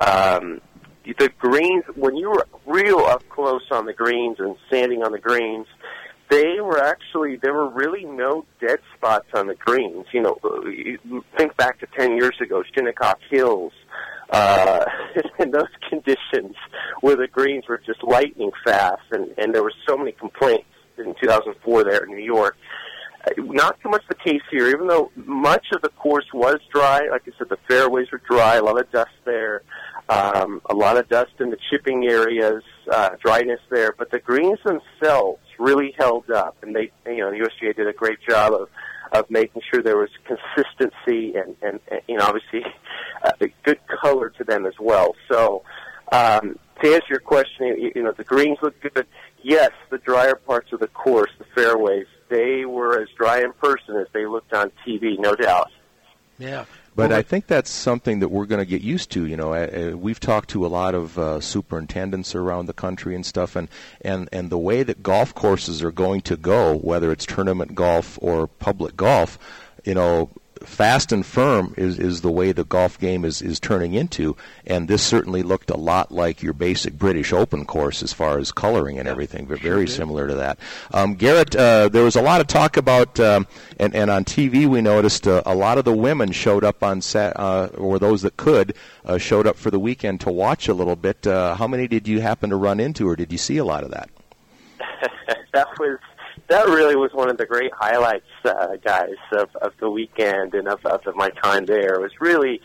Um, 0.00 0.60
the 1.04 1.30
greens, 1.38 1.84
when 1.96 2.16
you 2.16 2.30
were 2.30 2.46
real 2.66 2.98
up 2.98 3.28
close 3.28 3.62
on 3.70 3.86
the 3.86 3.92
greens 3.92 4.36
and 4.38 4.56
standing 4.68 5.02
on 5.02 5.12
the 5.12 5.18
greens, 5.18 5.66
they 6.30 6.60
were 6.60 6.82
actually 6.82 7.36
there 7.36 7.52
were 7.52 7.68
really 7.68 8.04
no 8.04 8.46
dead 8.60 8.78
spots 8.96 9.26
on 9.34 9.46
the 9.46 9.54
greens. 9.54 10.06
You 10.12 10.22
know, 10.22 10.38
think 11.36 11.56
back 11.56 11.78
to 11.80 11.86
ten 11.98 12.16
years 12.16 12.36
ago, 12.40 12.62
Shinnecock 12.74 13.18
Hills, 13.30 13.72
uh, 14.30 14.84
in 15.38 15.50
those 15.50 15.68
conditions 15.88 16.56
where 17.00 17.16
the 17.16 17.28
greens 17.28 17.64
were 17.68 17.80
just 17.84 18.02
lightning 18.02 18.50
fast, 18.64 19.02
and 19.10 19.34
and 19.36 19.54
there 19.54 19.62
were 19.62 19.74
so 19.86 19.96
many 19.96 20.12
complaints 20.12 20.66
in 20.96 21.14
2004 21.20 21.84
there 21.84 22.04
in 22.04 22.10
New 22.10 22.24
York. 22.24 22.56
Not 23.38 23.78
so 23.82 23.88
much 23.88 24.02
the 24.08 24.14
case 24.14 24.42
here, 24.50 24.68
even 24.68 24.88
though 24.88 25.10
much 25.14 25.66
of 25.72 25.82
the 25.82 25.90
course 25.90 26.26
was 26.34 26.58
dry. 26.72 27.06
Like 27.10 27.22
I 27.26 27.32
said, 27.38 27.48
the 27.48 27.58
fairways 27.68 28.10
were 28.10 28.20
dry, 28.28 28.56
a 28.56 28.62
lot 28.62 28.80
of 28.80 28.90
dust 28.90 29.10
there, 29.24 29.62
um, 30.08 30.60
a 30.68 30.74
lot 30.74 30.96
of 30.96 31.08
dust 31.08 31.32
in 31.38 31.50
the 31.50 31.58
chipping 31.70 32.08
areas, 32.08 32.62
uh, 32.90 33.10
dryness 33.22 33.60
there. 33.70 33.94
But 33.96 34.10
the 34.10 34.18
greens 34.18 34.58
themselves 34.64 35.40
really 35.58 35.94
held 35.98 36.30
up, 36.30 36.56
and 36.62 36.74
they, 36.74 36.90
you 37.06 37.18
know, 37.18 37.30
the 37.30 37.38
USGA 37.38 37.76
did 37.76 37.86
a 37.86 37.92
great 37.92 38.18
job 38.28 38.52
of 38.54 38.68
of 39.12 39.30
making 39.30 39.60
sure 39.70 39.82
there 39.82 39.98
was 39.98 40.08
consistency 40.24 41.34
and, 41.36 41.54
and, 41.62 41.80
and 41.88 42.00
you 42.08 42.16
know, 42.16 42.24
obviously, 42.24 42.64
uh, 43.22 43.32
a 43.40 43.48
good 43.62 43.78
color 43.86 44.30
to 44.30 44.42
them 44.42 44.64
as 44.64 44.72
well. 44.80 45.14
So, 45.30 45.62
um, 46.10 46.58
to 46.82 46.94
answer 46.94 47.06
your 47.10 47.20
question, 47.20 47.66
you, 47.78 47.92
you 47.94 48.02
know, 48.02 48.12
the 48.12 48.24
greens 48.24 48.58
look 48.62 48.74
good. 48.80 49.06
Yes, 49.42 49.70
the 49.90 49.98
drier 49.98 50.34
parts 50.34 50.72
of 50.72 50.80
the 50.80 50.88
course, 50.88 51.30
the 51.38 51.44
fairways, 51.54 52.06
they 52.32 52.64
were 52.64 53.00
as 53.00 53.08
dry 53.10 53.42
in 53.42 53.52
person 53.52 53.96
as 53.96 54.06
they 54.12 54.26
looked 54.26 54.52
on 54.54 54.72
TV, 54.86 55.18
no 55.18 55.34
doubt. 55.34 55.70
Yeah. 56.38 56.64
But 56.94 57.10
I 57.10 57.22
think 57.22 57.46
that's 57.46 57.70
something 57.70 58.20
that 58.20 58.28
we're 58.28 58.44
going 58.44 58.58
to 58.58 58.66
get 58.66 58.82
used 58.82 59.10
to. 59.12 59.24
You 59.24 59.36
know, 59.36 59.54
uh, 59.54 59.92
uh, 59.92 59.96
we've 59.96 60.20
talked 60.20 60.50
to 60.50 60.66
a 60.66 60.68
lot 60.68 60.94
of 60.94 61.18
uh, 61.18 61.40
superintendents 61.40 62.34
around 62.34 62.66
the 62.66 62.74
country 62.74 63.14
and 63.14 63.24
stuff, 63.24 63.56
and, 63.56 63.68
and 64.02 64.28
and 64.30 64.50
the 64.50 64.58
way 64.58 64.82
that 64.82 65.02
golf 65.02 65.34
courses 65.34 65.82
are 65.82 65.90
going 65.90 66.20
to 66.22 66.36
go, 66.36 66.76
whether 66.76 67.10
it's 67.10 67.24
tournament 67.24 67.74
golf 67.74 68.18
or 68.20 68.46
public 68.46 68.94
golf, 68.94 69.38
you 69.84 69.94
know, 69.94 70.28
fast 70.62 71.12
and 71.12 71.24
firm 71.24 71.74
is, 71.76 71.98
is 71.98 72.20
the 72.20 72.30
way 72.30 72.52
the 72.52 72.64
golf 72.64 72.98
game 72.98 73.24
is, 73.24 73.42
is 73.42 73.60
turning 73.60 73.94
into, 73.94 74.36
and 74.66 74.88
this 74.88 75.02
certainly 75.02 75.42
looked 75.42 75.70
a 75.70 75.76
lot 75.76 76.12
like 76.12 76.42
your 76.42 76.52
basic 76.52 76.98
British 76.98 77.32
Open 77.32 77.64
course 77.64 78.02
as 78.02 78.12
far 78.12 78.38
as 78.38 78.52
coloring 78.52 78.98
and 78.98 79.08
everything, 79.08 79.46
but 79.46 79.60
very 79.60 79.86
similar 79.86 80.28
to 80.28 80.34
that. 80.34 80.58
Um, 80.92 81.14
Garrett, 81.14 81.54
uh, 81.54 81.88
there 81.88 82.04
was 82.04 82.16
a 82.16 82.22
lot 82.22 82.40
of 82.40 82.46
talk 82.46 82.76
about, 82.76 83.18
um, 83.20 83.46
and, 83.78 83.94
and 83.94 84.10
on 84.10 84.24
TV 84.24 84.66
we 84.66 84.80
noticed 84.80 85.26
uh, 85.26 85.42
a 85.46 85.54
lot 85.54 85.78
of 85.78 85.84
the 85.84 85.94
women 85.94 86.32
showed 86.32 86.64
up 86.64 86.82
on 86.82 87.00
set, 87.00 87.38
uh, 87.38 87.68
or 87.76 87.98
those 87.98 88.22
that 88.22 88.36
could, 88.36 88.74
uh, 89.04 89.18
showed 89.18 89.46
up 89.46 89.56
for 89.56 89.70
the 89.70 89.78
weekend 89.78 90.20
to 90.20 90.30
watch 90.30 90.68
a 90.68 90.74
little 90.74 90.96
bit. 90.96 91.26
Uh, 91.26 91.54
how 91.54 91.66
many 91.66 91.88
did 91.88 92.08
you 92.08 92.20
happen 92.20 92.50
to 92.50 92.56
run 92.56 92.80
into, 92.80 93.08
or 93.08 93.16
did 93.16 93.32
you 93.32 93.38
see 93.38 93.58
a 93.58 93.64
lot 93.64 93.84
of 93.84 93.90
that? 93.90 94.10
that 95.52 95.68
was 95.78 95.98
that 96.48 96.66
really 96.66 96.96
was 96.96 97.10
one 97.12 97.30
of 97.30 97.36
the 97.36 97.46
great 97.46 97.72
highlights, 97.72 98.26
uh, 98.44 98.76
guys, 98.84 99.16
of, 99.32 99.48
of 99.56 99.72
the 99.80 99.90
weekend 99.90 100.54
and 100.54 100.68
of, 100.68 100.84
of 100.84 101.02
my 101.14 101.30
time 101.42 101.66
there. 101.66 101.94
It 101.94 102.00
was 102.00 102.12
really 102.20 102.60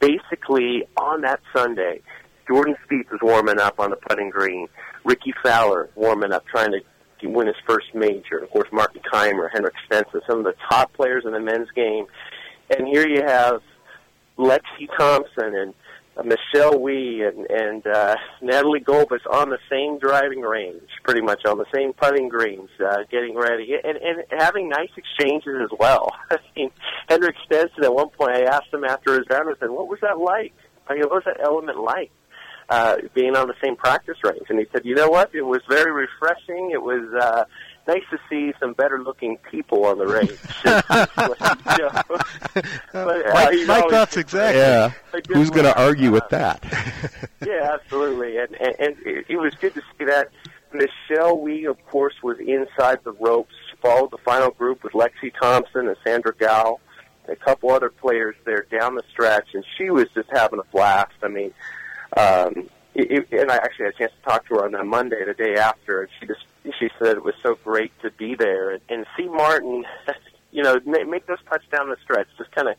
basically 0.00 0.84
on 0.96 1.22
that 1.22 1.40
Sunday. 1.54 2.00
Jordan 2.46 2.76
Spieth 2.84 3.10
was 3.10 3.20
warming 3.22 3.58
up 3.58 3.80
on 3.80 3.90
the 3.90 3.96
putting 3.96 4.30
green. 4.30 4.68
Rickie 5.04 5.34
Fowler 5.42 5.88
warming 5.94 6.32
up, 6.32 6.46
trying 6.46 6.72
to 6.72 6.80
win 7.28 7.46
his 7.46 7.56
first 7.66 7.86
major. 7.94 8.38
Of 8.38 8.50
course, 8.50 8.68
Martin 8.72 9.00
Kaymer, 9.10 9.48
Henrik 9.52 9.74
Stenson, 9.86 10.20
some 10.28 10.38
of 10.38 10.44
the 10.44 10.54
top 10.68 10.92
players 10.92 11.24
in 11.24 11.32
the 11.32 11.40
men's 11.40 11.70
game. 11.74 12.06
And 12.76 12.86
here 12.86 13.06
you 13.06 13.22
have 13.22 13.62
Lexi 14.38 14.88
Thompson 14.98 15.54
and 15.54 15.74
Michelle 16.22 16.78
Wie 16.78 17.22
and, 17.22 17.46
and 17.50 17.86
uh, 17.86 18.16
Natalie 18.40 18.80
Gulbis 18.80 19.26
on 19.28 19.50
the 19.50 19.58
same 19.70 19.98
driving 19.98 20.40
range, 20.40 20.88
pretty 21.02 21.20
much 21.20 21.44
on 21.44 21.58
the 21.58 21.66
same 21.74 21.92
putting 21.92 22.28
greens, 22.28 22.70
uh, 22.80 22.98
getting 23.10 23.36
ready, 23.36 23.74
and, 23.82 23.96
and 23.96 24.24
having 24.38 24.68
nice 24.68 24.90
exchanges 24.96 25.54
as 25.62 25.76
well. 25.78 26.12
I 26.30 26.38
mean, 26.56 26.70
Henrik 27.08 27.34
Stenson, 27.44 27.82
at 27.82 27.92
one 27.92 28.10
point, 28.10 28.32
I 28.32 28.42
asked 28.42 28.72
him 28.72 28.84
after 28.84 29.14
his 29.14 29.24
round, 29.28 29.48
I 29.48 29.58
said, 29.58 29.70
what 29.70 29.88
was 29.88 29.98
that 30.02 30.18
like? 30.18 30.54
I 30.88 30.94
mean, 30.94 31.02
what 31.02 31.24
was 31.24 31.24
that 31.26 31.40
element 31.42 31.80
like? 31.80 32.10
Uh, 32.68 32.96
being 33.12 33.36
on 33.36 33.46
the 33.46 33.54
same 33.62 33.76
practice 33.76 34.16
range. 34.24 34.46
And 34.48 34.58
he 34.58 34.64
said, 34.72 34.86
you 34.86 34.94
know 34.94 35.08
what? 35.08 35.34
It 35.34 35.42
was 35.42 35.60
very 35.68 35.92
refreshing. 35.92 36.70
It 36.72 36.80
was, 36.80 37.12
uh, 37.20 37.44
nice 37.86 38.02
to 38.10 38.18
see 38.28 38.52
some 38.60 38.72
better 38.72 39.02
looking 39.02 39.38
people 39.50 39.84
on 39.86 39.98
the 39.98 40.06
range. 40.06 40.38
but, 42.92 43.26
uh, 43.26 43.34
Mike, 43.34 43.50
he's 43.52 43.68
Mike 43.68 43.82
always- 43.84 43.92
that's 43.92 44.16
exactly. 44.16 44.60
Yeah. 44.60 44.92
Who's 45.28 45.50
going 45.50 45.64
to 45.64 45.80
argue 45.80 46.10
with 46.10 46.28
that? 46.30 46.62
yeah, 47.46 47.72
absolutely, 47.74 48.38
and, 48.38 48.54
and 48.60 48.74
and 48.78 48.96
it 49.06 49.26
it 49.28 49.36
was 49.36 49.54
good 49.54 49.74
to 49.74 49.82
see 49.98 50.04
that. 50.06 50.30
Michelle 50.72 51.38
Wie, 51.38 51.66
of 51.66 51.76
course, 51.86 52.14
was 52.22 52.38
inside 52.40 52.98
the 53.04 53.12
ropes. 53.12 53.54
Followed 53.80 54.10
the 54.10 54.18
final 54.18 54.50
group 54.50 54.82
with 54.82 54.92
Lexi 54.92 55.32
Thompson 55.40 55.86
and 55.86 55.96
Sandra 56.02 56.34
Gal, 56.34 56.80
and 57.28 57.36
a 57.36 57.40
couple 57.40 57.70
other 57.70 57.90
players 57.90 58.34
there 58.44 58.66
down 58.70 58.96
the 58.96 59.04
stretch, 59.10 59.48
and 59.54 59.64
she 59.78 59.90
was 59.90 60.06
just 60.14 60.28
having 60.32 60.58
a 60.58 60.64
blast. 60.72 61.12
I 61.22 61.28
mean, 61.28 61.52
um, 62.16 62.68
it, 62.94 63.26
it, 63.30 63.40
and 63.40 63.52
I 63.52 63.56
actually 63.56 63.84
had 63.86 63.94
a 63.94 63.98
chance 63.98 64.12
to 64.20 64.30
talk 64.30 64.48
to 64.48 64.54
her 64.54 64.64
on 64.64 64.72
that 64.72 64.86
Monday, 64.86 65.24
the 65.24 65.34
day 65.34 65.54
after, 65.54 66.00
and 66.02 66.10
she 66.18 66.26
just 66.26 66.44
she 66.78 66.88
said 66.98 67.16
it 67.16 67.24
was 67.24 67.34
so 67.42 67.56
great 67.64 67.92
to 68.02 68.10
be 68.12 68.34
there 68.34 68.70
and, 68.70 68.80
and 68.88 69.06
see 69.16 69.28
Martin, 69.28 69.84
you 70.52 70.62
know, 70.62 70.80
make, 70.84 71.26
those 71.26 71.42
putts 71.46 71.64
down 71.70 71.88
the 71.88 71.96
stretch, 72.02 72.28
just 72.38 72.50
kind 72.52 72.68
of 72.68 72.76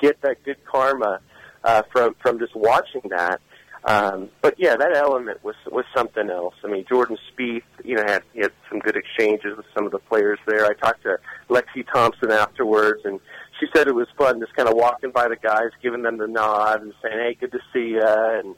get 0.00 0.20
that 0.22 0.42
good 0.44 0.64
karma 0.64 1.20
uh, 1.64 1.82
from 1.92 2.14
from 2.22 2.38
just 2.38 2.54
watching 2.54 3.02
that. 3.10 3.40
Um, 3.84 4.30
but 4.42 4.54
yeah, 4.58 4.76
that 4.76 4.96
element 4.96 5.44
was 5.44 5.54
was 5.70 5.84
something 5.94 6.28
else. 6.28 6.54
I 6.64 6.68
mean, 6.68 6.84
Jordan 6.88 7.18
Spieth, 7.30 7.62
you 7.84 7.96
know, 7.96 8.04
had 8.04 8.22
he 8.32 8.40
had 8.40 8.52
some 8.68 8.80
good 8.80 8.96
exchanges 8.96 9.56
with 9.56 9.66
some 9.74 9.86
of 9.86 9.92
the 9.92 9.98
players 9.98 10.38
there. 10.46 10.66
I 10.66 10.74
talked 10.74 11.02
to 11.04 11.18
Lexi 11.48 11.86
Thompson 11.92 12.32
afterwards, 12.32 13.02
and 13.04 13.20
she 13.60 13.66
said 13.74 13.86
it 13.86 13.94
was 13.94 14.08
fun 14.18 14.40
just 14.40 14.54
kind 14.54 14.68
of 14.68 14.74
walking 14.74 15.12
by 15.12 15.28
the 15.28 15.36
guys, 15.36 15.70
giving 15.82 16.02
them 16.02 16.18
the 16.18 16.26
nod 16.26 16.82
and 16.82 16.94
saying, 17.02 17.18
"Hey, 17.18 17.36
good 17.38 17.52
to 17.52 17.60
see 17.72 17.90
you." 17.90 18.02
And 18.02 18.56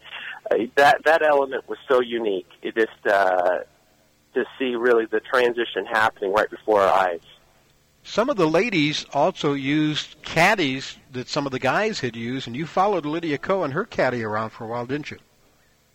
uh, 0.51 0.71
that 0.77 1.05
that 1.05 1.23
element 1.23 1.69
was 1.69 1.79
so 1.89 2.01
unique. 2.01 2.49
It 2.63 2.75
just 2.75 3.07
uh, 3.07 3.61
to 4.39 4.45
see 4.59 4.75
really 4.77 5.07
the 5.07 5.21
transition 5.21 5.85
happening 5.91 6.33
right 6.33 6.51
before 6.51 6.81
our 6.81 7.09
eyes. 7.09 7.21
Some 8.05 8.31
of 8.31 8.37
the 8.37 8.49
ladies 8.49 9.05
also 9.13 9.53
used 9.53 10.23
caddies 10.23 10.97
that 11.13 11.29
some 11.29 11.45
of 11.47 11.53
the 11.53 11.59
guys 11.59 12.01
had 12.01 12.17
used, 12.17 12.47
and 12.47 12.57
you 12.57 12.67
followed 12.67 13.05
Lydia 13.05 13.39
Ko 13.39 13.65
and 13.65 13.75
her 13.75 13.85
caddy 13.85 14.23
around 14.23 14.51
for 14.51 14.65
a 14.65 14.67
while, 14.67 14.87
didn't 14.87 15.11
you? 15.11 15.19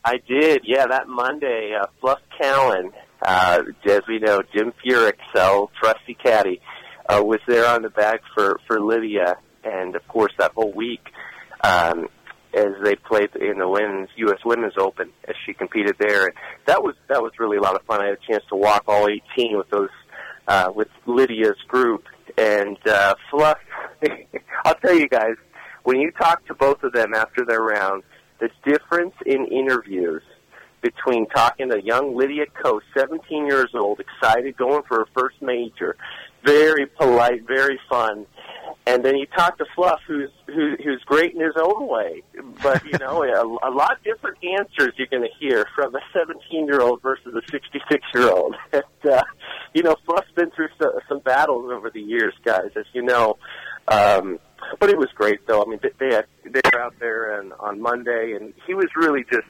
I 0.06 0.18
did, 0.28 0.62
yeah. 0.66 0.86
That 0.86 1.08
Monday, 1.08 1.76
uh, 1.80 1.88
Fluff 2.02 2.20
Cowan, 2.40 2.92
uh, 3.26 3.64
as 3.86 4.02
we 4.08 4.20
know, 4.20 4.42
Jim 4.54 4.74
Furyk, 4.86 5.18
so 5.34 5.72
trusty 5.82 6.14
caddy, 6.14 6.62
uh, 7.08 7.24
was 7.24 7.40
there 7.48 7.66
on 7.66 7.82
the 7.82 7.90
bag 7.90 8.20
for 8.36 8.60
for 8.68 8.82
Lydia, 8.82 9.38
and 9.64 9.96
of 9.96 10.08
course 10.08 10.34
that 10.38 10.52
whole 10.52 10.74
week, 10.74 11.08
um, 11.64 12.10
as 12.54 12.74
they 12.84 12.96
played 12.96 13.36
in 13.36 13.60
the 13.60 13.68
women's 13.68 14.10
U.S. 14.18 14.40
Women's 14.46 14.74
Open, 14.78 15.10
as 15.28 15.36
she 15.46 15.54
competed 15.54 15.96
there, 16.00 16.26
and 16.26 16.34
that 16.66 16.84
was 16.84 16.96
that 17.10 17.22
was 17.22 17.32
really 17.40 17.58
a 17.58 17.62
lot 17.62 17.76
of 17.76 17.82
fun. 17.84 18.02
I 18.02 18.06
had 18.06 18.14
a 18.14 18.32
chance 18.32 18.44
to 18.50 18.56
walk 18.56 18.84
all 18.88 19.08
18 19.08 19.58
with 19.58 19.70
those 19.70 19.90
uh, 20.48 20.72
with 20.74 20.90
Lydia's 21.06 21.58
group, 21.68 22.04
And 22.38 22.78
uh, 22.88 23.16
Fluff, 23.30 23.60
I'll 24.66 24.76
tell 24.76 24.94
you 24.94 25.08
guys, 25.08 25.36
when 25.84 26.00
you 26.00 26.12
talk 26.12 26.46
to 26.48 26.54
both 26.54 26.84
of 26.84 26.94
them 26.94 27.14
after 27.14 27.46
their 27.46 27.62
round, 27.62 28.04
the 28.40 28.50
difference 28.66 29.16
in 29.26 29.46
interviews 29.48 30.24
between 30.82 31.28
talking 31.28 31.70
to 31.70 31.82
young 31.82 32.16
Lydia 32.16 32.46
Ko, 32.62 32.82
17 32.98 33.46
years 33.46 33.70
old, 33.74 34.02
excited, 34.02 34.58
going 34.58 34.84
for 34.84 35.00
her 35.00 35.08
first 35.18 35.42
major, 35.42 35.96
very 36.44 36.86
polite, 36.86 37.48
very 37.48 37.80
fun, 37.90 38.26
and 38.86 39.04
then 39.04 39.16
you 39.16 39.26
talk 39.28 39.58
to 39.60 39.66
Fluff, 39.76 40.02
who's 40.06 40.30
who, 40.48 40.76
who's 40.84 41.02
great 41.06 41.34
in 41.34 41.42
his 41.42 41.56
own 41.58 41.88
way, 41.88 42.22
but 42.62 42.84
you 42.86 42.98
know 43.00 43.24
a, 43.64 43.70
a 43.70 43.72
lot 43.72 43.98
different 44.04 44.38
answers 44.44 44.94
you're 44.98 45.08
going 45.08 45.24
to 45.24 45.30
hear 45.40 45.66
from 45.76 45.96
a 45.96 46.00
17 46.14 46.66
year 46.66 46.82
old 46.82 47.02
versus 47.02 47.34
a 47.34 47.42
66 47.50 48.04
year 48.14 48.30
old. 48.30 48.56
Uh, 49.04 49.22
you 49.74 49.84
know, 49.84 49.98
Fluff's 50.06 50.32
been 50.34 50.50
through 50.52 50.70
so, 50.82 50.98
some 51.10 51.20
battles 51.20 51.70
over 51.70 51.90
the 51.90 52.00
years, 52.00 52.34
guys, 52.46 52.70
as 52.78 52.86
you 52.94 53.02
know. 53.02 53.38
Um, 53.90 54.40
but 54.80 54.90
it 54.90 54.98
was 54.98 55.10
great, 55.14 55.46
though. 55.46 55.62
I 55.62 55.66
mean, 55.66 55.80
they 55.84 55.90
they, 56.00 56.16
had, 56.16 56.26
they 56.46 56.62
were 56.72 56.80
out 56.80 56.96
there 57.02 57.38
and 57.38 57.52
on 57.60 57.82
Monday, 57.82 58.38
and 58.40 58.54
he 58.66 58.74
was 58.74 58.88
really 58.96 59.26
just 59.30 59.46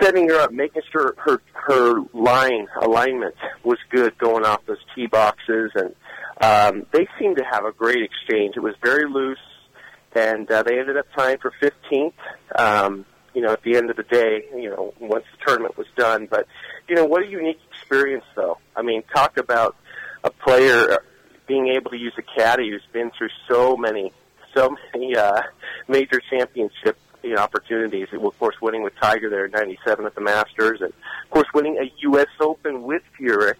setting 0.00 0.28
her 0.30 0.40
up, 0.40 0.50
making 0.50 0.80
sure 0.90 1.14
her 1.18 1.42
her 1.52 2.00
line 2.14 2.68
alignment 2.80 3.34
was 3.64 3.78
good, 3.90 4.16
going 4.18 4.44
off 4.44 4.64
those 4.66 4.78
tee 4.94 5.06
boxes, 5.06 5.72
and 5.74 5.94
um, 6.40 6.86
they 6.92 7.06
seemed 7.18 7.36
to 7.36 7.44
have 7.44 7.64
a 7.64 7.72
great 7.72 8.02
exchange. 8.02 8.56
It 8.56 8.60
was 8.60 8.74
very 8.82 9.08
loose, 9.08 9.38
and 10.14 10.50
uh, 10.50 10.62
they 10.62 10.78
ended 10.78 10.96
up 10.96 11.06
tying 11.16 11.38
for 11.38 11.52
15th. 11.62 12.12
Um, 12.56 13.06
you 13.34 13.42
know, 13.42 13.52
at 13.52 13.62
the 13.62 13.76
end 13.76 13.90
of 13.90 13.96
the 13.96 14.04
day, 14.04 14.44
you 14.54 14.70
know, 14.70 14.94
once 15.00 15.24
the 15.32 15.44
tournament 15.44 15.76
was 15.76 15.88
done. 15.96 16.26
But 16.30 16.46
you 16.88 16.94
know, 16.94 17.04
what 17.04 17.22
a 17.22 17.26
unique 17.26 17.58
experience, 17.72 18.24
though. 18.36 18.58
I 18.76 18.82
mean, 18.82 19.02
talk 19.14 19.36
about 19.36 19.76
a 20.22 20.30
player 20.30 20.98
being 21.46 21.68
able 21.68 21.90
to 21.90 21.98
use 21.98 22.14
a 22.16 22.22
caddy 22.22 22.70
who's 22.70 22.86
been 22.92 23.10
through 23.16 23.28
so 23.48 23.76
many, 23.76 24.12
so 24.54 24.74
many 24.92 25.16
uh, 25.16 25.42
major 25.88 26.20
championship 26.30 26.96
you 27.22 27.34
know, 27.34 27.42
opportunities. 27.42 28.08
Of 28.12 28.38
course, 28.38 28.56
winning 28.60 28.82
with 28.82 28.94
Tiger 29.00 29.30
there 29.30 29.46
in 29.46 29.50
'97 29.50 30.06
at 30.06 30.14
the 30.14 30.20
Masters, 30.20 30.80
and 30.80 30.90
of 30.90 31.30
course, 31.30 31.48
winning 31.54 31.78
a 31.78 31.90
U.S. 32.02 32.28
Open 32.40 32.82
with 32.82 33.02
Furyk 33.18 33.56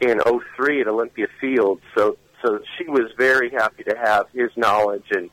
in 0.00 0.20
'03 0.56 0.80
at 0.80 0.88
Olympia 0.88 1.26
Field. 1.40 1.80
So, 1.96 2.16
so 2.42 2.60
she 2.76 2.84
was 2.84 3.12
very 3.16 3.50
happy 3.50 3.84
to 3.84 3.96
have 3.96 4.26
his 4.32 4.50
knowledge, 4.56 5.06
and 5.10 5.30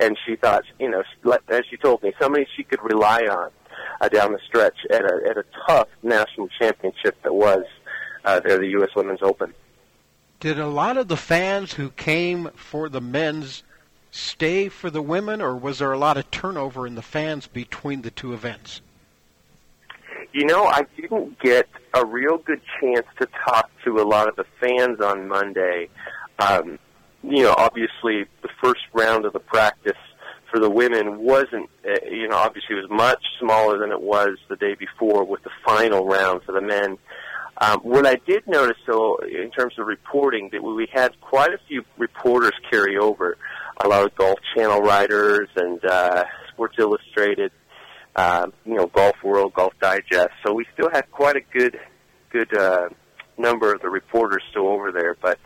and 0.00 0.16
she 0.26 0.36
thought, 0.36 0.64
you 0.78 0.90
know, 0.90 1.02
as 1.48 1.62
she 1.70 1.76
told 1.76 2.02
me, 2.02 2.12
somebody 2.20 2.46
she 2.56 2.62
could 2.62 2.82
rely 2.82 3.22
on 3.22 3.50
uh, 4.00 4.08
down 4.08 4.32
the 4.32 4.40
stretch 4.46 4.76
at 4.90 5.02
a 5.02 5.20
at 5.28 5.36
a 5.36 5.44
tough 5.66 5.88
national 6.02 6.48
championship 6.60 7.20
that 7.22 7.34
was 7.34 7.64
uh, 8.24 8.40
there, 8.40 8.58
the 8.58 8.68
U.S. 8.68 8.90
Women's 8.94 9.22
Open. 9.22 9.54
Did 10.40 10.58
a 10.58 10.68
lot 10.68 10.96
of 10.96 11.08
the 11.08 11.16
fans 11.16 11.72
who 11.72 11.90
came 11.90 12.50
for 12.54 12.88
the 12.88 13.00
men's 13.00 13.64
stay 14.10 14.68
for 14.68 14.90
the 14.90 15.02
women, 15.02 15.40
or 15.40 15.56
was 15.56 15.80
there 15.80 15.92
a 15.92 15.98
lot 15.98 16.16
of 16.16 16.30
turnover 16.30 16.86
in 16.86 16.94
the 16.94 17.02
fans 17.02 17.46
between 17.46 18.02
the 18.02 18.10
two 18.10 18.32
events? 18.32 18.80
You 20.32 20.44
know, 20.46 20.64
I 20.64 20.82
didn't 20.96 21.38
get 21.40 21.68
a 21.94 22.04
real 22.04 22.38
good 22.38 22.60
chance 22.80 23.06
to 23.18 23.28
talk 23.46 23.70
to 23.84 23.98
a 23.98 24.04
lot 24.04 24.28
of 24.28 24.36
the 24.36 24.44
fans 24.60 25.00
on 25.00 25.28
Monday. 25.28 25.88
Um, 26.38 26.78
you 27.22 27.42
know, 27.42 27.54
obviously 27.56 28.26
the 28.42 28.48
first 28.62 28.82
round 28.92 29.24
of 29.24 29.32
the 29.32 29.40
practice 29.40 29.96
for 30.50 30.60
the 30.60 30.70
women 30.70 31.18
wasn't, 31.18 31.68
uh, 31.84 32.04
you 32.10 32.28
know, 32.28 32.36
obviously 32.36 32.76
it 32.76 32.82
was 32.82 32.90
much 32.90 33.22
smaller 33.40 33.78
than 33.78 33.90
it 33.90 34.00
was 34.00 34.38
the 34.48 34.56
day 34.56 34.74
before 34.74 35.24
with 35.24 35.42
the 35.44 35.50
final 35.64 36.06
round 36.06 36.42
for 36.42 36.52
the 36.52 36.60
men. 36.60 36.98
Um, 37.60 37.80
what 37.80 38.06
I 38.06 38.16
did 38.26 38.46
notice, 38.46 38.78
though, 38.86 39.16
in 39.16 39.50
terms 39.50 39.74
of 39.78 39.86
reporting, 39.86 40.50
that 40.52 40.62
we 40.62 40.88
had 40.92 41.20
quite 41.20 41.52
a 41.52 41.58
few 41.66 41.84
reporters 41.96 42.52
carry 42.70 42.96
over 42.96 43.36
a 43.82 43.88
lot 43.88 44.04
of 44.04 44.14
Golf 44.14 44.38
Channel 44.54 44.80
writers 44.80 45.48
and 45.56 45.84
uh, 45.84 46.24
Sports 46.52 46.76
Illustrated, 46.78 47.50
uh, 48.18 48.48
you 48.64 48.74
know, 48.74 48.88
Golf 48.88 49.14
World, 49.22 49.54
Golf 49.54 49.74
Digest. 49.80 50.32
So 50.44 50.52
we 50.52 50.66
still 50.74 50.90
had 50.90 51.08
quite 51.12 51.36
a 51.36 51.40
good, 51.40 51.78
good 52.30 52.52
uh, 52.52 52.88
number 53.38 53.72
of 53.72 53.80
the 53.80 53.88
reporters 53.88 54.42
still 54.50 54.66
over 54.66 54.90
there. 54.90 55.16
But 55.22 55.38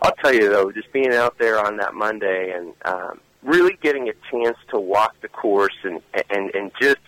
I'll 0.00 0.14
tell 0.22 0.32
you 0.32 0.48
though, 0.48 0.70
just 0.70 0.92
being 0.92 1.12
out 1.12 1.38
there 1.40 1.58
on 1.58 1.78
that 1.78 1.92
Monday 1.92 2.52
and 2.56 2.72
um, 2.84 3.20
really 3.42 3.76
getting 3.82 4.08
a 4.08 4.12
chance 4.30 4.56
to 4.70 4.78
walk 4.78 5.16
the 5.22 5.28
course 5.28 5.76
and 5.82 6.00
and 6.30 6.54
and 6.54 6.70
just 6.80 6.98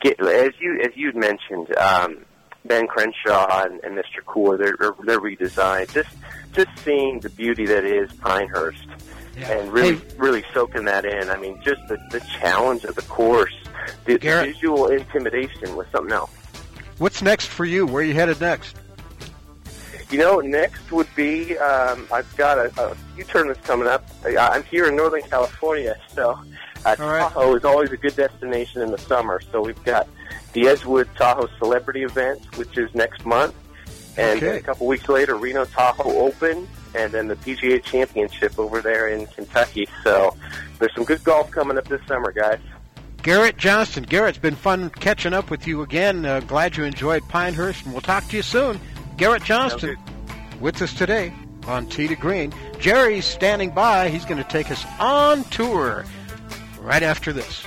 get 0.00 0.18
as 0.20 0.50
you 0.58 0.80
as 0.80 0.90
you'd 0.96 1.14
mentioned. 1.14 1.76
Um, 1.76 2.24
Ben 2.66 2.86
Crenshaw 2.86 3.64
and, 3.66 3.78
and 3.84 3.94
Mr. 3.94 4.24
Coore, 4.24 4.56
they're, 4.56 4.74
they're 5.04 5.20
redesigned. 5.20 5.92
Just, 5.92 6.16
just 6.54 6.70
seeing 6.82 7.20
the 7.20 7.28
beauty 7.28 7.66
that 7.66 7.84
is 7.84 8.10
Pinehurst, 8.14 8.86
yeah. 9.36 9.52
and 9.52 9.70
really, 9.70 9.96
hey. 9.96 10.02
really 10.16 10.44
soaking 10.54 10.86
that 10.86 11.04
in. 11.04 11.28
I 11.28 11.36
mean, 11.36 11.60
just 11.62 11.86
the, 11.88 11.98
the 12.10 12.20
challenge 12.40 12.84
of 12.84 12.94
the 12.94 13.02
course, 13.02 13.52
the, 14.04 14.18
the 14.18 14.42
visual 14.52 14.86
intimidation 14.88 15.76
was 15.76 15.86
something 15.92 16.12
else. 16.12 16.30
What's 16.98 17.22
next 17.22 17.46
for 17.46 17.64
you? 17.64 17.86
Where 17.86 18.02
are 18.02 18.06
you 18.06 18.14
headed 18.14 18.40
next? 18.40 18.76
You 20.10 20.18
know, 20.18 20.40
next 20.40 20.92
would 20.92 21.08
be 21.16 21.58
um, 21.58 22.06
I've 22.12 22.36
got 22.36 22.58
a, 22.58 22.72
a 22.80 22.94
few 23.14 23.24
tournaments 23.24 23.66
coming 23.66 23.88
up. 23.88 24.06
I'm 24.24 24.62
here 24.64 24.86
in 24.86 24.96
Northern 24.96 25.22
California, 25.22 25.96
so 26.14 26.38
uh, 26.84 26.94
Tahoe 26.94 27.56
is 27.56 27.64
always 27.64 27.90
a 27.90 27.96
good 27.96 28.14
destination 28.14 28.82
in 28.82 28.90
the 28.90 28.98
summer. 28.98 29.40
So 29.50 29.62
we've 29.62 29.82
got 29.84 30.08
the 30.52 30.68
Edgewood 30.68 31.08
Tahoe 31.16 31.48
Celebrity 31.58 32.02
Event, 32.02 32.56
which 32.56 32.78
is 32.78 32.94
next 32.94 33.24
month, 33.26 33.54
and 34.16 34.42
okay. 34.42 34.58
a 34.58 34.62
couple 34.62 34.86
weeks 34.86 35.08
later, 35.08 35.36
Reno 35.36 35.64
Tahoe 35.64 36.18
Open, 36.18 36.68
and 36.94 37.10
then 37.10 37.26
the 37.26 37.36
PGA 37.36 37.82
Championship 37.82 38.56
over 38.58 38.80
there 38.80 39.08
in 39.08 39.26
Kentucky. 39.26 39.88
So 40.04 40.36
there's 40.78 40.94
some 40.94 41.04
good 41.04 41.24
golf 41.24 41.50
coming 41.50 41.76
up 41.76 41.88
this 41.88 42.04
summer, 42.06 42.30
guys. 42.30 42.60
Garrett 43.24 43.56
Johnston. 43.56 44.04
Garrett, 44.04 44.36
it's 44.36 44.38
been 44.38 44.54
fun 44.54 44.90
catching 44.90 45.32
up 45.32 45.48
with 45.50 45.66
you 45.66 45.80
again. 45.80 46.26
Uh, 46.26 46.40
glad 46.40 46.76
you 46.76 46.84
enjoyed 46.84 47.26
Pinehurst, 47.26 47.82
and 47.84 47.94
we'll 47.94 48.02
talk 48.02 48.28
to 48.28 48.36
you 48.36 48.42
soon. 48.42 48.78
Garrett 49.16 49.42
Johnston 49.42 49.96
with 50.60 50.82
us 50.82 50.92
today 50.92 51.32
on 51.66 51.86
Tee 51.86 52.06
to 52.06 52.16
Green. 52.16 52.52
Jerry's 52.78 53.24
standing 53.24 53.70
by. 53.70 54.10
He's 54.10 54.26
going 54.26 54.42
to 54.42 54.48
take 54.50 54.70
us 54.70 54.84
on 55.00 55.42
tour 55.44 56.04
right 56.80 57.02
after 57.02 57.32
this. 57.32 57.66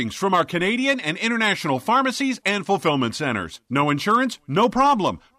savings 0.00 0.14
from 0.14 0.32
our 0.32 0.46
Canadian 0.46 0.98
and 0.98 1.18
international 1.18 1.78
pharmacies 1.78 2.40
and 2.46 2.64
fulfillment 2.64 3.14
centers. 3.14 3.60
No 3.68 3.90
insurance? 3.90 4.38
No 4.48 4.70
problem. 4.70 5.20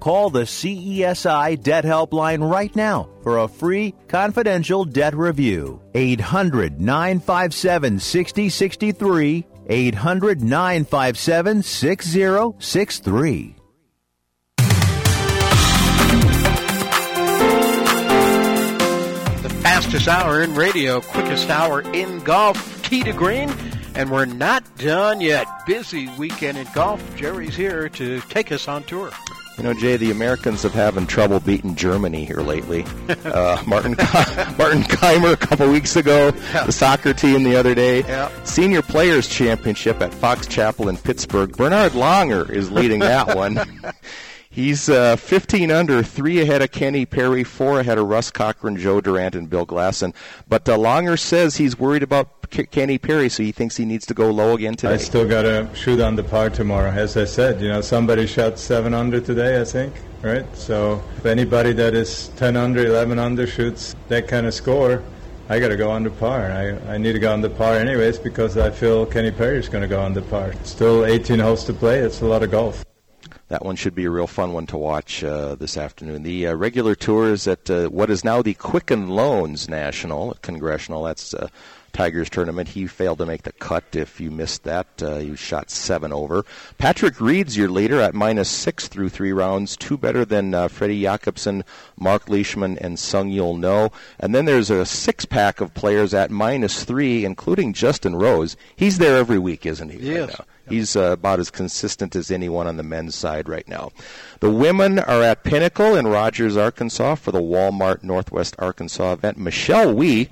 Call 0.00 0.30
the 0.30 0.44
CESI 0.44 1.62
Debt 1.62 1.84
Helpline 1.84 2.50
right 2.50 2.74
now 2.74 3.10
for 3.22 3.38
a 3.38 3.48
free 3.48 3.94
confidential 4.08 4.86
debt 4.86 5.14
review. 5.14 5.82
800 5.94 6.80
957 6.80 7.98
6063. 8.00 9.46
800 9.68 10.42
957 10.42 11.62
6063. 11.62 13.56
The 19.42 19.50
fastest 19.62 20.08
hour 20.08 20.42
in 20.42 20.54
radio, 20.54 21.02
quickest 21.02 21.50
hour 21.50 21.82
in 21.92 22.20
golf, 22.20 22.82
Tee 22.82 23.02
to 23.02 23.12
Green. 23.12 23.52
And 23.94 24.10
we're 24.10 24.24
not 24.24 24.64
done 24.78 25.20
yet. 25.20 25.46
Busy 25.66 26.08
weekend 26.16 26.56
in 26.56 26.66
golf. 26.74 27.04
Jerry's 27.16 27.54
here 27.54 27.90
to 27.90 28.20
take 28.22 28.50
us 28.50 28.66
on 28.66 28.82
tour. 28.84 29.10
You 29.60 29.64
know, 29.64 29.74
Jay, 29.74 29.98
the 29.98 30.10
Americans 30.10 30.62
have 30.62 30.72
having 30.72 31.06
trouble 31.06 31.38
beating 31.38 31.74
Germany 31.74 32.24
here 32.24 32.40
lately. 32.40 32.86
Uh, 33.30 33.62
Martin 33.66 33.92
Martin 34.58 34.82
Kaymer 34.82 35.34
a 35.34 35.36
couple 35.36 35.70
weeks 35.70 35.94
ago, 35.96 36.32
Yeah. 36.54 36.64
the 36.64 36.72
soccer 36.72 37.12
team 37.12 37.42
the 37.42 37.54
other 37.56 37.74
day, 37.74 38.00
Yeah. 38.00 38.30
Senior 38.44 38.80
Players 38.82 39.28
Championship 39.28 40.00
at 40.00 40.14
Fox 40.14 40.46
Chapel 40.46 40.88
in 40.88 40.96
Pittsburgh. 40.96 41.54
Bernhard 41.54 41.92
Langer 41.92 42.48
is 42.48 42.70
leading 42.70 43.00
that 43.00 43.36
one. 43.36 43.60
He's 44.52 44.88
uh, 44.88 45.14
15 45.14 45.70
under, 45.70 46.02
three 46.02 46.40
ahead 46.40 46.60
of 46.60 46.72
Kenny 46.72 47.06
Perry, 47.06 47.44
four 47.44 47.78
ahead 47.78 47.98
of 47.98 48.08
Russ 48.08 48.32
Cochran, 48.32 48.76
Joe 48.76 49.00
Durant, 49.00 49.36
and 49.36 49.48
Bill 49.48 49.64
Glasson. 49.64 50.12
But 50.48 50.68
uh, 50.68 50.76
Langer 50.76 51.16
says 51.16 51.56
he's 51.56 51.78
worried 51.78 52.02
about 52.02 52.50
K- 52.50 52.66
Kenny 52.66 52.98
Perry, 52.98 53.28
so 53.28 53.44
he 53.44 53.52
thinks 53.52 53.76
he 53.76 53.84
needs 53.84 54.06
to 54.06 54.14
go 54.14 54.28
low 54.32 54.56
again 54.56 54.74
today. 54.74 54.94
I 54.94 54.96
still 54.96 55.28
got 55.28 55.42
to 55.42 55.70
shoot 55.76 56.00
on 56.00 56.16
the 56.16 56.24
par 56.24 56.50
tomorrow. 56.50 56.90
As 56.90 57.16
I 57.16 57.26
said, 57.26 57.60
you 57.60 57.68
know, 57.68 57.80
somebody 57.80 58.26
shot 58.26 58.58
7 58.58 58.92
under 58.92 59.20
today, 59.20 59.60
I 59.60 59.64
think, 59.64 59.94
right? 60.20 60.44
So 60.56 61.00
if 61.18 61.26
anybody 61.26 61.72
that 61.74 61.94
is 61.94 62.26
10 62.34 62.56
under, 62.56 62.84
11 62.84 63.20
under 63.20 63.46
shoots 63.46 63.94
that 64.08 64.26
kind 64.26 64.46
of 64.48 64.52
score, 64.52 65.00
I 65.48 65.60
got 65.60 65.68
to 65.68 65.76
go 65.76 65.92
on 65.92 66.02
the 66.02 66.10
par. 66.10 66.50
I, 66.50 66.94
I 66.94 66.98
need 66.98 67.12
to 67.12 67.20
go 67.20 67.32
on 67.32 67.40
the 67.40 67.50
par 67.50 67.74
anyways 67.76 68.18
because 68.18 68.58
I 68.58 68.70
feel 68.70 69.06
Kenny 69.06 69.30
Perry 69.30 69.58
is 69.58 69.68
going 69.68 69.82
to 69.82 69.88
go 69.88 70.00
on 70.00 70.12
the 70.12 70.22
par. 70.22 70.54
Still 70.64 71.04
18 71.04 71.38
holes 71.38 71.64
to 71.66 71.72
play. 71.72 72.00
It's 72.00 72.20
a 72.20 72.26
lot 72.26 72.42
of 72.42 72.50
golf. 72.50 72.84
That 73.50 73.64
one 73.64 73.74
should 73.76 73.96
be 73.96 74.04
a 74.04 74.10
real 74.10 74.28
fun 74.28 74.52
one 74.52 74.66
to 74.68 74.76
watch 74.76 75.24
uh, 75.24 75.56
this 75.56 75.76
afternoon. 75.76 76.22
The 76.22 76.46
uh, 76.46 76.54
regular 76.54 76.94
tour 76.94 77.32
is 77.32 77.48
at 77.48 77.68
uh, 77.68 77.88
what 77.88 78.08
is 78.08 78.24
now 78.24 78.42
the 78.42 78.54
Quicken 78.54 79.08
Loans 79.08 79.68
National 79.68 80.36
Congressional. 80.40 81.02
That's 81.02 81.34
uh, 81.34 81.48
Tigers 81.92 82.30
tournament. 82.30 82.68
He 82.68 82.86
failed 82.86 83.18
to 83.18 83.26
make 83.26 83.42
the 83.42 83.50
cut. 83.50 83.82
If 83.96 84.20
you 84.20 84.30
missed 84.30 84.62
that, 84.62 85.02
uh, 85.02 85.16
he 85.16 85.34
shot 85.34 85.68
seven 85.68 86.12
over. 86.12 86.44
Patrick 86.78 87.20
Reed's 87.20 87.56
your 87.56 87.68
leader 87.68 88.00
at 88.00 88.14
minus 88.14 88.48
six 88.48 88.86
through 88.86 89.08
three 89.08 89.32
rounds, 89.32 89.76
two 89.76 89.98
better 89.98 90.24
than 90.24 90.54
uh, 90.54 90.68
Freddie 90.68 91.02
Jacobson, 91.02 91.64
Mark 91.98 92.28
Leishman, 92.28 92.78
and 92.78 92.96
Seung-Yul 92.98 93.58
Noh. 93.58 93.90
And 94.20 94.32
then 94.32 94.44
there's 94.44 94.70
a 94.70 94.86
six 94.86 95.24
pack 95.24 95.60
of 95.60 95.74
players 95.74 96.14
at 96.14 96.30
minus 96.30 96.84
three, 96.84 97.24
including 97.24 97.72
Justin 97.72 98.14
Rose. 98.14 98.56
He's 98.76 98.98
there 98.98 99.16
every 99.16 99.40
week, 99.40 99.66
isn't 99.66 99.88
he? 99.88 99.96
right 99.96 100.06
Yes. 100.06 100.38
now? 100.38 100.44
He's 100.70 100.96
uh, 100.96 101.12
about 101.12 101.40
as 101.40 101.50
consistent 101.50 102.16
as 102.16 102.30
anyone 102.30 102.66
on 102.66 102.76
the 102.78 102.82
men's 102.82 103.14
side 103.14 103.48
right 103.48 103.68
now. 103.68 103.90
The 104.40 104.50
women 104.50 104.98
are 104.98 105.22
at 105.22 105.44
Pinnacle 105.44 105.94
in 105.96 106.06
Rogers, 106.06 106.56
Arkansas 106.56 107.16
for 107.16 107.32
the 107.32 107.42
Walmart 107.42 108.02
Northwest 108.02 108.56
Arkansas 108.58 109.12
event. 109.12 109.36
Michelle 109.36 109.94
Wie, 109.94 110.28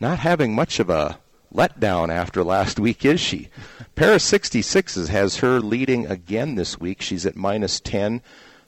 not 0.00 0.18
having 0.18 0.54
much 0.54 0.80
of 0.80 0.90
a 0.90 1.18
letdown 1.54 2.08
after 2.12 2.42
last 2.42 2.80
week, 2.80 3.04
is 3.04 3.20
she? 3.20 3.48
Paris 3.94 4.30
66s 4.30 5.08
has 5.08 5.36
her 5.36 5.60
leading 5.60 6.06
again 6.06 6.54
this 6.56 6.78
week. 6.80 7.00
She's 7.00 7.24
at 7.24 7.36
minus 7.36 7.80
10. 7.80 8.20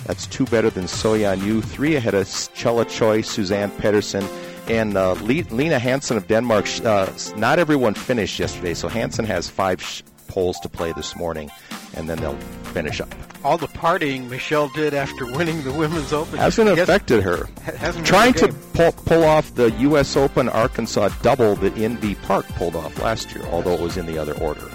That's 0.06 0.26
two 0.26 0.44
better 0.46 0.70
than 0.70 0.86
So 0.86 1.14
Yeon 1.14 1.42
Ryu, 1.42 1.61
three 1.61 1.96
ahead 1.96 2.14
of 2.14 2.28
Chella 2.54 2.84
Choi, 2.84 3.20
Suzann 3.20 3.70
Pettersen, 3.70 4.26
and 4.68 4.96
uh, 4.96 5.12
Le- 5.14 5.48
Lena 5.50 5.78
Hansen 5.78 6.16
of 6.16 6.28
Denmark. 6.28 6.66
Uh, 6.84 7.11
not 7.36 7.59
everyone 7.59 7.94
finished 7.94 8.38
yesterday, 8.38 8.74
so 8.74 8.86
Hansen 8.88 9.24
has 9.24 9.48
five 9.48 9.82
sh- 9.82 10.02
poles 10.29 10.61
to 10.61 10.68
play 10.68 10.93
this 10.93 11.16
morning, 11.16 11.51
and 11.95 12.09
then 12.09 12.18
they'll 12.18 12.39
finish 12.72 13.01
up. 13.01 13.12
All 13.45 13.59
the 13.59 13.66
partying 13.68 14.29
Michelle 14.29 14.68
did 14.68 14.95
after 14.95 15.26
winning 15.26 15.62
the 15.64 15.72
Women's 15.72 16.12
Open 16.12 16.39
Hasn't 16.39 16.68
affected 16.68 17.22
her. 17.22 17.49
Hasn't 17.62 18.07
Trying 18.07 18.35
to 18.35 18.53
pull, 18.74 18.93
pull 18.93 19.24
off 19.24 19.55
the 19.55 19.70
U.S. 19.70 20.16
Open 20.16 20.49
Arkansas 20.49 21.09
double 21.22 21.55
that 21.57 21.74
Inbee 21.74 22.20
Park 22.22 22.47
pulled 22.49 22.76
off 22.76 23.01
last 23.01 23.35
year, 23.35 23.45
although 23.47 23.74
it 23.74 23.81
was 23.81 23.97
in 23.97 24.07
the 24.07 24.18
other 24.18 24.37
order. 24.39 24.68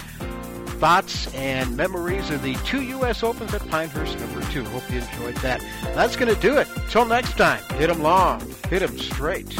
thoughts 0.81 1.27
and 1.35 1.77
memories 1.77 2.31
of 2.31 2.43
the 2.43 2.55
two 2.65 2.81
U.S. 2.83 3.23
Opens 3.23 3.53
at 3.53 3.69
Pinehurst 3.69 4.19
number 4.19 4.41
two. 4.53 4.65
Hope 4.65 4.91
you 4.91 5.01
enjoyed 5.01 5.37
that. 5.39 5.61
That's 5.95 6.17
going 6.17 6.35
to 6.35 6.41
do 6.41 6.57
it. 6.57 6.67
Till 6.89 7.05
next 7.05 7.37
time, 7.37 7.63
hit 7.77 7.91
'em 7.91 8.03
long, 8.03 8.41
hit 8.71 8.81
'em 8.83 8.99
straight. 8.99 9.55